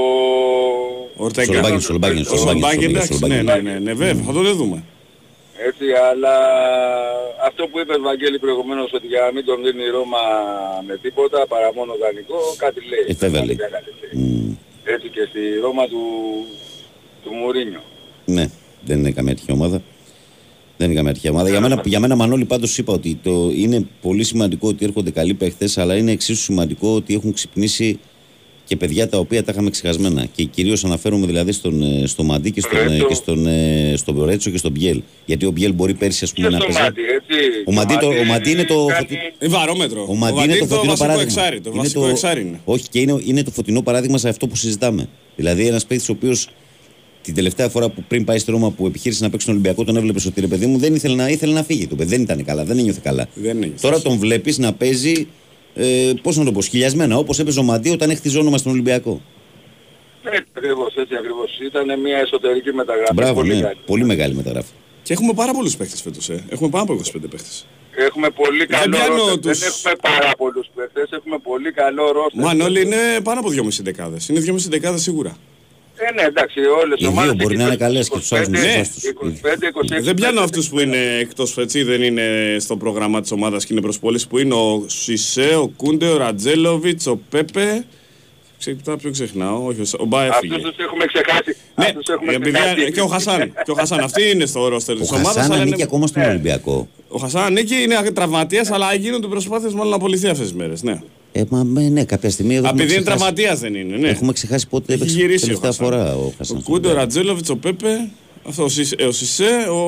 [1.16, 1.52] Ο Ορτέγκα.
[1.52, 3.64] Σολμπάκεν, Σολμπάκεν, Ο Σολμπάκεν, Σολμπάκεν, Σολμπάκεν, εντάξει, ναι, Σολμπάκεν.
[3.64, 4.78] ναι, ναι, ναι, βέβαια, θα τον δούμε.
[5.68, 6.34] Έτσι, αλλά
[7.48, 10.22] αυτό που είπες Βαγγέλη προηγουμένως ότι για να μην τον δίνει η Ρώμα
[10.88, 13.04] με τίποτα παρά μόνο δανεικό, κάτι λέει.
[13.08, 13.56] Ε, βέβαια Κάτι λέει.
[13.76, 14.12] κάτι λέει.
[14.24, 14.52] Μμ,
[14.94, 16.02] Έτσι και στη Ρώμα του,
[17.24, 17.82] του Μουρίνιο.
[18.36, 18.44] ναι,
[18.86, 19.82] δεν είναι καμία τυχαία ομάδα.
[20.76, 21.48] Δεν είναι καμία τυχαία ομάδα.
[21.48, 25.34] Για μένα, για μένα Μανώλη, πάντως είπα ότι το, είναι πολύ σημαντικό ότι έρχονται καλοί
[25.34, 27.98] παίχτες, αλλά είναι εξίσου σημαντικό ότι έχουν ξυπνήσει
[28.66, 30.26] και παιδιά τα οποία τα είχαμε ξεχασμένα.
[30.34, 33.06] Και κυρίως αναφέρομαι δηλαδή στον, ε, στο Μαντί και στον, ε, Ρέτσο.
[33.06, 35.02] και στον, ε, στον Ρέτσο και στον Μπιέλ.
[35.24, 36.82] Γιατί ο Μπιέλ μπορεί πέρσι ας Και πούμε, να στο παίζει.
[36.82, 37.34] Μάτι, έτσι.
[37.66, 39.06] Ο Μαντί το- ο Μαντί είναι το- κάνει-
[39.38, 40.06] Ε, βαρόμετρο.
[40.08, 41.22] Ο Μαντί είναι το φωτεινό βασικό παράδειγμα.
[41.42, 41.60] εξάρι.
[41.60, 42.60] Το Είναι βασικό εξάρι είναι.
[42.64, 45.08] Όχι, και είναι, είναι το φωτεινό παράδειγμα σε αυτό που συζητάμε.
[45.36, 46.48] Δηλαδή, ένας παίκτης ο οποίος
[47.24, 49.96] την τελευταία φορά που πριν πάει στη Ρώμα που επιχείρησε να παίξει τον Ολυμπιακό, τον
[49.96, 51.86] έβλεπες ότι ρε παιδί μου δεν ήθελε να, ήθελε να φύγει.
[51.86, 53.28] Το παιδί δεν ήταν καλά, δεν ένιωθε καλά.
[53.34, 54.04] Δεν ένιωθες, Τώρα όχι.
[54.04, 55.26] τον βλέπεις να παίζει.
[55.74, 59.20] Ε, Πώς να το πω, σκυλιασμένα, όπως έπαιζε ο Μαντί όταν έχτιζε όνομα στον Ολυμπιακό.
[60.24, 61.58] Έτσι ακριβώς, έτσι ακριβώς.
[61.66, 63.12] Ήταν μια εσωτερική μεταγραφή.
[63.14, 63.60] Μπράβο, πολύ ναι.
[63.60, 63.76] καλή.
[63.86, 64.72] Πολύ μεγάλη μεταγραφή.
[65.02, 66.44] Και έχουμε πάρα πολλούς παίχτες φέτος, ε.
[66.48, 67.66] Έχουμε πάνω από 25 παίχτες.
[67.96, 69.38] Έχουμε πολύ καλό πιάνω ρόστερ.
[69.40, 72.42] τους- Δεν έχουμε πάρα πολλούς παίχτες, έχουμε πολύ καλό ρόστερ.
[72.44, 74.28] Μαν όλοι είναι πάνω από 2,5 δεκάδες.
[74.28, 75.36] Είναι 2,5 δεκάδες σίγουρα.
[75.96, 77.30] Ε, ναι, εντάξει, όλες Οι οι ομάδες...
[77.32, 79.12] δύο μπορεί να είναι καλές και τους άλλους 25, μισθούς τους.
[79.98, 83.64] 25, 26, Δεν πιάνω αυτούς που είναι εκτός έτσι, δεν είναι στο πρόγραμμα της ομάδας
[83.64, 87.84] και είναι προσπόληση που είναι ο Σισε, ο Κούντε, ο Ρατζέλοβιτς, ο Πέπε.
[88.58, 90.54] Ξέρετε, ποιο ξεχνάω, όχι, ο Σα- ο Μπά έφυγε.
[90.54, 91.56] Αυτούς τους έχουμε ξεχάσει.
[91.74, 92.92] Ναι, Αυτούς έχουμε επειδή ξεχάσει.
[92.92, 93.52] και ο Χασάν.
[93.64, 94.00] Και ο Χασάν.
[94.00, 95.28] Αυτή είναι στο ρόστερ Ο της ομάδας.
[95.32, 96.28] Χασάν αλλά ανήκει είναι- ακόμα στον Ναι.
[96.28, 96.88] Ολυμπιακό.
[97.08, 100.82] Ο Χασάν ανήκει, είναι τραυματίας, αλλά γίνονται προσπάθειες μάλλον να απολυθεί αυτές τις μέρες.
[100.82, 101.00] Ναι.
[101.36, 103.96] Ε, μα με- ναι, κάποια στιγμή εδώ Α, έχουμε επειδή είναι ξεχάσει- τραυματίας δεν είναι.
[103.96, 104.08] Ναι.
[104.08, 105.86] Έχουμε ξεχάσει πότε Έχει έπαιξε γυρίσει ο τελευταία Χασάν.
[105.86, 106.62] φορά ο Ο Χασάν.
[106.62, 108.08] Κούντο, ο Ρατζέλοβιτς, ο Πέπε,
[108.48, 109.78] αυτό, ο Σισε, ε, ο, Σισε, ο,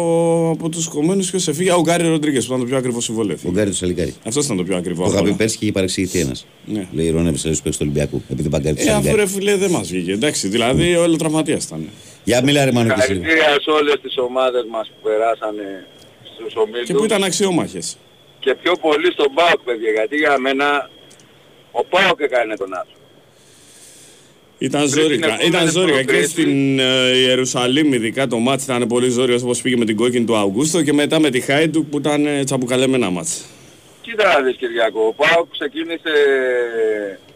[0.51, 3.33] από τους κομμένους ποιος έφυγε, Α, ο Γκάρι Ροντρίγκες που ήταν το πιο ακριβό συμβόλαιο.
[3.35, 3.53] Ο έφυγε.
[3.55, 4.15] Γκάρι του Σαλικάρη.
[4.27, 5.03] Αυτός ήταν το πιο ακριβό.
[5.03, 5.37] Το απ' είχα πει όλα.
[5.37, 6.47] πέρσι και είχε παρεξηγηθεί ένας.
[6.67, 6.87] Ναι.
[6.93, 8.23] Λέει ρώνευε σε παίξει του Ολυμπιακού.
[8.29, 9.17] Επειδή παγκάρι του Ε, αφού Σαλικάρη.
[9.21, 10.13] ρε φίλε δεν μας βγήκε.
[10.13, 11.89] Εντάξει, δηλαδή όλο τραυματίας ήταν.
[12.25, 13.01] Για μιλά ρε Μανώκη.
[13.01, 13.07] εσύ.
[13.13, 15.87] Συγχαρητήρια σε όλες τις ομάδες μας που περάσανε
[16.35, 16.87] στους ομίλους.
[16.87, 17.97] Και που ήταν αξιόμαχες.
[18.39, 20.91] Και πιο πολύ στον ΠΑΟΚ, παιδιά, γιατί για μένα
[21.81, 22.97] ο ΠΑΟΚ έκανε τον άσο.
[24.59, 25.27] Ήταν Πριν την ζόρικα.
[25.27, 26.31] επόμενη Ήταν ζόρικα και προκρίση.
[26.31, 30.37] στην ε, Ιερουσαλήμ ειδικά το μάτς ήταν πολύ ζόριος όπως πήγε με την κόκκινη του
[30.37, 33.45] Αυγούστο και μετά με τη Χάιντου που ήταν ε, τσαμπουκαλεμένα μάτς.
[34.01, 36.13] Κοίτα να δεις Κυριακό, ο ΠΑΟΚ ξεκίνησε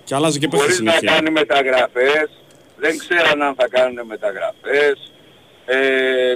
[0.04, 1.12] Και άλλαζε και παίχτη χωρίς να συνέχεια.
[1.14, 2.28] κάνει μεταγραφές,
[2.82, 4.96] δεν ξέραν αν θα κάνουν μεταγραφές,
[5.66, 5.78] ε,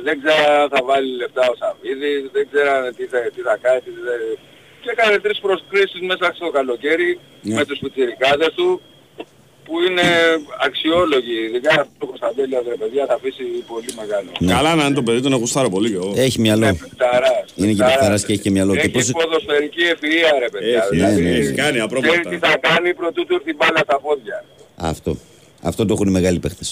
[0.06, 3.80] δεν ξέραν αν θα βάλει λεφτά ο Σαββίδης, δεν ξέραν τι θα, τι θα κάνει.
[3.86, 4.14] Τι θα...
[4.84, 7.10] Και έκανε τρεις προσκρίσεις μέσα στο καλοκαίρι
[7.42, 7.54] Ναι.
[7.54, 8.68] με τους πιτσιρικάδες του
[9.66, 10.06] που είναι
[10.66, 11.36] αξιόλογοι.
[11.46, 14.28] Ειδικά αυτό ο Κωνσταντέλια, ρε παιδιά, θα αφήσει πολύ μεγάλο.
[14.54, 16.12] Καλά να είναι το παιδί, τον γουστάρω πολύ και εγώ.
[16.26, 16.66] Έχει μυαλό.
[16.66, 17.94] Είναι παιχταράς, Είναι και παιχταράς.
[17.94, 18.72] παιχταράς και έχει και μυαλό.
[18.74, 20.78] Και Έχει πώς- ποδοσφαιρική ευφυΐα ρε παιδιά.
[20.78, 21.36] Έχει, δηλαδή, ναι, ναι.
[21.36, 22.08] έχει κάνει απρόπτα.
[22.08, 24.44] Ξέρεις τι θα κάνει προτού του έρθει η μπάλα στα πόδια.
[24.76, 25.16] Αυτό.
[25.62, 26.64] Αυτό το έχουν οι μεγάλοι παίχτε.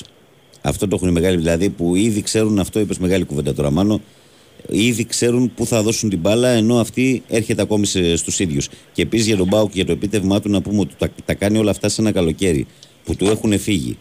[0.62, 1.36] Αυτό το έχουν οι μεγάλοι.
[1.36, 4.00] Δηλαδή που ήδη ξέρουν αυτό, είπες μεγάλη κουβέντα τώρα, Μάνο.
[4.68, 7.86] Ήδη ξέρουν πού θα δώσουν την μπάλα, ενώ αυτή έρχεται ακόμη
[8.16, 8.68] στους ίδιους.
[8.92, 11.34] Και επίσης για τον Μπάουκ και για το επίτευγμά του να πούμε ότι τα, τα
[11.34, 12.66] κάνει όλα αυτά σε ένα καλοκαίρι
[13.04, 13.98] που του έχουν φύγει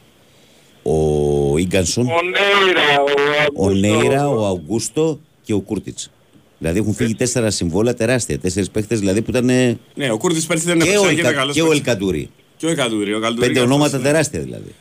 [0.83, 6.11] ο Ίγκανσον, Ο Νέιρα, ο ο Αγκούστο, Νέιρα, ο Αουγκούστο και ο Κούρτιτς.
[6.57, 8.39] Δηλαδή έχουν φύγει τέσσερα συμβόλαια τεράστια.
[8.39, 9.47] Τέσσερις παίχτες δηλαδή που ήταν.
[9.47, 11.79] και Ναι, ο Κούρτης πέρσι δεν έπαιξε ο, και ήταν Ελκα, καλός και ο παίκτης.
[11.79, 12.29] Ελκαντούρη.
[12.57, 13.13] Και ο Εκαντούρη.
[13.13, 14.07] Ο Εκαντούρη Πέντε και ονόματα αυτός, ναι.
[14.07, 14.75] τεράστια δηλαδή.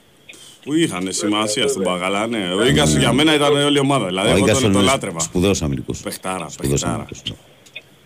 [0.64, 2.52] Που είχαν σημασία στον Παγαλά, ναι.
[2.58, 4.06] Ο Ίγκας για μένα ήταν όλη η ομάδα.
[4.06, 5.20] Δηλαδή Ο εγώ τον, Ίγκασον τον είναι λάτρευα.
[5.20, 6.00] σπουδαίος αμυντικός.
[6.00, 6.94] Πεχτάρα, Σπουδαίος πεχτάρα.
[6.94, 7.22] αμυντικός.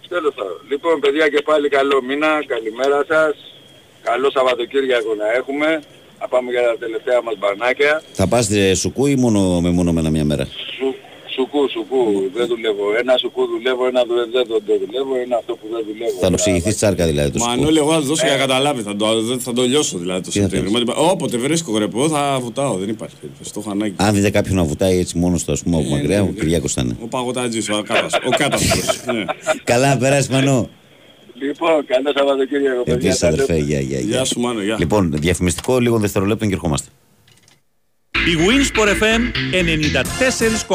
[0.09, 0.57] Τέλος πάντων.
[0.69, 3.35] Λοιπόν, παιδιά και πάλι καλό μήνα, καλημέρα σας.
[4.03, 5.83] Καλό Σαββατοκύριακο να έχουμε.
[6.19, 8.03] Θα πάμε για τα τελευταία μας μπανάκια.
[8.13, 10.49] Θα πας σουκού ή μόνο με μόνο με ένα μια μέρα.
[11.35, 12.01] Σου, σουκού, σουκού,
[12.35, 12.85] δεν δουλεύω.
[13.03, 16.19] Ένα σουκού δουλεύω, ένα δου- δεν το, το δουλεύω, ένα αυτό που δεν δουλεύω.
[16.21, 17.51] Θα το ψηγηθεί τσάρκα δηλαδή το σουκού.
[17.51, 18.83] Μανώλη, εγώ θα του δώσω για να καταλάβει.
[18.83, 20.85] Θα το, δεν- θα το λιώσω δηλαδή το Τι θα Σεπτέμβριο.
[20.87, 22.75] Μα, Όποτε βρίσκω γρεπό θα βουτάω.
[22.83, 23.53] Δεν υπάρχει περίπτωση.
[23.53, 23.95] Το έχω ανάγκη.
[23.97, 26.39] Αν δείτε κάποιον να βουτάει έτσι μόνος του, ας πούμε, από μακριά, ο ναι, ναι.
[26.41, 26.97] Κυριάκος θα είναι.
[27.03, 29.01] Ο παγωτάτζης, ο κάτας- ο κάταστρος.
[29.15, 29.25] ναι.
[29.71, 30.69] Καλά, να περάσεις μανώ.
[31.39, 32.95] Λοιπόν, καλό Σαββατοκύριακο, παιδιά.
[32.95, 33.65] Επίσης, τα αδερφέ, λέμε.
[33.65, 34.09] γεια, γεια, γεια.
[34.09, 34.77] Γεια σου Μάνο, γεια.
[34.79, 36.89] Λοιπόν, διαφημιστικό λίγο δευτερολέπτων και ερχόμαστε.
[38.15, 39.21] Η Winsport FM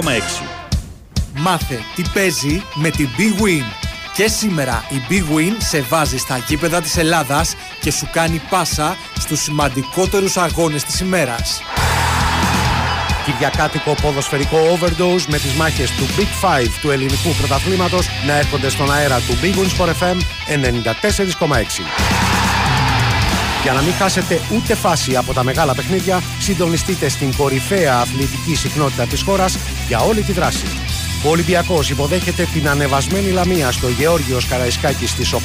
[0.03, 0.43] 94,6.
[1.35, 3.63] Μάθε τι παίζει με την Big Win.
[4.15, 8.97] Και σήμερα η Big Win σε βάζει στα γήπεδα της Ελλάδας και σου κάνει πάσα
[9.19, 11.61] στους σημαντικότερους αγώνες της ημέρας.
[13.25, 18.91] Κυριακάτικο ποδοσφαιρικό overdose με τις μάχες του Big Five του ελληνικού πρωταθλήματος να έρχονται στον
[18.91, 20.17] αέρα του Big Win Sport FM
[20.47, 22.18] 94,6.
[23.63, 29.05] Για να μην χάσετε ούτε φάση από τα μεγάλα παιχνίδια, συντονιστείτε στην κορυφαία αθλητική συχνότητα
[29.05, 29.57] της χώρας
[29.87, 30.88] για όλη τη δράση.
[31.25, 35.37] Ο Ολυμπιακός υποδέχεται την ανεβασμένη Λαμία στο Γεώργιος Καραϊσκάκης στις 8,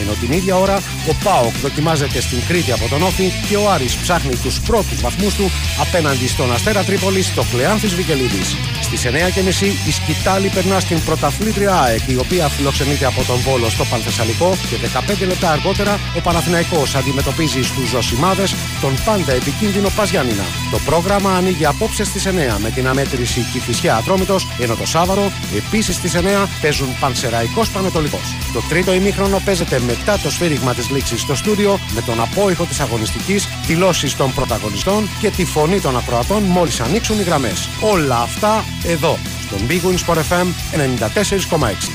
[0.00, 0.76] ενώ την ίδια ώρα
[1.08, 5.34] ο ΠΑΟΚ δοκιμάζεται στην Κρήτη από τον Όφη και ο Άρης ψάχνει τους πρώτους βαθμούς
[5.34, 5.50] του
[5.80, 8.56] απέναντι στον Αστέρα Τρίπολης στο Κλεάνθης Βικελίδης.
[8.80, 13.84] Στις 9.30 η Σκητάλη περνά στην πρωταθλήτρια ΑΕΚ, η οποία φιλοξενείται από τον Βόλο στο
[13.84, 14.76] Πανθεσσαλικό και
[15.22, 20.44] 15 λεπτά αργότερα ο Παναθηναϊκός αντιμετωπίζει στους Ζωσιμάδες τον πάντα επικίνδυνο Παζιάννηνα.
[20.70, 25.19] Το πρόγραμμα ανοίγει απόψε στις 9 με την αμέτρηση Κηφισιά Ατρόμητος, ενώ το Σάββαρο
[25.56, 28.36] επίσης στις 9 παίζουν Πανσεραϊκός Πανετολικός.
[28.52, 32.80] Το τρίτο ημίχρονο παίζεται μετά το σφύριγμα της λήξης στο στούντιο με τον απόϊχο της
[32.80, 37.68] αγωνιστικής, δηλώσεις των πρωταγωνιστών και τη φωνή των ακροατών μόλις ανοίξουν οι γραμμές.
[37.80, 41.90] Όλα αυτά εδώ, στον Big Win Sport FM 94,6.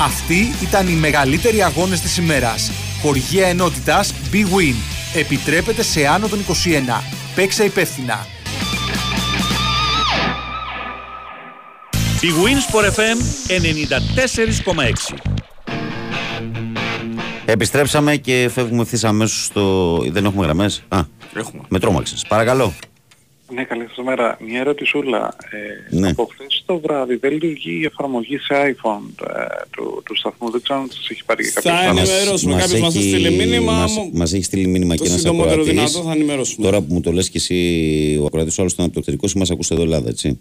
[0.00, 2.70] Αυτοί ήταν οι μεγαλύτεροι αγώνες της ημέρας.
[3.02, 4.74] Χοργία ενότητας Big Win.
[5.14, 7.02] Επιτρέπεται σε άνω των 21.
[7.34, 8.26] Παίξε υπεύθυνα.
[12.22, 13.18] Η Winsport FM
[13.48, 15.16] 94,6.
[17.44, 19.96] Επιστρέψαμε και φεύγουμε ευθύς αμέσως στο.
[20.10, 21.00] Δεν έχουμε γραμμές; Α,
[21.34, 21.62] Έχουμε.
[21.68, 22.24] με τρόμαξες.
[22.28, 22.72] Παρακαλώ.
[23.54, 24.38] Ναι, καλή σας μέρα.
[24.46, 25.34] Μια ερωτησούλα.
[25.90, 26.08] Ε, Ναι.
[26.08, 30.62] Από χθες το βράδυ δεν λειτουργεί η εφαρμογή σε iPhone ε, του, του σταθμού; Δεν
[30.62, 32.08] ξέρω αν σας έχει πάρει κάποιος Θα άλλος.
[32.10, 32.54] ενημερώσουμε.
[32.60, 33.72] Κάποιος μας έχει- έστειλε μήνυμα.
[33.72, 35.74] μας- μου- μας έχει στείλει μήνυμα Το και ένας συντομότερο ακροατής.
[35.92, 36.64] δυνατό θα ενημερώσουμε.
[36.66, 37.56] Τώρα που μου το λες και εσύ,
[38.22, 40.38] ο ακροατής ο άλλος ήταν από το εξωτερικό, εσύ μας ακούσε εδώ Ελλάδα, έτσι.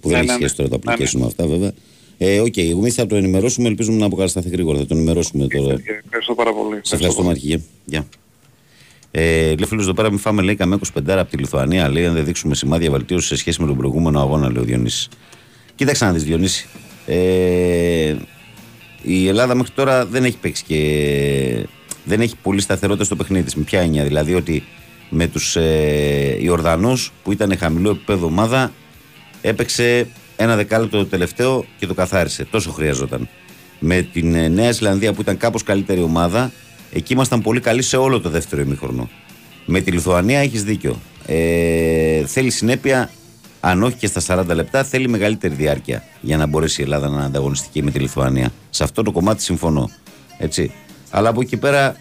[0.00, 0.68] Που δεν Ναι, έχει ναι, σχέση ναι.
[0.68, 1.04] τώρα το Ναι, ναι.
[1.04, 1.72] application με αυτά, βέβαια.
[2.18, 4.78] Ε, οκ, εμείς θα το ενημερώσουμε, ελπίζουμε να αποκατασταθεί γρήγορα.
[4.78, 5.72] Θα το ενημερώσουμε τώρα.
[5.72, 6.80] Ε, Ευχαριστώ πάρα πολύ.
[6.82, 7.60] Σε ευχαριστούμε αρχηγέ.
[7.84, 8.06] Γεια.
[9.10, 11.88] Ε, λέει φίλος εδώ πέρα, μην φάμε λέει καμία 25 από τη Λιθουανία.
[11.88, 15.08] Λέει αν δεν δείξουμε σημάδια βελτίωσης σε σχέση με τον προηγούμενο αγώνα, λέει ο Διονύσης.
[15.74, 16.66] Κοίταξε να δεις, Διονύση.
[17.06, 18.14] Ε,
[19.02, 21.66] η Ελλάδα μέχρι τώρα δεν έχει παίξει και
[22.04, 23.54] δεν έχει πολύ σταθερότητα στο παιχνίδι της.
[23.54, 24.62] Με ποια έννοια, δηλαδή ότι
[25.10, 28.72] με τους ε, Ιορδανούς που ήταν χαμηλό επίπεδο ομάδα
[29.42, 32.44] έπαιξε ένα δεκάλεπτο το τελευταίο και το καθάρισε.
[32.44, 33.28] Τόσο χρειαζόταν.
[33.78, 36.52] Με την ε, Νέα Ζηλανδία που ήταν κάπως καλύτερη ομάδα,
[36.92, 39.08] εκεί ήμασταν πολύ καλοί σε όλο το δεύτερο ημίχρονο.
[39.66, 40.96] Με τη Λιθουανία έχεις δίκιο.
[41.26, 43.10] Ε, θέλει συνέπεια,
[43.60, 47.14] αν όχι και στα 40 λεπτά, θέλει μεγαλύτερη διάρκεια για να μπορέσει η Ελλάδα να
[47.16, 48.52] είναι ανταγωνιστική με τη Λιθουανία.
[48.70, 49.90] Σε αυτό το κομμάτι συμφωνώ.
[50.38, 50.72] Έτσι.
[51.10, 51.96] Αλλά από εκεί πέρα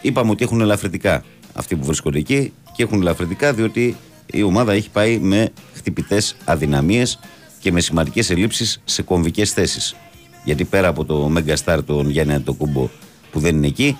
[0.00, 3.96] είπαμε ότι έχουν ελαφρυντικά αυτοί που βρίσκονται εκεί και έχουν ελαφρυντικά διότι
[4.26, 7.18] η ομάδα έχει πάει με χτυπητές αδυναμίες
[7.60, 9.96] και με σημαντικές ελλείψεις σε κομβικές θέσεις.
[10.44, 12.88] Γιατί πέρα από το Megastar τον Γιάννη Αντετοκούνμπο
[13.30, 13.98] που δεν είναι εκεί,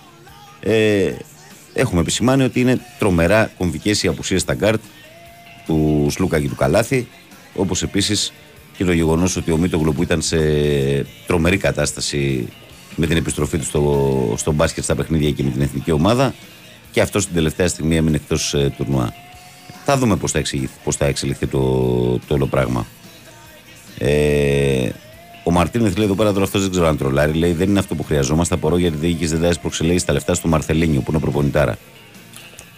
[0.60, 1.12] ε,
[1.74, 4.80] έχουμε επισημάνει ότι είναι τρομερά κομβικές οι απουσίες στα γκαρντ
[5.66, 7.08] του Σλούκα και του Καλάθη,
[7.54, 8.32] όπως επίσης
[8.76, 10.38] και το γεγονός ότι ο Μίτογλου που ήταν σε
[11.26, 12.48] τρομερή κατάσταση
[12.96, 16.34] με την επιστροφή του στο, στο μπάσκετ στα παιχνίδια και με την εθνική ομάδα
[16.90, 19.12] και αυτός στην τελευταία στιγμή έμεινε εκτός ε, τουρνουά.
[19.84, 21.60] Θα δούμε πώς θα, εξηγηθεί- πώς θα εξελιχθεί το,
[22.26, 22.86] το όλο πράγμα.
[23.98, 24.88] Ε,
[25.44, 27.32] ο Μαρτίνεθ λέει εδώ πέρα τώρα αυτός δεν ξέρω αν τρολάρει.
[27.32, 28.54] Λέει δεν είναι αυτό που χρειαζόμαστε.
[28.54, 31.78] Απορώ γιατί η διοίκηση δεν τα έσπρωξε τα λεφτά στο Μαρθελίνιο που είναι προπονητάρα.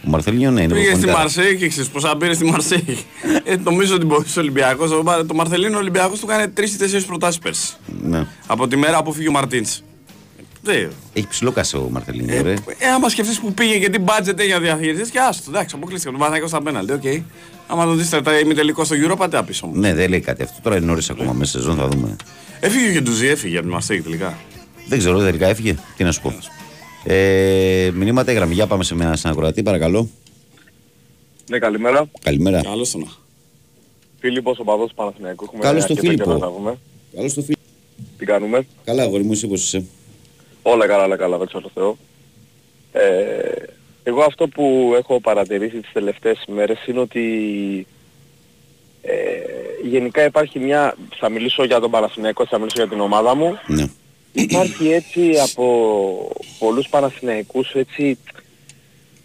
[0.06, 1.18] Ο Μαρθελίνιο ναι, είναι Πήγες στη προπονητάρα.
[1.18, 2.98] Μαρσέη και ξέρεις πόσα πήρε στη Μαρσέη.
[3.44, 4.90] ε, νομίζω ότι μπορεί ο Ολυμπιακός.
[5.26, 7.76] Το Μαρθελίνο Ολυμπιακός του κάνει τρεις ή τέσσερις προτάσεις πέρσι.
[8.02, 8.26] Ναι.
[8.46, 9.80] Από τη μέρα που φύγει ο Μαρτίνς.
[10.66, 10.90] Δεν.
[11.12, 12.36] Έχει ψηλό κασέ ο Μαρθελίνιο.
[12.36, 12.52] Ε, ρε.
[12.52, 15.50] ε, άμα σκεφτείς που πήγε και τι budget έχει για διαχειριστή και άστο.
[15.50, 16.92] Εντάξει, αποκλείστηκε τον Παναγιώτο στα πέναλτι.
[16.92, 17.02] Οκ.
[17.66, 19.78] Άμα το δεις τα ημιτελικό στο Euro, πάτε άπισο μου.
[19.80, 20.60] Ναι, δεν λέει κάτι αυτό.
[20.62, 22.16] Τώρα είναι νωρίς ακόμα μέσα σε σεζόν, θα δούμε.
[22.60, 24.38] Έφυγε και Ντουζί, έφυγε από τη Μαρσέη τελικά.
[24.88, 25.74] Δεν ξέρω, τελικά έφυγε.
[25.96, 26.32] Τι να σου πω.
[27.04, 28.54] Ε, μηνύματα έγραμμη.
[28.54, 30.08] Για πάμε σε μια συνακροατή, παρακαλώ.
[31.50, 32.10] Ναι, καλημέρα.
[32.22, 32.60] Καλημέρα.
[32.62, 33.06] Καλώς το να.
[34.20, 35.44] Φίλιππος, ο παδός του Παναθηναϊκού.
[35.44, 36.24] Έχουμε Καλώς το αρκετό Φίλιππο.
[36.24, 36.78] καιρό να πούμε.
[37.16, 37.56] Καλώς το φίλο.
[38.18, 39.84] Τι κάνουμε; Καλά, αγόρι μου, εσύ πώς είσαι;
[40.68, 41.96] Όλα καλά, όλα καλά, δόξα τω Θεώ.
[42.92, 43.62] Ε,
[44.02, 47.86] εγώ αυτό που έχω παρατηρήσει τις τελευταίες μέρες είναι ότι
[49.02, 49.14] ε,
[49.82, 53.58] γενικά υπάρχει μια, θα μιλήσω για τον Παναθηναϊκό, θα μιλήσω για την ομάδα μου.
[53.66, 53.86] Ναι.
[54.32, 58.18] Υπάρχει έτσι από πολλούς Παναθηναϊκούς έτσι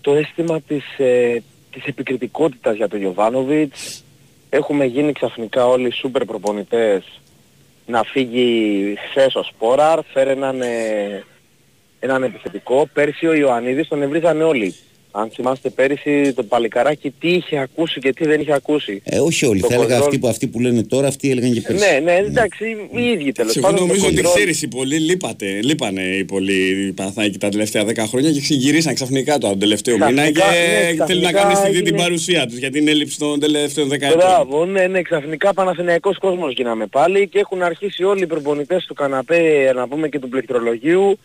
[0.02, 4.04] το αίσθημα της, ε, της επικριτικότητας για τον Γιωβάνοβιτς.
[4.50, 7.22] Έχουμε γίνει ξαφνικά όλοι σούπερ προπονητές
[7.86, 11.24] να φύγει χθες ο Σπόραρ, φέρε έναν, ε,
[12.04, 12.90] έναν επιθετικό.
[12.94, 14.76] Πέρσι ο Ιωαννίδης τον ευρύζανε όλοι.
[15.14, 19.02] Αν θυμάστε πέρυσι το παλικαράκι τι είχε ακούσει και τι δεν είχε ακούσει.
[19.06, 19.60] Ε, όχι όλοι.
[19.62, 21.86] Το θα έλεγα κοντρόλ- αυτοί που, αυτοί που λένε τώρα, αυτοί έλεγαν και πέρσι.
[21.94, 23.82] Ναι, ναι, εντάξει, οι ίδιοι τέλος Εγώ πάντων.
[23.82, 27.84] νομίζω το ότι κοντρόλ- ξέρεις οι πολλοί λείπατε, λείπανε οι πολλοί οι Παναθηναϊκοί τα τελευταία
[27.86, 31.32] 10 χρόνια και ξεγυρίσαν ξαφνικά το τον τελευταίο μήνα και Ξαφνικά, ναι, θέλει να ξαφνικά
[31.32, 34.18] κάνει αισθητή την έγινε- παρουσία τους για την έλλειψη των τελευταίων δεκαετών.
[34.20, 38.94] Μπράβο, ναι, ναι, ξαφνικά Παναθηναϊκός κόσμος γίναμε πάλι και έχουν αρχίσει όλοι οι προπονητές του
[38.94, 41.20] καναπέ, να πούμε και του πληκτρολογίου.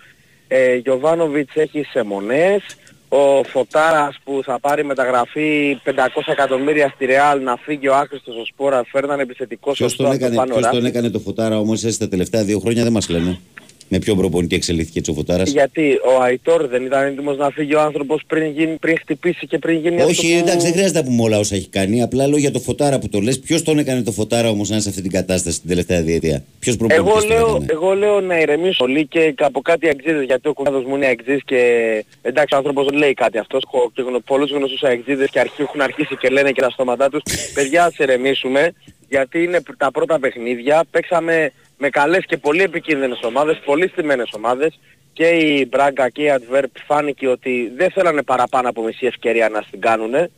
[0.49, 2.63] Ε, Γιωβάνοβιτς έχει σεμονές.
[3.09, 5.93] Ο Φωτάρας που θα πάρει μεταγραφή 500
[6.27, 10.21] εκατομμύρια στη Ρεάλ να φύγει ο άχρηστος ο Σπόρα, φέρναν επιθετικός Ποιος σωστό τον, από
[10.21, 10.87] το έκανε, πάνω ποιος τον ράφι.
[10.87, 13.39] έκανε το φωτάρα όμως έτσι τα τελευταία δύο χρόνια δεν μας λένε.
[13.89, 17.75] Με ποιον προπονητή εξελίχθηκε έτσι ο φωτάρας; Γιατί ο Αϊτόρ δεν ήταν έτοιμος να φύγει
[17.75, 20.39] ο άνθρωπος πριν, γίνει, πριν χτυπήσει και πριν γίνει αυτό Όχι, που...
[20.39, 22.03] εντάξει, δεν χρειάζεται να πούμε όλα όσα έχει κάνει.
[22.03, 23.39] Απλά λέω για το φωτάρα που το λες.
[23.39, 26.45] Ποιος τον έκανε το φωτάρα όμως να είναι σε αυτή την κατάσταση την τελευταία διετία;
[26.59, 30.25] Ποιος προπονητής Εγώ τον λέω, έκανε; εγώ λέω να ηρεμήσω πολύ και από κάτι αεξίδες
[30.25, 31.61] γιατί ο κουμπάδος μου είναι αεξής και
[32.23, 33.63] εντάξει ο άνθρωπος λέει κάτι αυτός.
[33.67, 37.09] Έχω και γνω, πολλούς γνωστούς αεξίδες και αρχί, έχουν αρχίσει και λένε και τα στόματά
[37.09, 37.23] τους
[37.55, 38.73] παιδιά ας ηρεμήσουμε
[39.09, 40.85] γιατί είναι τα πρώτα παιχνίδια.
[40.91, 44.79] Παίξαμε με καλές και πολύ επικίνδυνες ομάδες, πολύ στημένες ομάδες
[45.13, 49.65] και η Μπράγκα και η Adverb φάνηκε ότι δεν θέλανε παραπάνω από μισή ευκαιρία να
[49.71, 50.31] την κάνουνε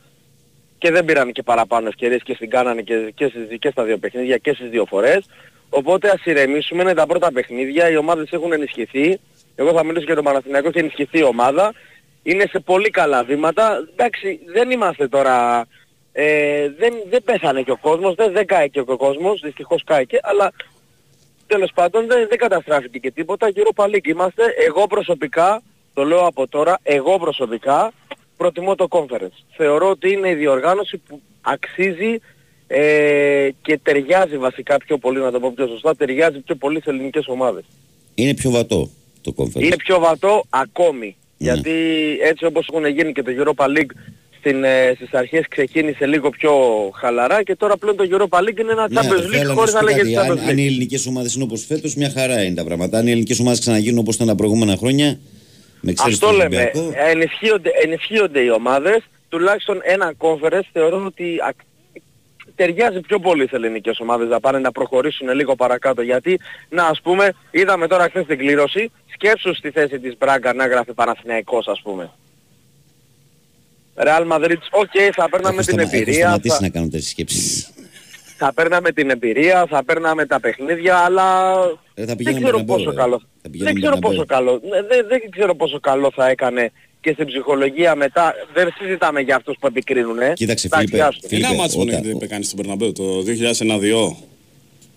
[0.79, 3.99] και δεν πήραν και παραπάνω ευκαιρίες και στην κάνανε και, και, στις, και στα δύο
[3.99, 5.29] παιχνίδια και στις δύο φορές.
[5.69, 9.21] Οπότε ας ηρεμήσουμε, είναι τα πρώτα παιχνίδια, οι ομάδες έχουν ενισχυθεί.
[9.55, 11.75] Εγώ θα μιλήσω για τον Παναθηναϊκό και ενισχυθεί η ομάδα.
[12.23, 13.89] Είναι σε πολύ καλά βήματα.
[13.93, 15.67] Εντάξει, δεν είμαστε τώρα...
[16.13, 20.19] Ε, δεν, δεν πέθανε και ο κόσμος, δεν, δεν κάηκε και ο κόσμος, δυστυχώς κάηκε,
[20.23, 20.53] αλλά
[21.49, 23.49] τέλος πάντων δεν, δεν καταστράφηκε και τίποτα.
[23.55, 24.43] Europa League είμαστε.
[24.67, 25.63] Εγώ προσωπικά,
[25.95, 27.93] το λέω από τώρα, εγώ προσωπικά
[28.37, 29.39] προτιμώ το conference.
[29.57, 32.21] Θεωρώ ότι είναι η διοργάνωση που αξίζει
[32.67, 36.91] ε, και ταιριάζει βασικά πιο πολύ, να το πω πιο σωστά, ταιριάζει πιο πολύ σε
[36.91, 37.65] ελληνικές ομάδες.
[38.15, 38.91] Είναι πιο βατό
[39.21, 39.63] το conference.
[39.63, 41.17] Είναι πιο βατό ακόμη.
[41.39, 41.53] Ναι.
[41.53, 41.71] Γιατί
[42.21, 43.91] έτσι όπως έχουν γίνει και το Europa League
[44.39, 46.53] στην, ε, στις αρχές ξεκίνησε λίγο πιο
[46.95, 49.71] χαλαρά και τώρα πλέον το Europa League είναι ένα Ναι, Champions θέλω League να χωρίς
[49.71, 50.29] σου να πω λέγεται κάτι.
[50.29, 50.59] Champions αν, αν League.
[50.59, 52.99] οι ελληνικές ομάδες είναι όπως φέτος, μια χαρά είναι τα πράγματα.
[52.99, 55.19] Αν οι ελληνικές ομάδες ξαναγίνουν όπως ήταν τα προηγούμενα χρόνια,
[55.81, 56.71] με εξαίρεση Αυτό τον λέμε.
[56.75, 58.99] Ολυμπιακό, Ενισχύονται, ενισχύονται οι ομάδες.
[59.29, 61.61] Τουλάχιστον ένα conference θεωρώ ότι ακ-
[62.55, 66.03] ταιριάζει πιο πολύ στις ελληνικές ομάδες να πάνε να προχωρήσουν λίγο παρακάτω.
[66.03, 70.67] Γιατί, να ας πούμε, είδαμε τώρα χθες την κλήρωση, σκέψου στη θέση της Μπράγκα να
[70.67, 72.11] γράφει Παναθηναϊκός ας πούμε.
[74.07, 77.09] Real Madrid, οκ, θα παίρναμε έχω, την σταμα- έχω εμπειρία, σταματήσει θα, να κάνω τέτοιες
[77.09, 77.71] σκέψεις.
[78.37, 81.55] θα παίρναμε την εμπειρία, θα παίρναμε τα παιχνίδια, αλλά
[81.95, 82.97] Ε, θα δεν πηγαίναμε ξέρω Μπερναμπέου, πόσο ρε.
[82.97, 83.19] καλό.
[83.19, 84.25] Θα Δεν πηγαίναμε ξέρω Μπερναμπέου.
[84.27, 84.61] πόσο καλό.
[84.71, 88.35] Ναι, Δεν, δεν ξέρω πόσο καλό θα έκανε και στην ψυχολογία μετά.
[88.55, 90.19] Δεν συζητάμε για αυτούς που επικρίνουν.
[90.21, 90.33] Ε.
[90.35, 91.29] Κοίταξε, Εντάξει, Φίλιππε, άστο.
[91.29, 94.17] Φίλιππε, Ένα μάτσο μόνο όταν- έχετε κάνει στον Περναμπέου το 2001-2.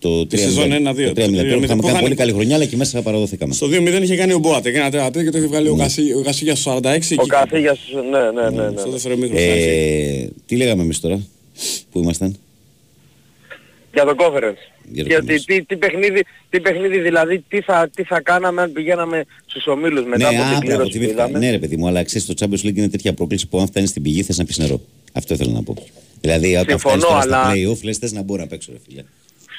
[0.01, 0.73] Το Τη σεζόν 3-0.
[0.73, 1.41] 1-2, Το το 3-0.
[1.41, 1.63] 3-0.
[1.63, 3.53] Είχαμε Που κάνει είχαν- πολύ καλή χρονιά, αλλά και μέσα παραδοθήκαμε.
[3.53, 5.71] Στο 2-0 είχε κάνει ο Μποάτε και ένα 3 και το είχε βγάλει Ναι.
[5.71, 7.15] ο Γασί- ο Γασίγιας στο 46.
[7.17, 7.29] Ο εκεί.
[7.29, 7.79] Καθήγιας,
[8.11, 8.69] ναι, ναι, ναι.
[8.69, 8.77] ναι.
[8.79, 9.39] Στο δεύτερο μήχρονο.
[9.39, 9.67] στην αρχή.
[9.69, 11.19] Ε, τι λέγαμε εμείς τώρα,
[11.91, 12.37] που ήμασταν;
[13.93, 14.61] Για το conference.
[14.91, 15.43] Για το Γιατί conference.
[15.45, 20.05] τι, τι, παιχνίδι, τι παιχνίδι δηλαδή, τι θα, τι θα κάναμε αν πηγαίναμε στους ομίλους
[20.05, 21.23] μετά ναι, από την α, μπράβο, κλήρωση που θυμήθηκα.
[21.27, 21.39] είδαμε.
[21.45, 23.89] Ναι, ρε παιδί μου, αλλά ξέρεις το Champions League είναι τέτοια πρόκληση που αν φτάνεις
[23.89, 24.81] στην πηγή θες να πεις νερό.
[25.13, 25.75] Αυτό ήθελα να πω.
[26.21, 28.77] Δηλαδή, όταν Συμφωνώ, φτάνει τώρα στα αλλά- playoff, λες θες να μπορώ να παίξω, ρε
[28.89, 29.03] φίλε.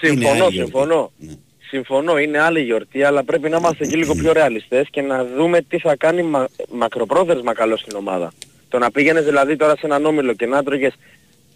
[0.07, 0.71] Είναι Συμφωνώ, άλλη γιορτή.
[0.71, 1.13] συμφωνώ.
[1.19, 1.33] Ναι.
[1.69, 5.61] Συμφωνώ, είναι άλλη γιορτή, αλλά πρέπει να είμαστε και λίγο πιο ρεαλιστές και να δούμε
[5.61, 8.33] τι θα κάνει μα, μακροπρόθεσμα καλό στην ομάδα.
[8.69, 10.93] Το να πήγαινες δηλαδή τώρα σε έναν όμιλο και να τρώγες,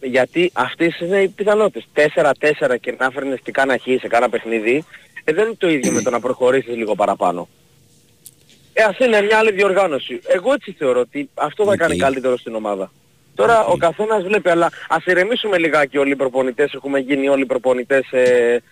[0.03, 1.86] γιατί αυτές είναι οι πιθανότητες.
[1.92, 4.84] 4-4 και να φέρνεις και κάνα χ σε κάνα παιχνίδι,
[5.24, 7.49] ε, δεν είναι το ίδιο με το να προχωρήσεις λίγο παραπάνω.
[8.72, 10.20] Ε, ας είναι μια άλλη διοργάνωση.
[10.26, 11.76] Εγώ έτσι θεωρώ ότι αυτό θα Οκ.
[11.76, 12.90] κάνει καλύτερο στην ομάδα.
[13.37, 17.47] Τώρα ο καθένας βλέπει, αλλά ας ηρεμήσουμε λιγάκι όλοι οι προπονητές, έχουμε γίνει όλοι οι
[17.47, 18.62] προπονητές ε,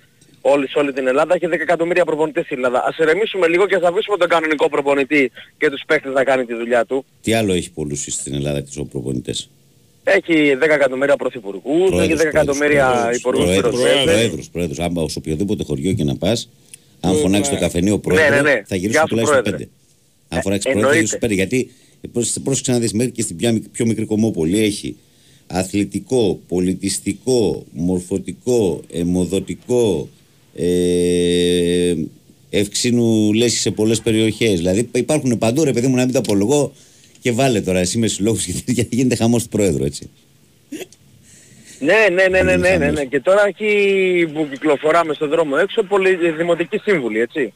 [0.41, 2.85] όλοι, σε όλη την Ελλάδα, έχει 10 εκατομμύρια προπονητές στην Ελλάδα.
[2.89, 6.55] Ας ηρεμήσουμε λίγο και ας αφήσουμε τον κανονικό προπονητή και τους παίχτες να κάνει τη
[6.55, 7.05] δουλειά του.
[7.23, 9.51] Τι άλλο έχει πολλούς στην Ελλάδα και του προπονητές;
[10.05, 13.71] Έχει 10 εκατομμύρια πρωθυπουργούς, έχει 10 εκατομμύρια υπουργούς Προέδρου.
[13.71, 14.05] πυροσβέστες.
[14.05, 14.43] Προέδρου.
[14.53, 14.79] Πρόεδρους.
[14.79, 16.49] Άμα σε οποιοδήποτε χωριό και να πας,
[17.01, 17.61] αν Ε, φωνάξεις το ναι.
[17.61, 18.63] καφενείο πρόεδρο, Ναι, ναι, ναι.
[18.67, 19.51] θα Γεια γυρίσουν σου, τουλάχιστον πρόεδρε.
[19.65, 19.71] πέντε.
[20.29, 20.95] Αν Ε, φωνάξει πρόεδρο, θα εννοείται.
[20.97, 21.35] γυρίσουν πέντε.
[21.35, 21.71] Γιατί
[22.09, 24.97] πρόσεξε πρόσεξε να δεις μέχρι και στην πιο, πιο μικρή κομμόπολη έχει
[25.47, 30.09] αθλητικό, πολιτιστικό, μορφωτικό, αιμοδοτικό,
[30.55, 31.95] ε,
[32.51, 34.57] ευξήνου λέσχη σε πολλές περιοχές.
[34.57, 36.73] Δηλαδή υπάρχουν παντού ρε παιδί μου να μην τα απολογώ
[37.21, 40.11] και βάλε τώρα εσύ με συλλόγους και τέτοια, γίνεται χαμός του Πρόεδρου έτσι.
[41.79, 42.87] Ναι, ναι, ναι, ναι, ναι, ναι, ναι.
[42.87, 43.07] Χαμός.
[43.09, 47.53] Και τώρα εκεί που κυκλοφοράμε στον δρόμο έξω, πολλοί δημοτικοί σύμβουλοι, έτσι.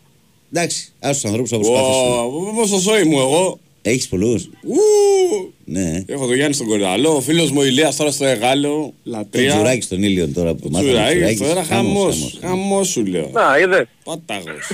[0.53, 2.13] Εντάξει, ας τους ανθρώπους θα προσπαθήσουν.
[2.13, 3.59] Ω, Πόσο σόι μου εγώ.
[3.83, 4.74] Έχεις πολλούς; Ου,
[5.64, 6.05] Ναι.
[6.07, 8.68] Έχω τον Γιάννη στον Κορυδαλό, ο φίλος μου ο Ηλίας τώρα στο Εγάλο,
[9.05, 9.53] Το λατρεία.
[9.55, 10.91] τζουράκι στον ήλιο τώρα που μάθαμε.
[10.91, 11.39] Τσουράκι, τσουράκης.
[11.39, 12.39] τώρα χαμός, χαμός.
[12.41, 13.31] χαμός σου λέω.
[13.33, 13.87] Να, είδες.
[14.05, 14.70] Πάταγος.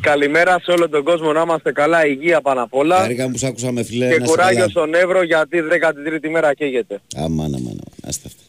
[0.00, 2.96] Καλημέρα σε όλο τον κόσμο, να είμαστε καλά, υγεία πάνω απ' όλα.
[2.96, 4.04] Χάρηκα που σ' άκουσα με φίλε.
[4.08, 4.68] Και να είσαι κουράγιο καλά.
[4.68, 7.00] στον Εύρο γιατί 13η μέρα καίγεται.
[7.16, 7.78] Αμάν, αμάν, αμάν.
[8.02, 8.42] Άστα αυτά.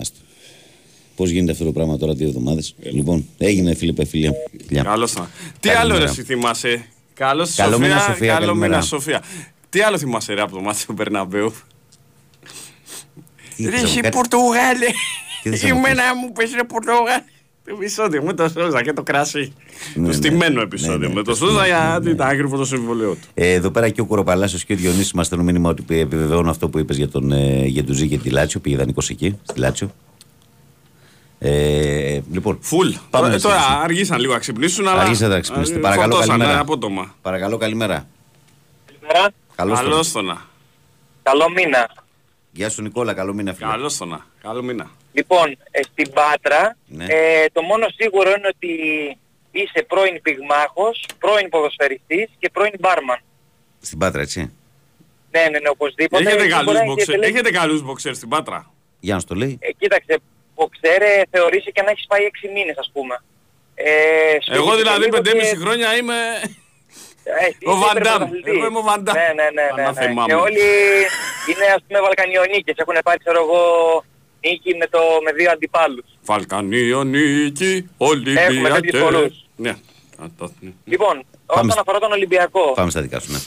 [0.00, 0.16] Άστα.
[1.16, 4.32] Πώς γίνεται αυτό το πράγμα τώρα δύο εβδομάδες; Λοιπόν, έγινε Φίλιππε φίλια.
[4.66, 4.82] Φιλιά.
[4.82, 5.30] Καλώς θα.
[5.60, 5.94] Τι Καλημέρα.
[5.94, 6.84] άλλο ρε εσύ θυμάσαι;
[7.18, 8.70] Καλώς Καλό Σοφία, μήνα, Σοφία, Καλό καλημέρα.
[8.72, 9.22] μήνα Σοφία.
[9.68, 11.52] Τι άλλο θυμάσαι ρε από το μάτι του Μπερναμπέου;
[13.56, 14.86] Τι Ρε θες να εσύ μου κάνεις- Πορτογάλε.
[15.42, 17.22] Τι θες να μου Εμένα μου πες ρε Πορτογάλε.
[17.64, 19.52] Το επεισόδιο με το Σούζα και το κρασί.
[19.94, 20.12] Ναι, Το ναι.
[20.12, 22.10] στημένο επεισόδιο Ναι, ναι, με το το Σούζα στημένο, γιατί ναι.
[22.10, 23.28] ήταν ακριβό το συμβολίο του.
[23.34, 26.68] Ε, εδώ πέρα και ο Κοροπαλάσιος και ο Διονύσης μας στέλνουν μήνυμα ότι επιβεβαιώνουν αυτό
[26.68, 28.60] που είπες για τον ε, για τον Ζή και τη Λάτσιο.
[28.60, 29.90] Πήγε δανεικός εκεί, στη Λάτσιο.
[31.38, 32.88] Ε, λοιπόν, Φουλ.
[33.10, 33.82] Πάμε Ε, να Τώρα συνεχίσουμε.
[33.84, 35.00] αργήσαν λίγο να ξυπνήσουν, αλλά.
[35.00, 35.78] Αργήσατε να ξυπνήσετε.
[35.78, 36.58] ε, Παρακαλώ, φορτώσαν, καλημέρα.
[36.58, 37.14] ε, απότομα.
[37.22, 38.06] παρακαλώ καλημέρα.
[38.86, 39.30] Καλημέρα.
[39.56, 39.88] Καλώς τον.
[39.90, 40.46] Καλώς το να.
[41.22, 41.90] Καλό μήνα.
[42.52, 43.68] Γεια σου Νικόλα, καλό μήνα φίλε.
[43.70, 44.26] Καλώς το να.
[44.42, 44.90] Καλό μήνα.
[45.12, 47.04] Λοιπόν, ε, στην Πάτρα Ναι.
[47.04, 48.68] ε, το μόνο σίγουρο είναι ότι
[49.50, 53.18] είσαι πρώην πυγμάχος, πρώην ποδοσφαιριστής και πρώην μπάρμαν.
[53.80, 54.40] Στην Πάτρα, έτσι.
[55.30, 56.22] Ναι, ναι, ναι, οπωσδήποτε.
[56.22, 57.14] Έχετε Εκεί καλούς μπορεί να έχει μποξέρ.
[57.14, 59.58] επιλέξει- Έχετε καλούς μποξέρ στην Πάτρα; Για να σου το λέει.
[59.60, 60.18] Ε, κοίταξε,
[60.58, 63.14] μποξέρ ε, θεωρήσει και να έχεις πάει 6 μήνες ας πούμε.
[63.74, 63.90] Ε,
[64.44, 66.18] σου Εγώ έρχεται δηλαδή λίγο 5,5 και- χρόνια είμαι.
[67.24, 67.96] Ε, Ο είσαι Βαντάμ.
[67.96, 68.52] υπερπρωταθλητής.
[68.56, 69.16] Εγώ είμαι ο Βαντάμ.
[69.18, 70.00] Ναι, ναι, ναι, ναι, Ανά ναι.
[70.06, 70.28] θυμάμαι.
[70.28, 70.66] Και όλοι
[71.50, 72.74] είναι ας πούμε Βαλκανιονίκες.
[72.82, 73.60] Έχουν πάρει ξέρω εγώ
[74.46, 76.04] νίκη με, το, με δύο αντιπάλους.
[76.30, 77.88] Βαλκανίο νίκη,
[78.36, 79.20] Έχουμε τέτοιους πολλούς.
[79.20, 79.46] Ολυμπιακές.
[79.56, 79.70] Ναι.
[80.22, 80.70] Α, το- ναι.
[80.84, 81.14] Λοιπόν,
[81.46, 83.38] Πάμε όσον στο- αφορά τον Ολυμπιακό, Πάμε στα δικά σου, ναι.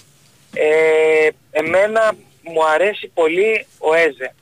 [0.53, 2.13] ε, εμένα
[2.43, 4.35] μου αρέσει πολύ ο Έζε.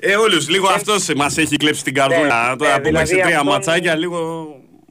[0.00, 2.50] Ε, όλους, λίγο αυτός μας έχει κλέψει την καρδούλα.
[2.50, 4.48] Ναι, Τώρα ναι, που έχουμε δηλαδή σε τρία αυτόν- ματσάκια, λίγο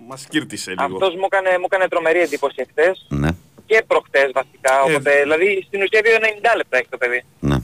[0.08, 0.84] μας κύρτησε λίγο.
[0.96, 3.30] Αυτός μου έκανε, μου έκανε τρομερή εντύπωση εχθές Ναι,
[3.66, 4.74] και προχτές βασικά.
[4.88, 7.24] Ε, Οπότε, δηλαδή στην ουσία 2,90 λεπτά έχει το παιδί.
[7.40, 7.56] ναι.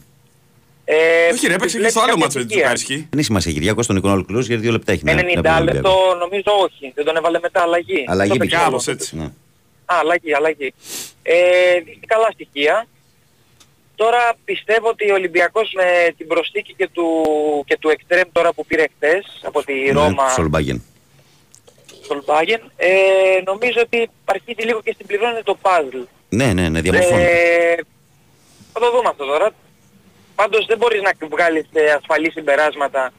[0.85, 0.95] Ε,
[1.33, 2.73] Όχι, ρε, έπαιξε και βλέπει στο άλλο κάποια μάτσο με τη στοιχεία.
[2.73, 2.95] Τζουκάρσκι.
[3.09, 5.27] Δεν έχει σημασία, Κυριάκο, τον Νικόλα ολοκληρώσει γιατί δύο λεπτά έχει να 90 να πει
[5.27, 5.73] ο Ολυμπιακός.
[5.73, 6.91] λεπτό νομίζω όχι.
[6.95, 8.05] Δεν τον έβαλε μετά αλλαγή.
[8.07, 8.49] Αλλαγή Το μπήκε.
[8.49, 8.95] παίξει Κάπως όλο.
[8.99, 9.15] έτσι.
[9.17, 9.23] Ναι.
[9.85, 10.73] Α, αλλαγή, αλλαγή.
[11.23, 11.35] Ε,
[11.85, 12.87] δείχνει καλά στοιχεία.
[13.95, 17.05] Τώρα πιστεύω ότι ο Ολυμπιακός με την προσθήκη και του,
[17.67, 20.83] και του Εκστρέμ τώρα που πήρε χτες από τη Ναι, Ρώμα Σολμπάγεν.
[22.05, 22.89] Σολμπάγεν, ε,
[23.45, 26.05] νομίζω ότι αρχίζει λίγο και στην πληρώνει το puzzle.
[26.29, 27.21] Ναι, ναι, ναι, διαμορφώνει.
[27.21, 27.75] Ε,
[28.73, 29.49] θα το δούμε αυτό τώρα.
[30.35, 33.11] Πάντως δεν μπορείς να βγάλεις ε, ασφαλή συμπεράσματα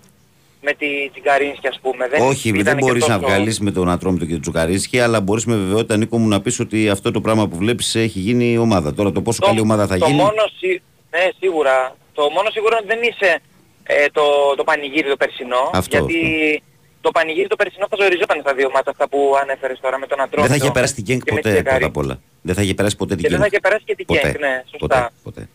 [0.65, 2.09] με τη, την Καρίνσκη ας πούμε.
[2.09, 5.01] Δεν Όχι, ήταν δεν και μπορείς να τόσο- βγάλεις με τον Ατρόμητο και τον Τζουκαρίσκη,
[5.01, 8.19] αλλά μπορείς με βεβαιότητα, Νίκο μου, να πεις ότι αυτό το πράγμα που βλέπεις έχει
[8.19, 8.95] γίνει η ομάδα.
[8.95, 10.17] Τώρα το πόσο καλή ομάδα θα το γίνει.
[10.19, 11.97] Μόνο, σι- ναι, σίγουρα.
[12.15, 13.41] Το μόνο σίγουρο είναι ότι δεν είσαι
[13.83, 14.23] ε, το,
[14.57, 15.71] το πανηγύρι το περσινό.
[15.73, 16.63] Αυτό, γιατί
[17.01, 20.17] το πανηγύρι το περσινό θα ζοριζόταν στα δύο μάτια αυτά που ανέφερες τώρα με τον
[20.19, 20.53] Δεν Ατρόμητο.
[20.53, 21.79] θα είχε περάσει την Γκένκ και με τη ποτέ Τζεκάρη.
[21.79, 22.21] πρώτα απ' όλα.
[22.43, 23.51] Δεν θα είχε περάσει ποτέ την Και δεν Γκένκ.
[23.51, 24.21] θα είχε περάσει και την Ποτέ.
[24.21, 24.87] Γκένκ, ναι, σωστά.
[24.87, 25.49] Ποτέ, ποτέ.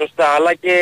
[0.00, 0.74] Σωστά, αλλά και,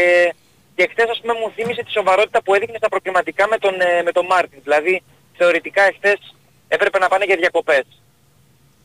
[0.76, 4.02] και χθες ας πούμε μου θύμισε τη σοβαρότητα που έδειχνε στα προκριματικά με τον, ε,
[4.06, 4.60] με τον Μάρτιν.
[4.66, 5.02] Δηλαδή
[5.38, 6.20] θεωρητικά εχθές
[6.68, 7.86] έπρεπε να πάνε για διακοπές.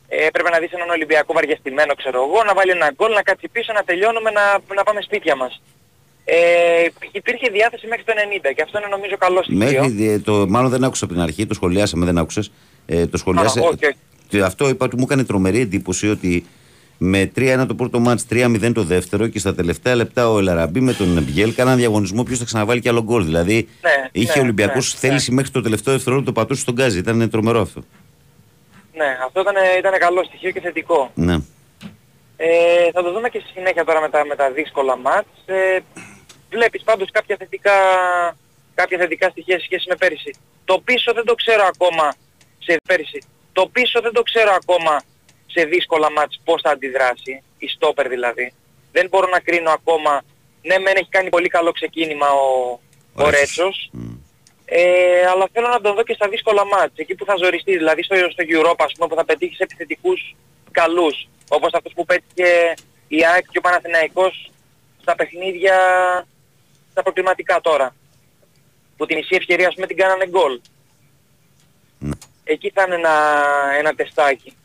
[0.08, 3.48] Ε, έπρεπε να δεις έναν Ολυμπιακό βαριαστημένο ξέρω εγώ, να βάλει ένα γκολ, να κάτσει
[3.48, 4.44] πίσω, να τελειώνουμε, να,
[4.74, 5.62] να πάμε σπίτια μας.
[6.24, 8.12] Ε, υπήρχε διάθεση μέχρι το
[8.46, 9.82] 90 και αυτό είναι νομίζω καλό στοιχείο.
[9.82, 12.52] Μέχρι, ε, το, μάλλον δεν άκουσα από την αρχή, το σχολιάσαμε, δεν άκουσες.
[12.86, 13.60] Ε, το σχολιάσε.
[13.60, 13.96] Α, όχι, όχι.
[14.28, 16.46] Και Αυτό είπα ότι μου έκανε τρομερή εντύπωση ότι
[17.04, 20.92] με 3-1 το πρώτο μάτς, 3-0 το δεύτερο και στα τελευταία λεπτά ο Ελαραμπή με
[20.92, 23.24] τον Μπιέλ κάναν διαγωνισμό ποιος θα ξαναβάλει και άλλο γκολ.
[23.24, 26.98] Δηλαδή Ναι, είχε ναι, ο Ολυμπιακός ναι, θέληση μέχρι το τελευταίο δευτερόλεπτο πατούσε στον γκάζι.
[26.98, 27.84] Ήταν τρομερό αυτό.
[28.94, 31.10] Ναι, αυτό ήταν, ήταν καλό στοιχείο και θετικό.
[31.14, 31.34] Ναι.
[32.36, 35.28] Ε, θα το δούμε και στη συνέχεια τώρα με τα, με τα δύσκολα μάτς.
[35.46, 35.78] Ε,
[36.50, 37.72] βλέπεις πάντως κάποια θετικά,
[38.74, 40.34] κάποια θετικά στοιχεία σε σχέση με πέρυσι.
[40.64, 42.14] Το πίσω δεν το ξέρω ακόμα
[42.58, 43.22] σε πέρυσι.
[43.52, 45.02] Το πίσω δεν το ξέρω ακόμα
[45.52, 48.52] σε δύσκολα μάτς πώς θα αντιδράσει, η στόπερ δηλαδή.
[48.92, 50.22] Δεν μπορώ να κρίνω ακόμα.
[50.62, 52.80] Ναι, μεν έχει κάνει πολύ καλό ξεκίνημα ο,
[53.14, 53.40] ο Ρέτσος.
[53.40, 53.90] Ρέτσος.
[54.64, 56.92] Ε, αλλά θέλω να τον δω και στα δύσκολα μάτς.
[56.96, 60.36] Εκεί που θα ζοριστείς, δηλαδή στο, στο Europa, ας πούμε, που θα πετύχεις σε επιθετικούς
[60.70, 61.28] καλούς.
[61.48, 62.74] Όπως αυτός που πέτυχε
[63.08, 64.50] η ΑΕΚ και ο Παναθηναϊκός
[65.00, 65.76] στα παιχνίδια,
[66.90, 67.94] στα προκριματικά τώρα.
[68.96, 70.60] Που την μισή ευκαιρία, ας πούμε, την κάνανε γκολ.
[72.44, 73.34] Εκεί θα είναι ένα,
[73.78, 74.56] ένα τεστάκι.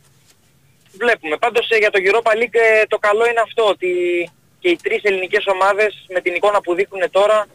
[0.92, 1.36] Βλέπουμε.
[1.36, 3.90] Πάντως ε, για το Europa League ε, το καλό είναι αυτό ότι
[4.58, 7.46] και οι τρεις ελληνικές ομάδες με την εικόνα που δείχνουν τώρα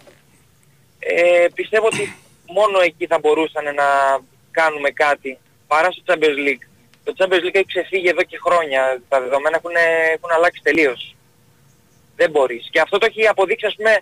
[0.99, 2.15] ε, πιστεύω ότι
[2.47, 4.19] μόνο εκεί θα μπορούσαν να
[4.51, 5.37] κάνουμε κάτι
[5.67, 6.63] παρά στο Champions League.
[7.03, 9.01] Το Champions League έχει ξεφύγει εδώ και χρόνια.
[9.09, 9.75] Τα δεδομένα έχουν,
[10.13, 11.15] έχουν αλλάξει τελείως.
[12.15, 12.67] Δεν μπορείς.
[12.71, 13.97] Και αυτό το έχει αποδείξει ας πούμε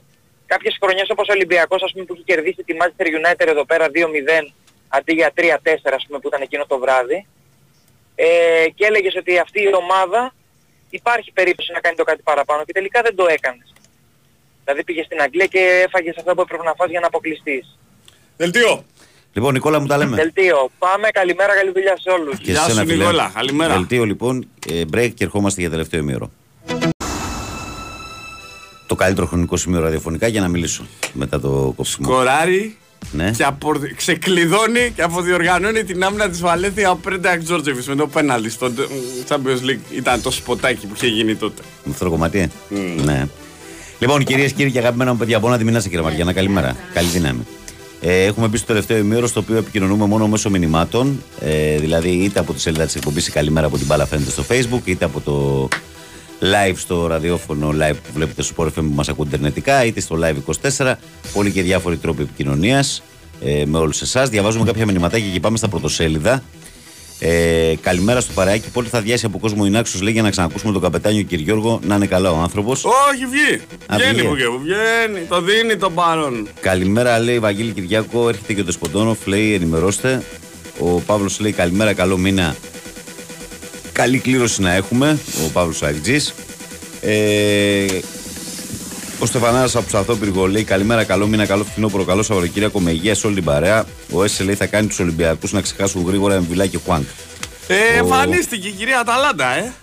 [0.46, 3.88] κάποιες χρονιές όπως ο Ολυμπιακός ας πούμε που έχει κερδίσει τη Manchester United εδώ πέρα
[3.88, 4.54] 2-0
[4.88, 5.48] αντί για 3-4
[5.84, 7.28] ας πούμε που ήταν εκείνο το βράδυ.
[8.16, 8.26] Ε,
[8.76, 10.34] και έλεγες ότι αυτή η ομάδα
[10.90, 13.74] υπάρχει περίπτωση να κάνει το κάτι παραπάνω και τελικά δεν το έκανες.
[14.64, 17.78] Δηλαδή πήγες στην Αγγλία και έφαγες αυτά που έπρεπε να φας για να αποκλειστείς.
[18.38, 18.86] Δελτίο.
[19.34, 20.16] Λοιπόν, Νικόλα μου τα λέμε.
[20.16, 20.70] Δελτίο.
[20.80, 21.10] Πάμε.
[21.10, 22.40] Καλημέρα, καλή δουλειά σε όλους.
[22.40, 23.06] Και σε σένα, φίλε.
[23.34, 23.74] Καλημέρα.
[23.74, 26.32] Δελτίο λοιπόν, ε, break και ερχόμαστε για τελευταίο ημίωρο.
[28.88, 32.08] Το καλύτερο χρονικό σημείο ραδιοφωνικά για να μιλήσω μετά το κόψιμο.
[32.08, 32.78] Κοράρι
[33.12, 33.32] Ναι.
[33.32, 33.74] και απο...
[33.96, 38.72] ξεκλειδώνει και αποδιοργανώνει την άμυνα της Βαλένθια ο Πρέντακ Τζόρτζεβιτς με το πέναλτι στο ε,
[39.28, 39.96] Champions League.
[39.96, 41.62] Ήταν το σποτάκι που είχε γίνει τότε.
[41.84, 42.40] Με αυτό το κομμάτι.
[42.40, 42.50] ε;
[43.04, 43.28] Ναι.
[44.00, 46.34] Λοιπόν, κυρίες και κύριοι και αγαπημένα μου παιδιά, μπορώ να τη μηνάσαι κύριε Μαριάννα.
[46.34, 46.76] Καλημέρα.
[46.94, 47.48] Καλή δύναμη.
[48.02, 51.24] Ε, έχουμε μπει στο τελευταίο ημίωρο στο οποίο επικοινωνούμε μόνο μέσω μηνυμάτων.
[51.40, 54.44] Ε, δηλαδή είτε από τη σελίδα της εκπομπής η Καλημέρα από την μπάλα φαίνεται στο
[54.50, 55.68] Facebook, είτε από το
[56.42, 60.18] live στο ραδιόφωνο live που βλέπετε στο Sport FM που μας ακούτε ιντερνετικά, είτε στο
[60.22, 60.94] live 24.
[61.34, 63.04] Πολλοί και διάφοροι τρόποι επικοινωνίας
[63.44, 64.30] ε, με όλους εσάς.
[64.30, 66.44] Διαβάζουμε κάποια μηνυματάκια και πάμε στα πρωτοσέλιδα.
[67.20, 68.70] Ε, καλημέρα στο παρεάκι.
[68.70, 71.80] Πότε θα διάσει από κόσμο η Νάξος λέει για να ξανακούσουμε τον καπετάνιο κύριο Γιώργο
[71.84, 72.84] να είναι καλά ο άνθρωπος.
[72.86, 73.62] Όχι, βγει.
[73.88, 74.28] Α, Βγαίνει βγήκε.
[74.28, 74.58] που βγαίνει,
[75.14, 75.26] βγαίνει.
[75.30, 76.48] Το δίνει τον παρόν.
[76.60, 78.30] Καλημέρα, λέει Βαγγέλη Κυριάκο.
[78.30, 80.24] Έρχεται και το Σποντόνοφ, λέει ενημερώστε.
[80.80, 82.56] Ο Παύλος λέει καλημέρα, καλό μήνα.
[84.02, 85.20] Καλή κλήρωση να έχουμε.
[85.46, 86.18] Ο Παύλος Αγτζή.
[87.02, 87.86] Ε,
[89.20, 93.26] ο Στεφανάρα από Ψαθόπυργο λέει καλημέρα, καλό μήνα, καλό φθινόπωρο, καλό Σαββατοκύριακο με υγεία σε
[93.26, 93.86] όλη την παρέα.
[94.12, 97.06] Ο Έσε λέει θα κάνει τους Ολυμπιακούς να ξεχάσουν γρήγορα Εμβιλά και Χουάνκ.
[97.68, 99.74] Ε, Ο- εμφανίστηκε η κυρία Αταλάντα, ε.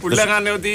[0.00, 0.70] Που Εκτός- λέγανε ότι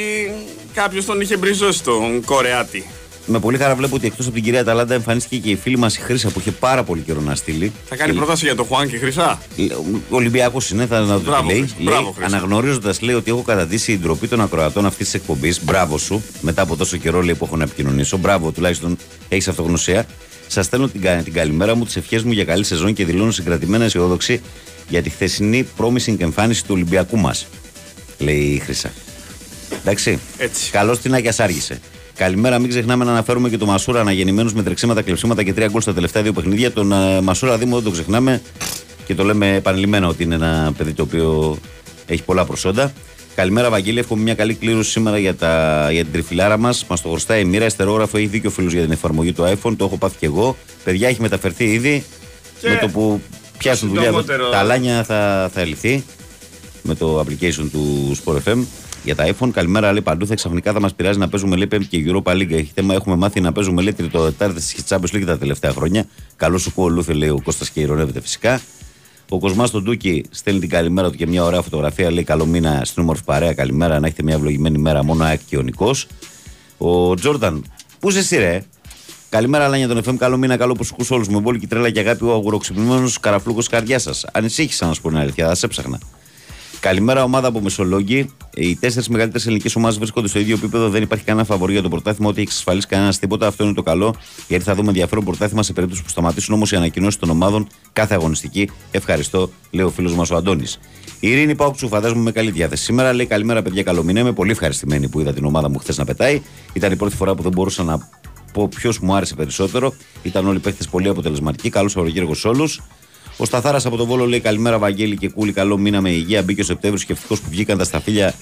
[0.74, 2.86] κάποιος τον είχε μπριζώσει τον Κορεάτη.
[3.31, 5.97] Με πολύ χαρά βλέπω ότι εκτός από την κυρία Ταλάντα εμφανίστηκε και η φίλη μας
[5.97, 7.72] η Χρήσα που είχε πάρα πολύ καιρό να στείλει.
[7.89, 9.41] Θα κάνει Και- πρόταση για το Χουάν και Χρυσά;
[10.10, 11.60] Ο Ολυμπιακός είναι, θα να το Μπράβο, τι λέει.
[11.61, 12.35] Χρήστο, λέει μπράβο, Χρήστο.
[12.35, 15.64] Αναγνωρίζοντας, λέει ότι έχω καταδύσει την ντροπή των ακροατών αυτής της εκπομπής.
[15.64, 16.23] Μπράβο σου.
[16.41, 18.18] Μετά από τόσο καιρό λέει, που έχω να επικοινωνήσω.
[18.18, 18.97] Μπράβο, τουλάχιστον
[19.30, 20.06] έχεις αυτογνωσία.
[20.47, 23.31] Σας στέλνω την, κα- την καλημέρα μου, τις ευχές μου για καλή σεζόν και δηλώνω
[23.31, 24.41] συγκρατημένα αισιόδοξη
[24.89, 27.47] για τη χθεσινή promising εμφάνιση του Ολυμπιακού μας.
[28.18, 28.91] Λέει η Χρυσά.
[29.81, 30.19] Εντάξει.
[30.38, 30.72] Έτσι.
[30.72, 31.80] Καλώς την Άγια άργησε.
[32.19, 35.81] Καλημέρα, μην ξεχνάμε να αναφέρουμε και τον Μασούρα αναγεννημένους με τρεξίματα, κλεψίματα και τρία γκολ
[35.81, 36.71] στα τελευταία δύο παιχνίδια.
[36.71, 38.41] Τον ε, Μασούρα Δήμο δεν το ξεχνάμε
[39.05, 41.57] και το λέμε επανειλημμένα ότι είναι ένα παιδί το οποίο
[42.05, 42.93] έχει πολλά προσόντα.
[43.35, 43.99] Καλημέρα, Βαγγέλη.
[43.99, 46.85] Εύχομαι μια καλή κλήρωση σήμερα για, τα, για την τριφυλάρα μας.
[46.89, 47.65] Μας το χρωστάει η μοίρα.
[47.65, 49.73] Εστερόγραφο έχει δίκιο φίλος για την εφαρμογή του iPhone.
[49.77, 50.55] Το έχω πάθει και εγώ.
[50.83, 52.03] Παιδιά έχει μεταφερθεί ήδη.
[52.61, 53.21] Και με το που
[53.57, 56.03] πιάσουν δουλειά, συντομότερο- τα αλάνια θα, θα λυθεί
[56.81, 58.57] με το application του Sport FM
[59.03, 59.49] για τα iPhone.
[59.51, 60.26] Καλημέρα, λέει παντού.
[60.26, 62.51] Θα ξαφνικά θα μας πειράζει να παίζουμε λέει Πέμπτη και Europa League.
[62.51, 66.05] Έχει θέμα, έχουμε μάθει να παίζουμε λέει τρίτο τετάρτη στη Champions League τα τελευταία χρόνια.
[66.35, 68.61] Καλό σου κολούθε, λέει ο Κώστας και ηρωνεύεται φυσικά.
[69.30, 72.11] Ο Κοσμάς στον Τούκι στέλνει την καλημέρα του και μια ωραία φωτογραφία.
[72.11, 73.53] Λέει καλό μήνα στην όμορφη παρέα.
[73.53, 75.03] Καλημέρα, να έχετε μια ευλογημένη μέρα.
[75.03, 76.07] Μόνο ΑΕΚ και ο Νικός.
[76.77, 77.63] Ο Τζόρνταν,
[77.99, 78.63] πού είσαι εσύ, ρε.
[79.30, 80.15] Καλημέρα, Λάνια τον FM.
[80.17, 81.27] Καλό μήνα, καλό που σου ακούς όλους.
[81.27, 84.26] Με μπόλικη τρέλα και αγάπη ο αγουροξυπνημένος καραφλούκος καρδιά σας.
[84.34, 85.99] Ανησύχησα να σου πω την αλήθεια, θα σε έψαχνα.
[86.80, 88.30] Καλημέρα, ομάδα από Μεσολόγγι.
[88.56, 90.89] Οι τέσσερις μεγαλύτερες ελληνικές ομάδες βρίσκονται στο ίδιο επίπεδο.
[90.89, 93.47] Δεν υπάρχει κανένα φαβορή για το πρωτάθλημα, ότι έχει εξασφαλίσει κανένας τίποτα.
[93.47, 94.15] Αυτό είναι το καλό,
[94.47, 98.14] γιατί θα δούμε ενδιαφέρον πρωτάθλημα σε περίπτωση που σταματήσουν όμως οι ανακοινώσεις των ομάδων κάθε
[98.14, 98.69] αγωνιστική.
[98.91, 100.80] Ευχαριστώ, λέει ο φίλος μας ο Αντώνης.
[101.19, 102.84] Η Ειρήνη Πάουξου, φαντάζομαι με καλή διάθεση.
[102.84, 104.19] Σήμερα λέει καλημέρα, παιδιά, καλό μήνα.
[104.19, 106.41] Είμαι πολύ ευχαριστημένη που είδα την ομάδα μου χθες να πετάει.
[106.73, 108.10] Ήταν η πρώτη φορά που δεν μπορούσα να
[108.53, 109.93] πω ποιος μου άρεσε περισσότερο.
[110.23, 111.69] Ήταν όλοι οι παίχτε πολύ αποτελεσματικοί.
[111.69, 112.69] Καλός Σαββατοκύριακο σε όλου.
[113.41, 115.53] Ο Σταθάρας από τον Βόλο λέει καλημέρα, Βαγγέλη και Κούλη.
[115.53, 116.44] Καλό μήνα με υγεία.
[116.44, 118.34] Μπήκε ο Σεπτέμβριο και ευτυχώ που βγήκαν τα σταφύλια.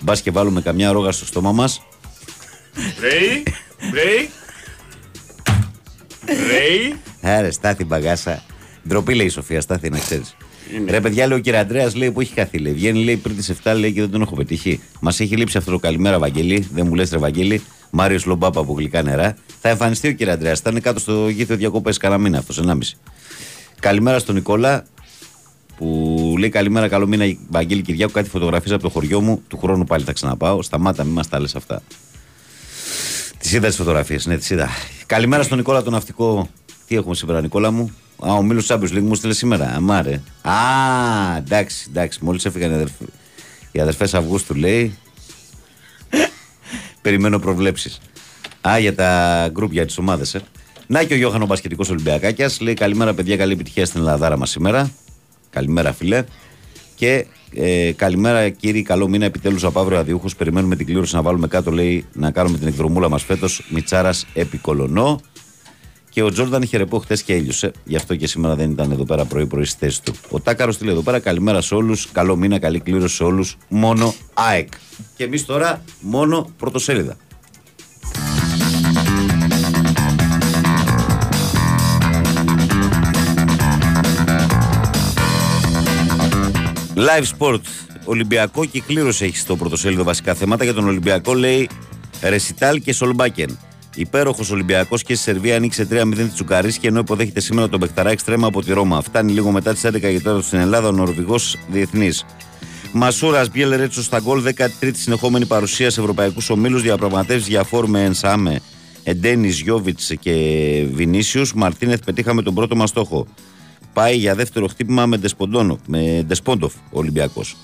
[0.00, 1.82] Μπας και βάλουμε καμιά ρόγα στο στόμα μας.
[3.00, 3.42] Ρέι,
[3.92, 4.28] ρέι.
[6.26, 6.94] Ρέι.
[7.20, 8.42] Άρε, στάθη μπαγάσα.
[8.88, 10.36] Ντροπή λέει η Σοφία, στάθη να ξέρεις.
[10.88, 12.58] Ρε παιδιά, λέει ο κύριο Αντρέα, λέει που έχει χαθεί.
[12.58, 12.72] Λέει.
[12.72, 14.80] Βγαίνει λέει πριν τις 7 λέει και δεν τον έχω πετύχει.
[15.00, 16.68] Μας έχει λείψει αυτό το καλημέρα, Βαγγέλη.
[16.72, 17.62] Δεν μου λες, Ρε Βαγγέλη.
[17.90, 19.36] Μάριος Λομπάπα από γλυκά νερά.
[19.60, 20.54] Θα εμφανιστεί ο κύριο Αντρέα.
[20.54, 22.98] Θα είναι κάτω στο γήθο διακοπές κανένα μήνα αυτός, 1,5.
[23.82, 24.84] Καλημέρα στον Νικόλα
[25.76, 28.12] που λέει καλημέρα, καλό μήνα, Βαγγέλη Κυριάκου.
[28.12, 29.42] Κάτι φωτογραφίε από το χωριό μου.
[29.48, 30.62] Του χρόνου πάλι θα ξαναπάω.
[30.62, 31.82] Σταμάτα, μην μας τα λες αυτά.
[33.38, 34.68] Τι είδα τις φωτογραφίες, ναι, τι είδα.
[35.06, 36.48] Καλημέρα στον Νικόλα τον ναυτικό.
[36.86, 39.72] Τι έχουμε σήμερα, Νικόλα μου; Α, ο Μίλος Champions League μου στείλε σήμερα.
[39.74, 40.20] Αμάρε.
[40.42, 40.52] Α,
[41.36, 42.18] εντάξει, εντάξει.
[42.22, 42.92] Μόλις έφυγαν οι, αδερφ...
[43.72, 44.98] οι αδερφές Αυγούστου, λέει.
[47.02, 48.00] Περιμένω προβλέψεις.
[48.68, 50.40] Α, για τα γκρουπ, για τις ομάδες, ε.
[50.92, 52.60] Να και ο Γιώχανος Μπασκετικός Ολυμπιακάκιας.
[52.60, 53.36] Λέει καλημέρα, παιδιά.
[53.36, 54.90] Καλή επιτυχία στην Ελλαδάρα μας σήμερα.
[55.50, 56.24] Καλημέρα, φιλέ.
[56.94, 58.82] Και ε, καλημέρα, κύριε.
[58.82, 59.24] Καλό μήνα.
[59.24, 60.36] Επιτέλους από αύριο αδιούχος.
[60.36, 63.66] Περιμένουμε την κλήρωση να βάλουμε κάτω, λέει, να κάνουμε την εκδρομούλα μας φέτος.
[63.68, 65.20] Μιτσάρας επί Κολονό.
[66.10, 67.72] Και ο Τζόρνταν είχε ρεπό χθε και έλειωσε.
[67.84, 70.14] Γι' αυτό και σήμερα δεν ήταν εδώ πέρα πρωί-πρωί στη θέση του.
[70.30, 71.18] Ο Τάκαρος στείλε εδώ πέρα.
[71.18, 72.08] Καλημέρα σε όλους.
[72.12, 73.56] Καλό μήνα, καλή κλήρωση σε όλους.
[73.68, 74.68] Μόνο ΑΕΚ.
[75.16, 77.16] Και εμείς τώρα μόνο πρωτοσέλιδα.
[86.96, 87.60] Live Sport.
[88.04, 90.64] Ολυμπιακό και κλήρωση έχει στο πρωτοσέλιδο βασικά θέματα.
[90.64, 91.68] Για τον Ολυμπιακό λέει
[92.22, 93.58] Ρεσιτάλ και Σολμπάκεν.
[93.94, 98.46] Υπέροχος Ολυμπιακός και στη Σερβία ανοίξε 3-0 της Τσουκαρίσκη ενώ υποδέχεται σήμερα τον Μπεκταρά Εξτρέμα
[98.46, 99.00] από τη Ρώμα.
[99.00, 102.24] Φτάνει λίγο μετά τις 11 και τώρα στην Ελλάδα ο Νορβηγός Διεθνής.
[102.92, 106.82] Μασούρα Μπιέλ Ρέτσο στα γκολ, 13η συνεχόμενη παρουσία σε ευρωπαϊκούς ομίλους.
[106.82, 108.60] Διαπραγματεύσεις διαφόρου με Ενσάμε,
[109.02, 110.32] Εντένις, Γιώβιτς και
[110.92, 111.42] Βινίσιου.
[111.54, 113.26] Μαρτίνεθ πετύχαμε τον πρώτο μας στόχο.
[113.92, 117.56] Πάει για δεύτερο χτύπημα με, Ντεσποντόνο, με Ντεσπόντοφ ο Ολυμπιακός.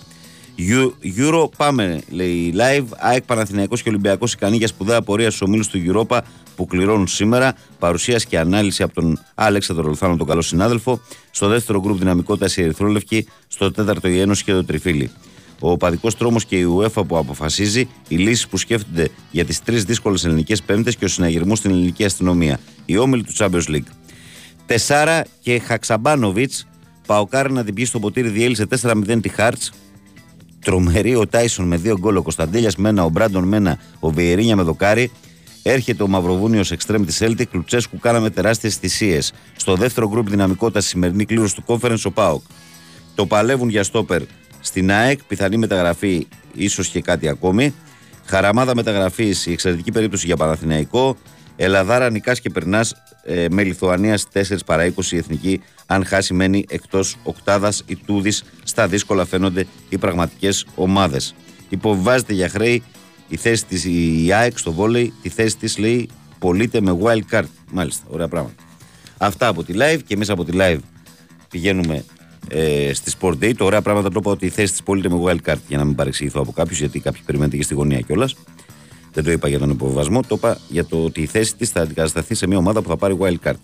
[1.19, 2.85] Euro πάμε, λέει live.
[2.99, 6.21] ΑΕΚ Παναθηναϊκός και Ολυμπιακός ικανή για σπουδαία πορεία στους ομίλους του Europa
[6.57, 7.55] που κληρώνουν σήμερα.
[7.79, 11.01] Παρουσίαση και ανάλυση από τον Αλέξανδρο Λουθάνο, τον καλό συνάδελφο.
[11.31, 13.27] Στο δεύτερο γκρουπ δυναμικότητα η Ερυθρόλευκη.
[13.49, 15.11] Στο τέταρτο η Ένωση και το Τριφύλι.
[15.61, 19.85] Ο παδικό τρόμος και η UEFA που αποφασίζει, οι λύσεις που σκέφτονται για τις τρεις
[19.85, 22.61] δύσκολες ελληνικές πέμπτες και ο συναγερμός στην ελληνική αστυνομία.
[22.85, 23.89] Η όμιλη του Champions League.
[24.69, 26.67] Τεσάρα και Χαξαμπάνοβιτς.
[27.07, 29.73] Παοκάρ να την πιει στο ποτήρι διέλυσε 4-0 τη Χάρτς.
[30.61, 34.11] Τρομερή ο Τάισον με δύο γκολ, ο Κωνσταντέλιας με ένα, ο Μπράντον με ένα, ο
[34.11, 35.11] Βιερίνια με δοκάρι.
[35.63, 37.47] Έρχεται ο Μαυροβούνιος εξτρέμ της Celtic.
[37.51, 39.33] Κλουτσέσκου κάναμε τεράστιες θυσίες.
[39.57, 42.43] Στο δεύτερο γκρουπ δυναμικότητα σημερινή κλήρωση του Conference ο Πάοκ.
[43.15, 44.23] Το παλεύουν για στόπερ
[44.61, 45.25] στην ΑΕΚ.
[45.25, 47.75] Πιθανή μεταγραφή, ίσως και κάτι ακόμη.
[48.25, 51.17] Χαραμάδα μεταγραφής, η εξαιρετική περίπτωση για Παναθηναϊκό.
[51.57, 52.95] Ελαδάρα νικάς και περνάς
[53.29, 55.61] ε, με Λιθουανίας στι 4 παρά 20 η εθνική.
[55.87, 58.45] Αν χάσει, μένει εκτός οκτάδας η Τούδης.
[58.63, 61.35] Στα δύσκολα φαίνονται οι πραγματικές ομάδες.
[61.69, 62.83] Υποβιβάζεται για χρέη
[63.29, 65.13] η θέση της η ΑΕΚ στο βόλεϊ.
[65.23, 67.47] Τη θέση της λέει πωλείται με wild card.
[67.71, 68.63] Μάλιστα, ωραία πράγματα.
[69.19, 70.79] Αυτά από τη live και εμείς από τη live
[71.51, 72.05] πηγαίνουμε
[72.49, 73.53] ε, στη Sport Day.
[73.57, 75.85] Το ωραία πράγματα το είπα ότι η θέση της πωλείται με wild card για να
[75.85, 78.35] μην παρεξηγηθώ από κάποιους, γιατί κάποιοι περιμένετε και στη γωνία κιόλας.
[79.19, 81.81] Δεν το είπα για τον υποβασμό, το είπα για το ότι η θέση της θα
[81.81, 83.57] αντικατασταθεί σε μια ομάδα που θα πάρει wild card.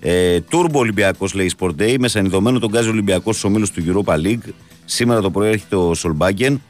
[0.00, 1.96] Ε, Turbo Ολυμπιακός λέει η Sport Day.
[1.98, 4.52] Με σανιδωμένο τον Γκάζι Ολυμπιακός στους ομίλους του Europa League.
[4.84, 6.62] Σήμερα το πρωί έρχεται ο Σολμπάγκεν.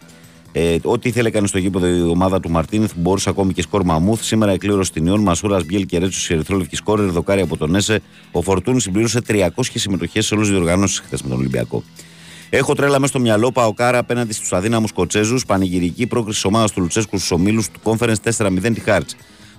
[0.52, 3.84] Ε, ό,τι ήθελε κάνει στο γήπεδο η ομάδα του Μαρτίνεθ που μπορούσε ακόμη και σκορ
[3.84, 4.22] Μαμούθ.
[4.22, 8.00] Σήμερα εκλήρωσε την Ιόν, Μασούρας Μπιέλ και Ρέτσος η Ερυθρόλευκη σκόρ, Ερδοκάρη από τον Έσε.
[8.32, 11.82] Ο Φορτούνης συμπλήρωσε 300 συμμετοχές σε όλες τις διοργανώσεις χθες με τον Ολυμπιακό.
[12.50, 15.44] Έχω τρέλα μέσα στο μυαλό Παοκάρα απέναντι στους αδύναμους Κοτσέζους.
[15.46, 19.10] Πανηγυρική πρόκριση ομάδας του Λουτσέσκου στους ομίλους του Conference 4-0 τη Χάρτ.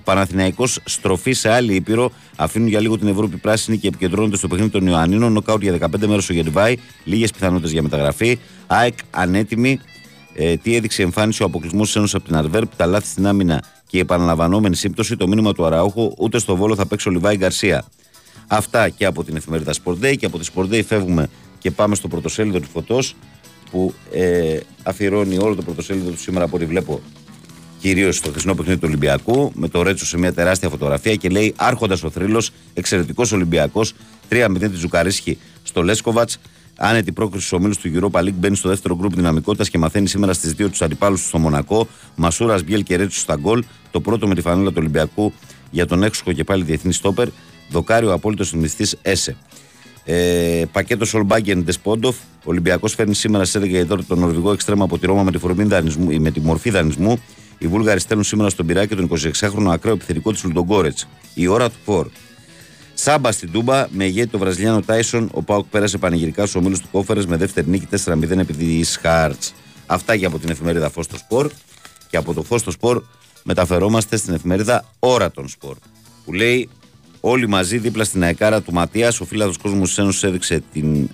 [0.04, 2.12] Παναθηναϊκός στροφή σε άλλη ήπειρο.
[2.36, 5.32] Αφήνουν για λίγο την Ευρώπη πράσινη και επικεντρώνονται στο παιχνίδι των Ιωαννίνων.
[5.32, 6.76] Νοκάουτ για 15 μέρε ο Γερβάη.
[7.04, 8.40] Λίγες πιθανότητες για μεταγραφή.
[8.68, 9.80] ΑΕΚ ανέτοιμη.
[10.34, 13.28] Ε, τι έδειξε η εμφάνιση ο αποκλεισμός της Ένωσης από την Αρβέρπ, τα λάθη στην
[13.28, 15.16] άμυνα και η επαναλαμβανόμενη σύμπτωση.
[15.16, 17.86] Το μήνυμα του Αραούχου ούτε στο βόλο θα παίξει ο Λιβάη Γκαρσία.
[18.48, 21.30] Αυτά και από την εφημερίδα Sport Day και από τη Sport Day φεύγουμε
[21.60, 23.16] και πάμε στο πρωτοσέλιδο του Φωτός
[23.72, 27.02] που ε, αφιερώνει όλο το πρωτοσέλιδο του σήμερα από ό,τι βλέπω
[27.80, 31.54] κυρίως στο χθεσινό παιχνίδι του Ολυμπιακού, με το Ρέτσο σε μια τεράστια φωτογραφία και λέει
[31.58, 33.94] Άρχοντας ο θρύλος, εξαιρετικός Ολυμπιακός,
[34.30, 36.40] 3-0 τη Ζουκαρίσχη στο Λέσκοβατς.
[36.82, 40.34] Άνετη πρόκριση στους ομίλους του Europa League μπαίνει στο δεύτερο γκρουπ δυναμικότητας και μαθαίνει σήμερα
[40.34, 41.88] στις δύο τους αντιπάλους του στο Μονακό.
[42.16, 43.64] Μασούρας Μπιέλ και Ρέτσο στα γκολ.
[43.92, 45.34] Το πρώτο με τη φανέλα του Ολυμπιακού
[45.72, 47.28] για τον έξοχο και πάλι διεθνή στόπερ.
[47.70, 49.38] Δοκάριο απόλυτος συνδυστής Έσε.
[50.12, 52.16] Ε, πακέτος Σολμπάγκεν Ντεσπόντοφ.
[52.18, 55.64] Ο Ολυμπιακός φέρνει σήμερα σε 11 εδώ τον Νορβηγό εξτρέμα από τη Ρώμα με τη,
[55.64, 57.22] δανεισμού, με τη μορφή δανεισμού.
[57.58, 60.98] Οι Βούλγαροι στέλνουν σήμερα στον Πυράκη τον 26χρονο ακραίο επιθετικό της Λουντογκόρετ.
[61.34, 62.08] Η ώρα του Φορ.
[62.94, 65.30] Σάμπα στην Τούμπα με ηγέτη το Βραζιλιάνο Τάισον.
[65.34, 69.54] Ο Πάουκ πέρασε πανηγυρικά στους ομίλους του Κόφερες με δεύτερη νίκη 4-0 επί τη Χάρτς.
[69.86, 71.52] Αυτά και από την εφημερίδα Φως στο Σπορ.
[72.10, 73.04] Και από το Φως στο Σπορ
[73.44, 75.76] μεταφερόμαστε στην εφημερίδα Ώρα των Σπορ.
[76.26, 76.70] Που λέει
[77.22, 79.20] όλοι μαζί δίπλα στην αεκάρα του Ματίας.
[79.20, 81.10] Ο φίλατος κόσμου της Ένωσης έδειξε την...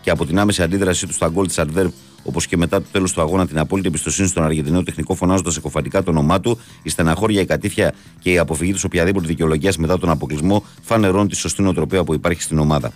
[0.00, 3.12] και από την άμεση αντίδρασή του στα γκολ της Αντβέρπ όπως και μετά το τέλος
[3.12, 7.40] του αγώνα την απόλυτη εμπιστοσύνη στον Αργεντινό τεχνικό φωνάζοντας εκοφαντικά το όνομά του, η στεναχώρια,
[7.40, 12.04] η κατήφια και η αποφυγή της οποιαδήποτε δικαιολογίας μετά τον αποκλεισμό φανερώνουν τη σωστή νοοτροπία
[12.04, 12.92] που υπάρχει στην ομάδα.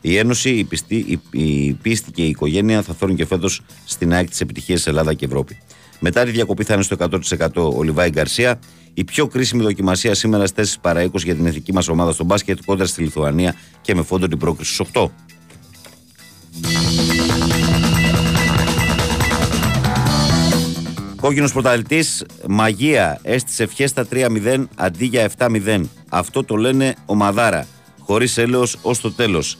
[0.00, 4.12] Η Ένωση, η, πιστή, η, η πίστη και η οικογένεια θα φέρουν και φέτος στην
[4.12, 5.58] ΑΕΚ τη επιτυχία Ελλάδα και Ευρώπη.
[6.00, 8.58] Μετά τη διακοπή θα είναι στο 100% ο Λιβάη Γκαρσία.
[8.94, 12.24] Η πιο κρίσιμη δοκιμασία σήμερα στις 4 παρα 20 για την εθνική μας ομάδα στο
[12.24, 15.08] μπάσκετ κόντρα στη Λιθουανία και με φόντο την πρόκριση στου 8.
[21.20, 23.18] Κόκκινος πρωταθλητής, μαγεία.
[23.22, 25.82] Έστησε φιέστα 3-0 αντί για 7-0.
[26.08, 27.66] Αυτό το λένε ομαδάρα.
[27.98, 29.58] Χωρίς έλεος ως το τέλος.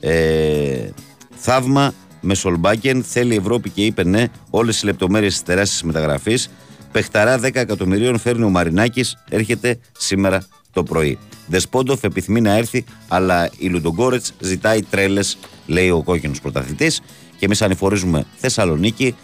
[0.00, 0.88] Ε,
[1.34, 3.02] θαύμα με Σολμπάκεν.
[3.02, 4.26] Θέλει η Ευρώπη και είπε ναι.
[4.50, 6.50] Όλες οι λεπτομέρειες της τεράστιας μεταγραφής.
[6.92, 9.16] Πεχταρά 10 εκατομμυρίων φέρνει ο Μαρινάκης.
[9.28, 11.18] Έρχεται σήμερα το πρωί.
[11.46, 17.00] Δεσπόντοφ επιθυμεί να έρθει, αλλά η Λουντογκόρετς ζητάει τρέλες, λέει ο κόκκινος πρωταθλητής.
[17.38, 19.14] Και εμείς ανηφορίζουμε Θεσσαλονίκη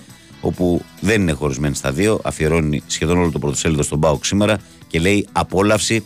[0.41, 2.21] όπου δεν είναι χωρισμένη στα δύο.
[2.25, 6.05] Αφιερώνει σχεδόν όλο το πρωτοσέλιδο στον Πάοκ σήμερα και λέει απόλαυση.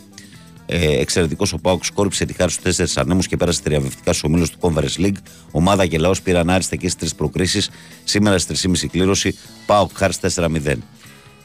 [0.65, 4.49] Ε, Εξαιρετικός ο Πάοκ σκόρπισε τη χάρη στους τέσσερις ανέμους και πέρασε τριαβευτικά στους ομίλους
[4.49, 5.17] του Conference League.
[5.51, 7.69] Ομάδα και λαός πήραν άριστα και στι τρεις προκρίσεις.
[8.03, 9.35] Σήμερα στις 3,5 κλήρωση
[9.65, 10.77] Πάοκ χάρη 4-0.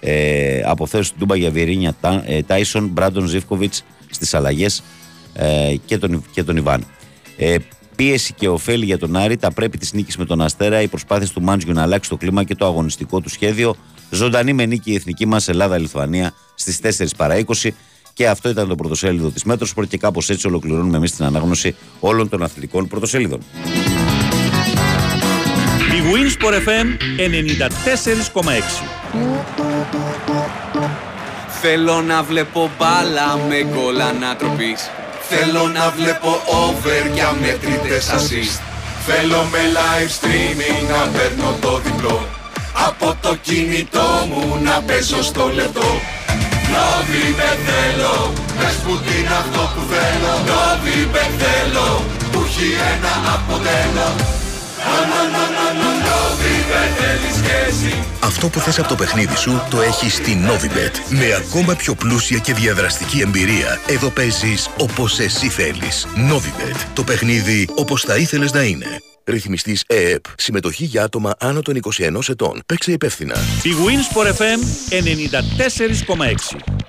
[0.00, 1.94] Ε, από θέση του Ντούμπα για Βιερίνια
[2.46, 4.82] Τάισον, Μπράντον Ζήφκοβιτς στις αλλαγές
[5.34, 6.84] ε, και, τον, και τον Ιβάν.
[7.36, 7.56] Ε,
[7.96, 11.30] πίεση και ωφέλη για τον Άρη, τα πρέπει της νίκης με τον Αστέρα, οι προσπάθειες
[11.30, 13.76] του Μάντζιου να αλλάξει το κλίμα και το αγωνιστικό του σχέδιο.
[14.10, 17.68] Ζωντανή με νίκη η εθνική μας Ελλάδα-Λιθουανία στις 4 παρα 20.
[18.12, 22.28] Και αυτό ήταν το πρωτοσέλιδο της Μέτροσπορ και κάπως έτσι ολοκληρώνουμε εμείς την ανάγνωση όλων
[22.28, 23.40] των αθλητικών πρωτοσέλιδων.
[26.08, 26.88] Η Winsport FM
[28.42, 28.50] 94,6
[31.60, 34.90] Θέλω να βλέπω μπάλα με γκολ ανατροπής.
[35.28, 38.60] Θέλω να βλέπω over και αμετρητές assist.
[39.06, 42.26] Θέλω με live streaming να παίρνω το διπλό.
[42.86, 45.90] Από το κινητό μου να παίζω στο λεπτό.
[46.72, 50.32] Νόβι με θέλω, πες που είναι αυτό που θέλω.
[50.48, 54.37] Νόβι με θέλω, που έχει ένα αποτέλο
[58.38, 60.92] αυτό που θες από το παιχνίδι σου το έχεις στη Novibet.
[61.08, 63.80] Με ακόμα πιο πλούσια και διαδραστική εμπειρία.
[63.86, 66.06] Εδώ παίζεις όπως εσύ θέλεις.
[66.30, 66.76] Novibet.
[66.94, 68.86] Το παιχνίδι όπως θα ήθελες να είναι.
[69.24, 70.24] Ρυθμιστής ΕΕΠ.
[70.36, 72.62] Συμμετοχή για άτομα άνω των 21 ετών.
[72.66, 73.36] Παίξε υπεύθυνα.
[73.62, 74.60] Η Wins for FM
[74.90, 76.87] 94,6.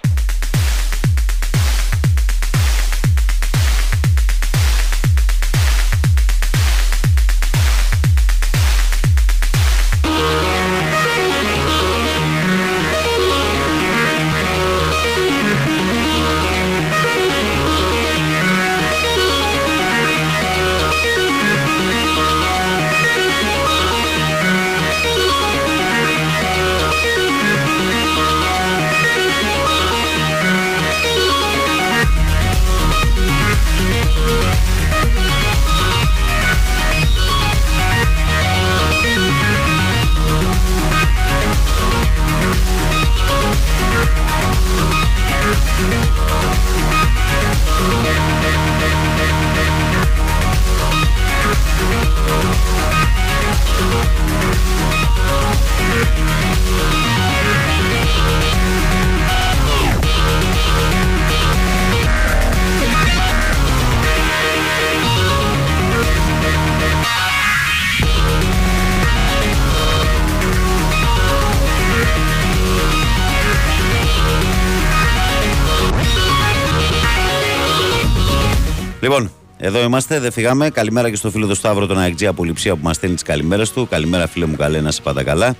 [79.62, 80.70] Εδώ είμαστε, δεν φυγάμε.
[80.70, 83.72] Καλημέρα και στο φίλο του Σταύρο τον Αεκτζή από Λιψία που μας στέλνει τις καλημέρες
[83.72, 83.88] του.
[83.90, 85.56] Καλημέρα, φίλε μου, καλέ, να σε πάντα καλά.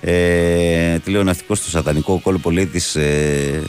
[0.00, 3.62] Ε, τι λέει ο ναυτικό στο σατανικό κόλπο λέει της ε,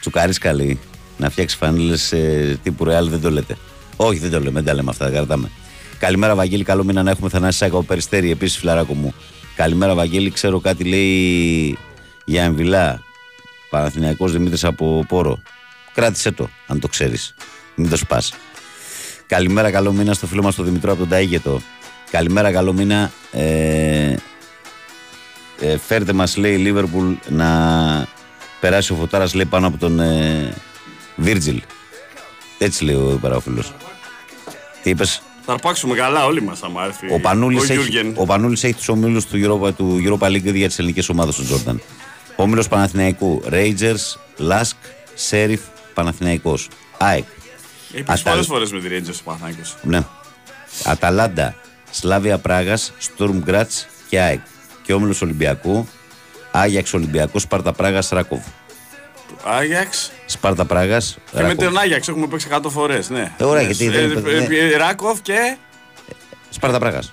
[0.00, 0.78] Τσουκαρή καλή
[1.16, 3.56] να φτιάξει φανίλες ε, τύπου ρεάλ, δεν το λέτε.
[3.96, 5.50] Όχι, δεν το λέμε, δεν τα λέμε αυτά, τα κρατάμε.
[5.98, 6.64] Καλημέρα, Βαγγέλη.
[6.64, 9.14] Καλό μήνα να έχουμε Θανάση Σάκα από Περιστέρη, επίσης φιλαράκο μου.
[9.56, 10.30] Καλημέρα, Βαγγέλη.
[10.30, 11.78] Ξέρω κάτι λέει
[12.24, 13.02] για εμβυλά.
[13.70, 15.42] Παναθηναϊκός Δημήτρης από Πόρο.
[15.94, 17.34] Κράτησε το, αν το ξέρεις.
[17.74, 18.32] Μην το σπάς.
[19.30, 21.60] Καλημέρα, καλό μήνα στο φίλο μας τον Δημητρό από τον Ταίγετο.
[22.10, 23.10] Καλημέρα, καλό μήνα.
[23.32, 24.14] Ε,
[25.60, 27.48] ε, φέρτε μας λέει η Λίβερπουλ να
[28.60, 30.54] περάσει ο Φωτάρας λέει πάνω από τον ε,
[31.16, 31.62] Βίρτζιλ.
[32.58, 33.72] Έτσι λέει ο παραφίλος.
[34.82, 38.14] Τι είπες; Θα αρπάξουμε καλά όλοι μας άμα έρθει Ο Πανούλης, ο έχει, Γιούργεν.
[38.16, 41.44] ο Πανούλης έχει τους ομίλους του Europa, του Europa League για τις ελληνικές ομάδες του
[41.44, 41.80] Τζόρνταν.
[42.36, 44.16] Όμιλος Παναθηναϊκού, Rangers,
[44.50, 44.76] Lask,
[45.14, 45.60] Σέριφ,
[45.94, 47.24] Παναθηναϊκός, ΑΕΚ.
[47.94, 49.76] Έχει πει Ατα- πολλές φορές με τη Rangers ο Παναθηναϊκός.
[49.82, 50.00] Ναι.
[50.84, 51.54] Αταλάντα,
[51.90, 54.40] Σλάβια Πράγας, Στουρμ Γκράτς και ΑΕΚ.
[54.82, 55.88] Και όμιλος Ολυμπιακού,
[56.50, 58.40] Άγιαξ Ολυμπιακός, Σπάρτα Πράγας, Ράκοβ.
[59.44, 61.64] Άγιαξ; Σπάρτα Πράγας, Και με Ράκοβ.
[61.64, 63.32] τον Άγιαξ έχουμε παίξει 100 φορές, ναι.
[63.38, 65.56] Ε, ωραία, Ναι, γιατί ε, δεν- ε, δεν- ε, Ράκοφ και...
[66.50, 67.12] Σπάρτα Πράγας.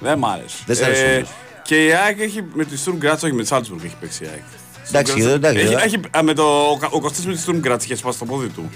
[0.00, 0.56] Δεν μ' άρεσε.
[0.66, 1.28] Δεν σ' άρεσε Ε, όμως.
[1.62, 4.26] Και η ΑΕΚ έχει με τη Sturm Graz, όχι με τη Salzburg έχει παίξει η
[4.32, 4.42] ΑΕΚ.
[4.88, 5.76] Εντάξει, Sturm Graz- εντάξει, Έχει, ε.
[5.84, 8.24] έχει, α, με το, ο, Κα- ο Κωστής με τη Sturm Graz είχε σπάσει το
[8.24, 8.70] πόδι του.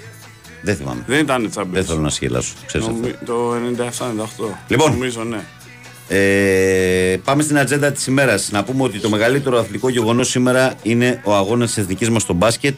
[0.61, 1.03] Δεν θυμάμαι.
[1.07, 1.65] Δεν ήταν Champions.
[1.71, 2.53] Δεν θέλω να σχελάσω.
[2.65, 2.99] Ξέρεις αυτό.
[2.99, 4.57] Νομι- Το 97-98.
[4.67, 4.91] Λοιπόν.
[4.91, 5.39] Νομίζω, ναι.
[6.11, 8.51] Ε, πάμε στην ατζέντα της ημέρας.
[8.51, 12.33] Να πούμε ότι το μεγαλύτερο αθλητικό γεγονός σήμερα είναι ο αγώνας της εθνική μας στο
[12.33, 12.77] μπάσκετ.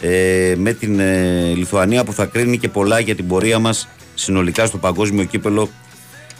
[0.00, 4.66] Ε, με την ε, Λιθουανία που θα κρίνει και πολλά για την πορεία μας συνολικά
[4.66, 5.68] στο παγκόσμιο κύπελο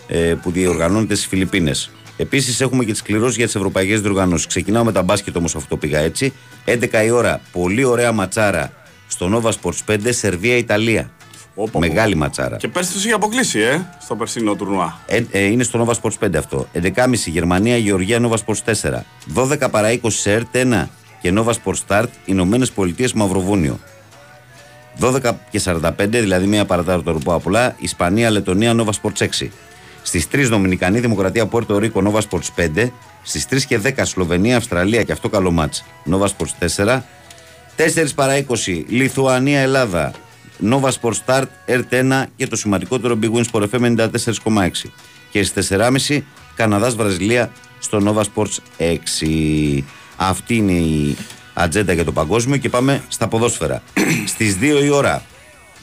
[0.06, 1.90] ε, που διοργανώνεται στις Φιλιππίνες.
[2.16, 4.46] Επίσης, έχουμε και τις κληρώσεις για τις ευρωπαϊκές διοργανώσεις.
[4.46, 6.32] Ξεκινάω με τα μπάσκετ όμως, αυτό πήγα έτσι.
[6.64, 8.72] 11 η ώρα, πολύ ωραία ματσάρα
[9.14, 11.10] στο Nova Sports 5, Σερβία-Ιταλία.
[11.78, 12.56] Μεγάλη ματσάρα.
[12.56, 15.00] Και πέρσι τους είχε αποκλείσει, ε, στο περσινό τουρνουά.
[15.06, 16.66] Ε, ε, είναι στο Nova Sports 5 αυτό.
[16.72, 19.04] 11.30 Γερμανία, Γεωργία, Nova Sports 4.
[19.34, 20.88] 12 παρά 20 σε ΕΡΤ 1
[21.20, 23.78] και Nova Sports Start, Ηνωμένες Πολιτείες Μαυροβούνιο.
[25.00, 29.50] 12 και 45, δηλαδή μία παρατάρτο ροπό πολλά, Ισπανία, Λετωνία, Nova Sports 6.
[30.02, 32.90] Στις 3 Δομινικανή Δημοκρατία, Πόρτο Ρίκο, Nova Sports 5.
[33.22, 37.02] Στις 3 και 10 Σλοβενία, Αυστραλία και αυτό καλό μάτς, Nova Sports 4.
[37.76, 40.12] 4 παρά 20 Λιθουανία, Ελλάδα,
[40.70, 44.68] Nova Sports Start, ΕΡΤ1 και το σημαντικότερο Big Win Sport FM 94,6.
[45.30, 45.68] Και στις
[46.08, 46.20] 4.30
[46.54, 49.82] Καναδάς Βραζιλία στο Nova Sports 6.
[50.16, 51.16] Αυτή είναι η
[51.54, 53.82] ατζέντα για το παγκόσμιο και πάμε στα ποδόσφαιρα.
[54.34, 55.22] Στις 2 η ώρα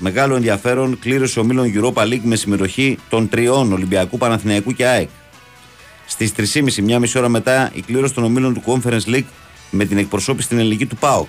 [0.04, 5.10] Μεγάλο ενδιαφέρον κλήρωση ομίλων Europa League με συμμετοχή των τριών Ολυμπιακού, Παναθηναϊκού και ΑΕΚ.
[6.06, 9.26] Στις 3.30, μια μισή ώρα μετά, η κλήρωση των ομίλων του Conference League
[9.70, 11.28] με την εκπροσώπηση στην ελληνική του ΠΑΟΚ.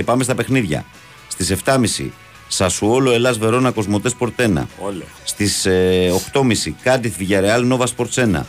[0.00, 0.84] Και πάμε στα παιχνίδια.
[1.28, 2.10] Στις 7.30,
[2.48, 4.68] Σασουόλο Ελλάς Βερόνα Κοσμοτές Πορτένα.
[4.78, 5.04] Όλε.
[5.24, 5.66] Στις
[6.32, 8.40] 8.30, Κάντιθ Βιγιαρεάλ Νόβα Sports 1.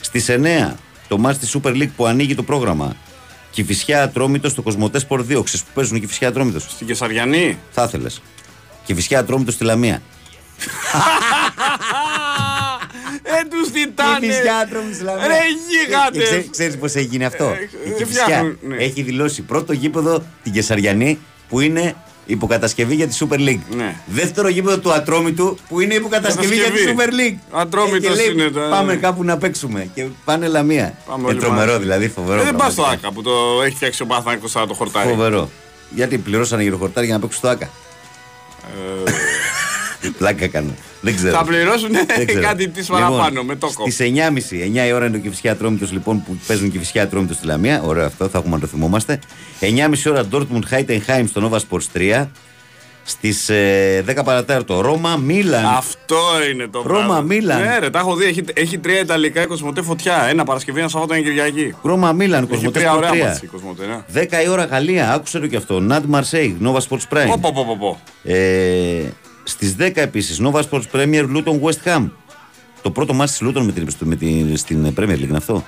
[0.00, 0.76] Στις 9,
[1.08, 2.96] το μάτς της Super League που ανοίγει το πρόγραμμα.
[3.50, 5.42] Κυφυσιά Ατρόμητος στο Κοσμοτές Sport 2.
[5.44, 7.58] Ξέρεις που παίζουν Κυφυσιά Ατρόμητος; Στην Κεσαριανή.
[7.70, 8.22] Θα ήθελες.
[8.84, 10.02] Κυφυσιά Ατρόμητος στη Λαμία.
[14.00, 14.26] Ε, τους τι τάνε.
[14.26, 15.26] Κυφυσιά Ατρόμητο στη Λαμία.
[15.26, 15.38] Ρε
[15.70, 16.44] γίγαντες.
[16.50, 18.76] Ξέρεις πώς έγινε αυτό; Ε, Η δεν Κηφισιά φτιάχνουν, ναι.
[18.76, 21.18] έχει δηλώσει πρώτο γήπεδο την Κεσαριανή
[21.48, 21.94] που είναι
[22.26, 23.60] υποκατασκευή για τη Super League.
[23.76, 23.94] Ναι.
[24.06, 26.96] Δεύτερο γήπεδο του Ατρόμητου που είναι υποκατασκευή για τη Κατασκευή.
[26.98, 27.38] Super League.
[27.60, 29.90] Ατρόμητος Ε, και λέει, είναι το- Πάμε κάπου να παίξουμε.
[29.94, 30.94] Και πάνε Λαμία.
[31.06, 31.82] Πάμε Ε, όλοι τρομερό μαζί.
[31.82, 32.40] δηλαδή, φοβερό.
[32.40, 33.08] Ε, δεν πας στο πραγματικά.
[33.08, 35.08] ΆΚΑ που το έχει φτιάξει ο Παναθηναϊκός σαν το χορτάρι.
[35.08, 35.50] Φοβερό.
[35.94, 37.70] Γιατί πληρώσανε γυροχορτάρι για να παίξουν στο ΑΚΑ.
[40.18, 40.74] Πλάκα κάνω.
[41.00, 41.28] Δεν ξέρω.
[41.28, 41.38] Ε.
[41.38, 42.42] Θα πληρώσουν Δεν ξέρω.
[42.42, 43.90] κάτι της παραπάνω με τόκο.
[43.90, 47.46] Στις 9.30, 9 η ώρα είναι το Κυφσιά Ατρόμητο λοιπόν που παίζουν Κυφσιά Ατρόμητο στη
[47.46, 47.82] Λαμία.
[47.82, 49.18] Ωραίο αυτό, θα έχουμε να το θυμόμαστε.
[49.60, 49.66] 9.30
[50.10, 52.26] ώρα Dortmund Heidenheim στο Nova Sports 3.
[53.04, 53.50] Στις
[54.06, 55.64] 10 παρατέταρτο Ρώμα Μίλαν.
[55.64, 56.16] Αυτό
[56.52, 57.20] είναι το Ρώμα, πράγμα.
[57.20, 57.60] Μίλαν.
[57.62, 58.24] Ναι, ρε, τα έχω δει.
[58.24, 60.24] Έχει, έχει τρία Ιταλικά η Κοσμοτέ φωτιά.
[60.28, 61.74] Ένα Παρασκευή, ένα Σαββάτο, ένα Κυριακή.
[61.82, 63.18] Ρώμα Μίλαν, Έχει Κοσμοτέ τρία ωραία Sport 3.
[63.20, 63.86] μάτς η Κοσμοτέ.
[63.86, 64.22] ναι.
[64.22, 65.80] 10 η ώρα Γαλλία, άκουσε το και αυτό.
[65.80, 67.26] Ναντ Μαρσέη, Nova Sports Prime.
[67.26, 68.00] Πω, πω, πω, πω, πω.
[68.30, 69.02] Ε,
[69.50, 72.10] Στις 10 επίσης Nova Sports Premier Luton West Ham.
[72.82, 75.64] Το πρώτο μάτι της Luton με την, με την, στην Premier League είναι αυτό;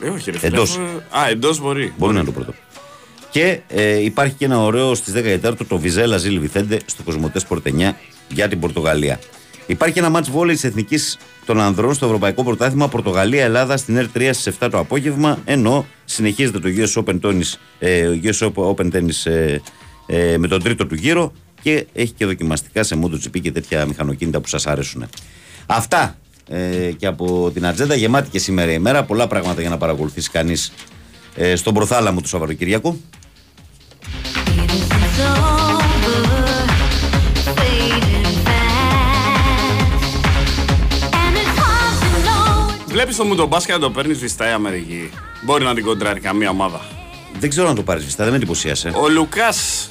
[0.00, 0.56] Ε, όχι, ρε, φίλε.
[0.56, 0.76] Εντός.
[0.76, 1.92] Ε, Α, εντός μπορεί.
[1.96, 2.54] Μπορεί να είναι το πρώτο.
[3.30, 7.90] Και ε, υπάρχει και ένα ωραίο στις 14 το Βιζέλα Ζήλ Βιθέντε στο Κοσμοτέ Sport
[7.90, 7.92] 9
[8.28, 9.18] για την Πορτογαλία.
[9.66, 14.56] Υπάρχει ένα μάτς βόλεϊ της Εθνικής των Ανδρών στο Ευρωπαϊκό Πρωτάθλημα Πορτογαλία-Ελλάδα στην R3 στις
[14.60, 15.38] 7 το απόγευμα.
[15.44, 19.58] Ενώ συνεχίζεται το US Open Tennis, ε, US Open Tennis ε,
[20.06, 21.32] ε, με τον τρίτο του γύρο
[21.62, 25.08] και έχει και δοκιμαστικά σε MotoGP και τέτοια μηχανοκίνητα που σας αρέσουν.
[25.66, 26.16] Αυτά
[26.48, 29.04] ε, και από την ατζέντα γεμάτη και σήμερα η μέρα.
[29.04, 30.72] Πολλά πράγματα για να παρακολουθήσει κανείς
[31.36, 33.00] ε, στον προθάλαμο του Σαββαροκυριακού.
[42.86, 45.10] Βλέπεις το Μουντομπάσκα να το παίρνεις βιστά η Αμερική.
[45.44, 46.80] Μπορεί να την κοντράρει καμία ομάδα.
[47.38, 48.92] Δεν ξέρω αν το πάρεις βιστά, δεν με εντυπωσίασε.
[48.94, 49.90] Ο Λουκάς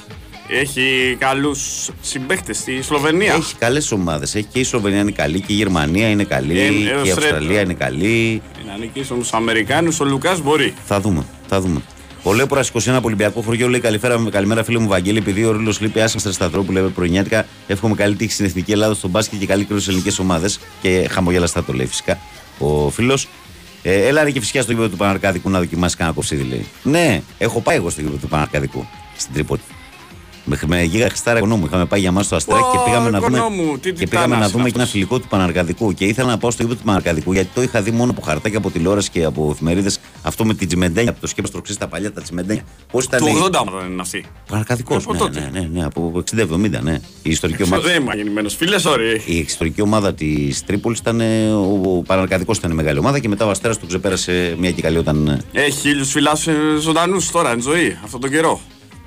[0.60, 3.34] έχει καλούς συμπαίκτες στη Σλοβενία.
[3.34, 4.34] Έχει καλές ομάδες.
[4.34, 7.10] Έχει και η Σλοβενία είναι καλή και η Γερμανία είναι καλή Ε, ε, και η
[7.10, 7.32] ο Φρέντ.
[7.32, 8.42] Αυστραλία είναι καλή.
[8.66, 10.74] Να νικήσει τους Αμερικάνους, ο Λουκάς μπορεί.
[10.86, 11.24] Θα δούμε.
[11.46, 11.82] Θα δούμε.
[12.22, 15.18] Ο Λέπορα 21 από Ολυμπιακό χωριό λέει καλημέρα, καλημέρα φίλε μου Βαγγέλη.
[15.18, 17.46] Επειδή ο Ρίλο λείπει άσχημα Σταθρόπουλου, λέει πρωινιάτικα.
[17.66, 20.60] Εύχομαι καλή τύχη στην εθνική Ελλάδα στον μπάσκετ και καλή κρίση στις ελληνικές ομάδες.
[20.82, 22.18] Και χαμογελαστά το λέει φυσικά
[22.58, 23.28] ο φίλος.
[23.82, 26.66] Ε, έλα ρε και φυσικά στο γήπεδο του Παναρκάδικου να δοκιμάσει κανένα κοψίδι λέει.
[26.82, 29.60] Ναι, έχω πάει εγώ στο γήπεδο του Παναρκάδικου στην Τρίπολη.
[30.44, 31.66] Με, με γίγα Χριστάρα οικονόμου.
[31.66, 34.26] Είχαμε πάει για μας στο Αστράκι και Ω, πήγαμε να δούμε, οικονόμου, τι και πήγαμε
[34.26, 35.92] να τιτάνας δούμε είναι και ένα φιλικό του Παναργαδικού.
[35.94, 38.58] Και ήθελα να πάω στο γήπεδο του Παναργαδικού γιατί το είχα δει μόνο από χαρτάκια
[38.58, 39.98] από τηλεόραση και από εφημερίδες.
[40.22, 42.62] Αυτό με την τσιμεντένια, από το σκέπος τροχής στα παλιά τα τσιμεντένια.
[42.92, 43.20] Πώς ήταν.
[43.20, 43.50] Του η- 80
[43.80, 44.24] δεν είναι αυτή.
[44.48, 45.02] Παναργαδικός.
[45.04, 45.50] Από Ναι, τότε.
[45.52, 47.00] ναι, ναι, ναι, από 60-70, ναι.
[47.22, 47.82] Η ιστορική ομάδα.
[47.82, 49.20] Δεν είμαι γεννημένος φίλες, sorry.
[49.26, 51.20] Η ιστορική ομάδα της Τρίπολης ήταν.
[51.20, 54.70] ε, Ο, ο Παναργαδικός ήταν η μεγάλη ομάδα και μετά ο Αστέρας του ξεπέρασε μια
[54.70, 55.28] και καλή όταν.
[55.52, 58.60] ε, Έχει χίλιους φιλάς ε, ζωντανούς τώρα, εν ζωή, αυτόν τον καιρό.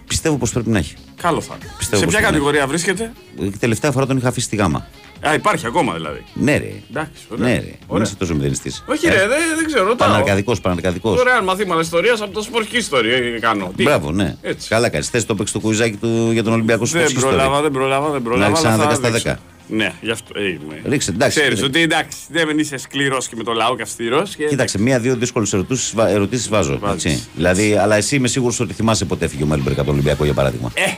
[0.07, 0.95] Πιστεύω πως πρέπει να έχει.
[1.22, 1.72] Καλό θα είναι.
[1.77, 2.30] Πιστεύω Σε πως ποια είναι.
[2.32, 3.11] κατηγορία βρίσκεται;
[3.41, 4.88] Ε, Τελευταία φορά τον είχα αφήσει στη γάμα.
[5.27, 6.23] Α, υπάρχει ακόμα δηλαδή.
[6.34, 6.72] Ναι, ρε.
[6.90, 7.45] Εντάξει, ωραία.
[7.48, 7.60] Ναι, ρε.
[7.60, 7.76] Ωραία.
[7.88, 8.84] Δεν είσαι τόσο μηδενιστής.
[8.88, 10.07] Όχι ρε, δεν, δεν ξέρω, ρωτάω.
[10.10, 11.10] Παναργαδικό, Παναργαδικό.
[11.10, 13.72] Ωραία, μαθήματα ιστορίας από το σπορχική ιστορία ε, κάνω.
[13.76, 14.36] Τι; Μπράβο, ναι.
[14.41, 14.68] Έτσι.
[14.68, 15.10] Καλά κάνεις.
[15.10, 18.22] Θες το έπαιξε το κουιζάκι του για τον Ολυμπιακό Δεν Σπορ προλάβα, δεν προλάβα, δεν
[18.22, 18.48] προλάβα.
[18.48, 19.30] ρίξει αλλά ένα θα 10 στα δείξω.
[19.30, 19.36] 10.
[19.68, 20.40] Ναι, γι' αυτό.
[20.40, 20.82] Ε, είμαι.
[20.86, 21.40] Ρίξε, εντάξει.
[21.40, 24.36] Ξέρεις Ε, ότι εντάξει, δεν είσαι σκληρός και με το λαό και αυστηρός.
[24.36, 24.46] Και...
[24.46, 25.54] Κοίταξε, μία-δύο δύσκολες
[25.98, 26.80] ερωτήσεις βάζω.
[26.80, 27.06] Βάζεις.
[27.06, 27.24] Έτσι.
[27.36, 30.34] Δηλαδή, αλλά εσύ είμαι σίγουρος ότι θυμάσαι πότε έφυγε ο Μέλμπεργκ από τον Ολυμπιακό για
[30.34, 30.72] παράδειγμα.
[30.74, 30.92] Ε,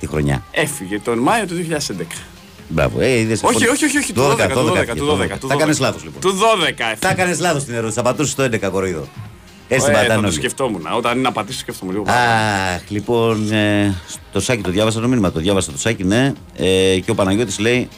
[0.00, 0.44] Τη χρονιά.
[0.50, 2.04] έφυγε τον Μάιο του 2011.
[2.68, 3.00] Μπράβο.
[3.00, 5.54] Ε, είδες, Όχι, λοιπόν, όχι, όχι, όχι, του 12, του 12, του 12, του Θα
[5.54, 5.58] 12.
[5.58, 6.20] κάνει λάθος λοιπόν.
[6.20, 7.94] Του 12 Θα έκανε λάθος την ερώτηση.
[7.96, 9.08] Θα πατούσες το 11 κοροϊδό.
[9.68, 10.36] Έτσι την Ε, θα πατάνε το όλοι.
[10.36, 10.86] σκεφτόμουν.
[10.96, 12.04] Όταν είναι να πατήσω, σκεφτόμουν λίγο.
[12.08, 13.94] Αχ, λοιπόν, ε,
[14.32, 15.32] το σάκι το διάβασα το μήνυμα.
[15.32, 16.32] Το διάβασα το σάκι, ναι.
[16.56, 17.88] Ε, και ο Παναγιώτης λέει.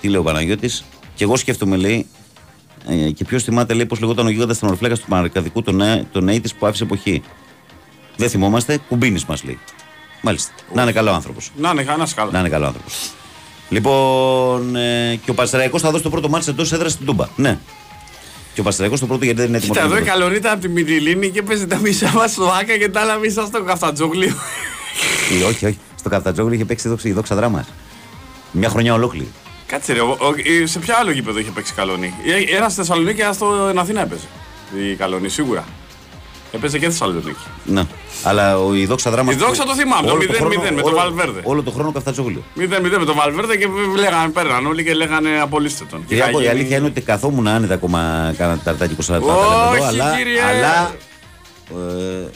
[0.00, 2.06] Τι λέει ο Παναγιώτης; Και εγώ σκέφτομαι, λέει.
[2.88, 6.06] Ε, και ποιος θυμάται, λέει, πώς λεγόταν ο γίγαντας των ορφλέκας του Παναρκαδικού, τον, ε,
[6.12, 7.22] τον Aitis που άφησε εποχή.
[8.16, 9.58] Δεν θυμόμαστε, κουμπίνη μας λέει.
[10.20, 10.52] Μάλιστα.
[10.72, 11.50] Να είναι καλό άνθρωπος.
[11.56, 12.30] Να είναι κανένα καλά.
[12.32, 13.10] Να είναι καλό άνθρωπος.
[13.68, 17.26] Λοιπόν, ε, και ο Παστεραϊκό θα δώσει το πρώτο μάτι εντός έδρας στην Τούμπα.
[17.36, 17.58] Ναι.
[18.54, 19.76] Και ο Παστεραϊκό το πρώτο γιατί δεν είναι έτοιμος.
[19.76, 20.20] Κοίτα, να εδώ η το δώσει.
[20.20, 23.46] καλονίτα από τη Μυτιλίνη και παίζει τα μισά μας στο Άκα και τα άλλα μισά
[23.46, 24.34] στο Καφτατζόγλιο.
[25.40, 25.78] Ε, όχι, όχι.
[25.98, 27.66] Στο Καφτατζόγλιο είχε παίξει η δόξα, η δόξα δράμας.
[28.52, 29.28] Μια χρονιά ολόκληρη.
[29.66, 32.14] Κάτσε ρε, ο- ο- ε, σε ποιο άλλο γήπεδο είχε παίξει καλονί.
[32.50, 34.26] Ε, Ένας στη Θεσσαλονίκη και ένα στην Αθήνα έπαιζε.
[34.90, 35.64] Η καλονί, σίγουρα.
[36.52, 37.36] Έπαιζε και Θεσσαλονίκη.
[37.64, 37.82] Ναι.
[38.22, 39.32] Αλλά ο, η δόξα δράμα.
[39.32, 41.40] Η Δόξα το θυμάμαι, το όλο 0-0 χρόνο- με τον όλο- Βαλβέρδε.
[41.42, 42.42] Όλο το χρόνο Καφτατζόγλιο.
[42.56, 43.66] 0-0 με τον Βαλβέρδε και
[43.96, 45.98] λέγανε, πέραν όλοι και λέγανε απολύστε τον.
[46.00, 49.26] Και Κυριάκο, είχα η γίνει- αλήθεια είναι ότι καθόμουν άνετα ακόμα κάνα ταρτάκι 20 λεπτά.
[49.26, 50.42] τα λέμε εδώ, Όχι, αλλά, κύριε.
[50.42, 50.94] αλλά
[51.70, 52.28] ε,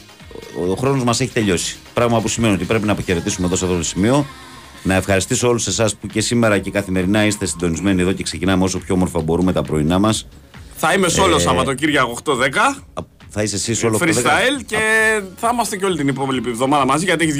[0.66, 1.76] ο, ο χρόνος μας έχει τελειώσει.
[1.94, 4.26] Πράγμα που σημαίνει ότι πρέπει να αποχαιρετήσουμε εδώ σε αυτό το σημείο.
[4.82, 8.78] Να ευχαριστήσω όλους εσάς που και σήμερα και καθημερινά είστε συντονισμένοι εδώ και ξεκινάμε όσο
[8.78, 10.28] πιο όμορφα μπορούμε τα πρωινά μας.
[10.76, 12.32] Θα είμαι σε όλο Ε, Σαββατοκύριακο 8-10.
[13.28, 14.06] Θα είσαι εσύ όλο αυτό.
[14.12, 14.78] Freestyle και
[15.36, 17.32] θα είμαστε και όλη την υπόλοιπη εβδομάδα μαζί γιατί έχει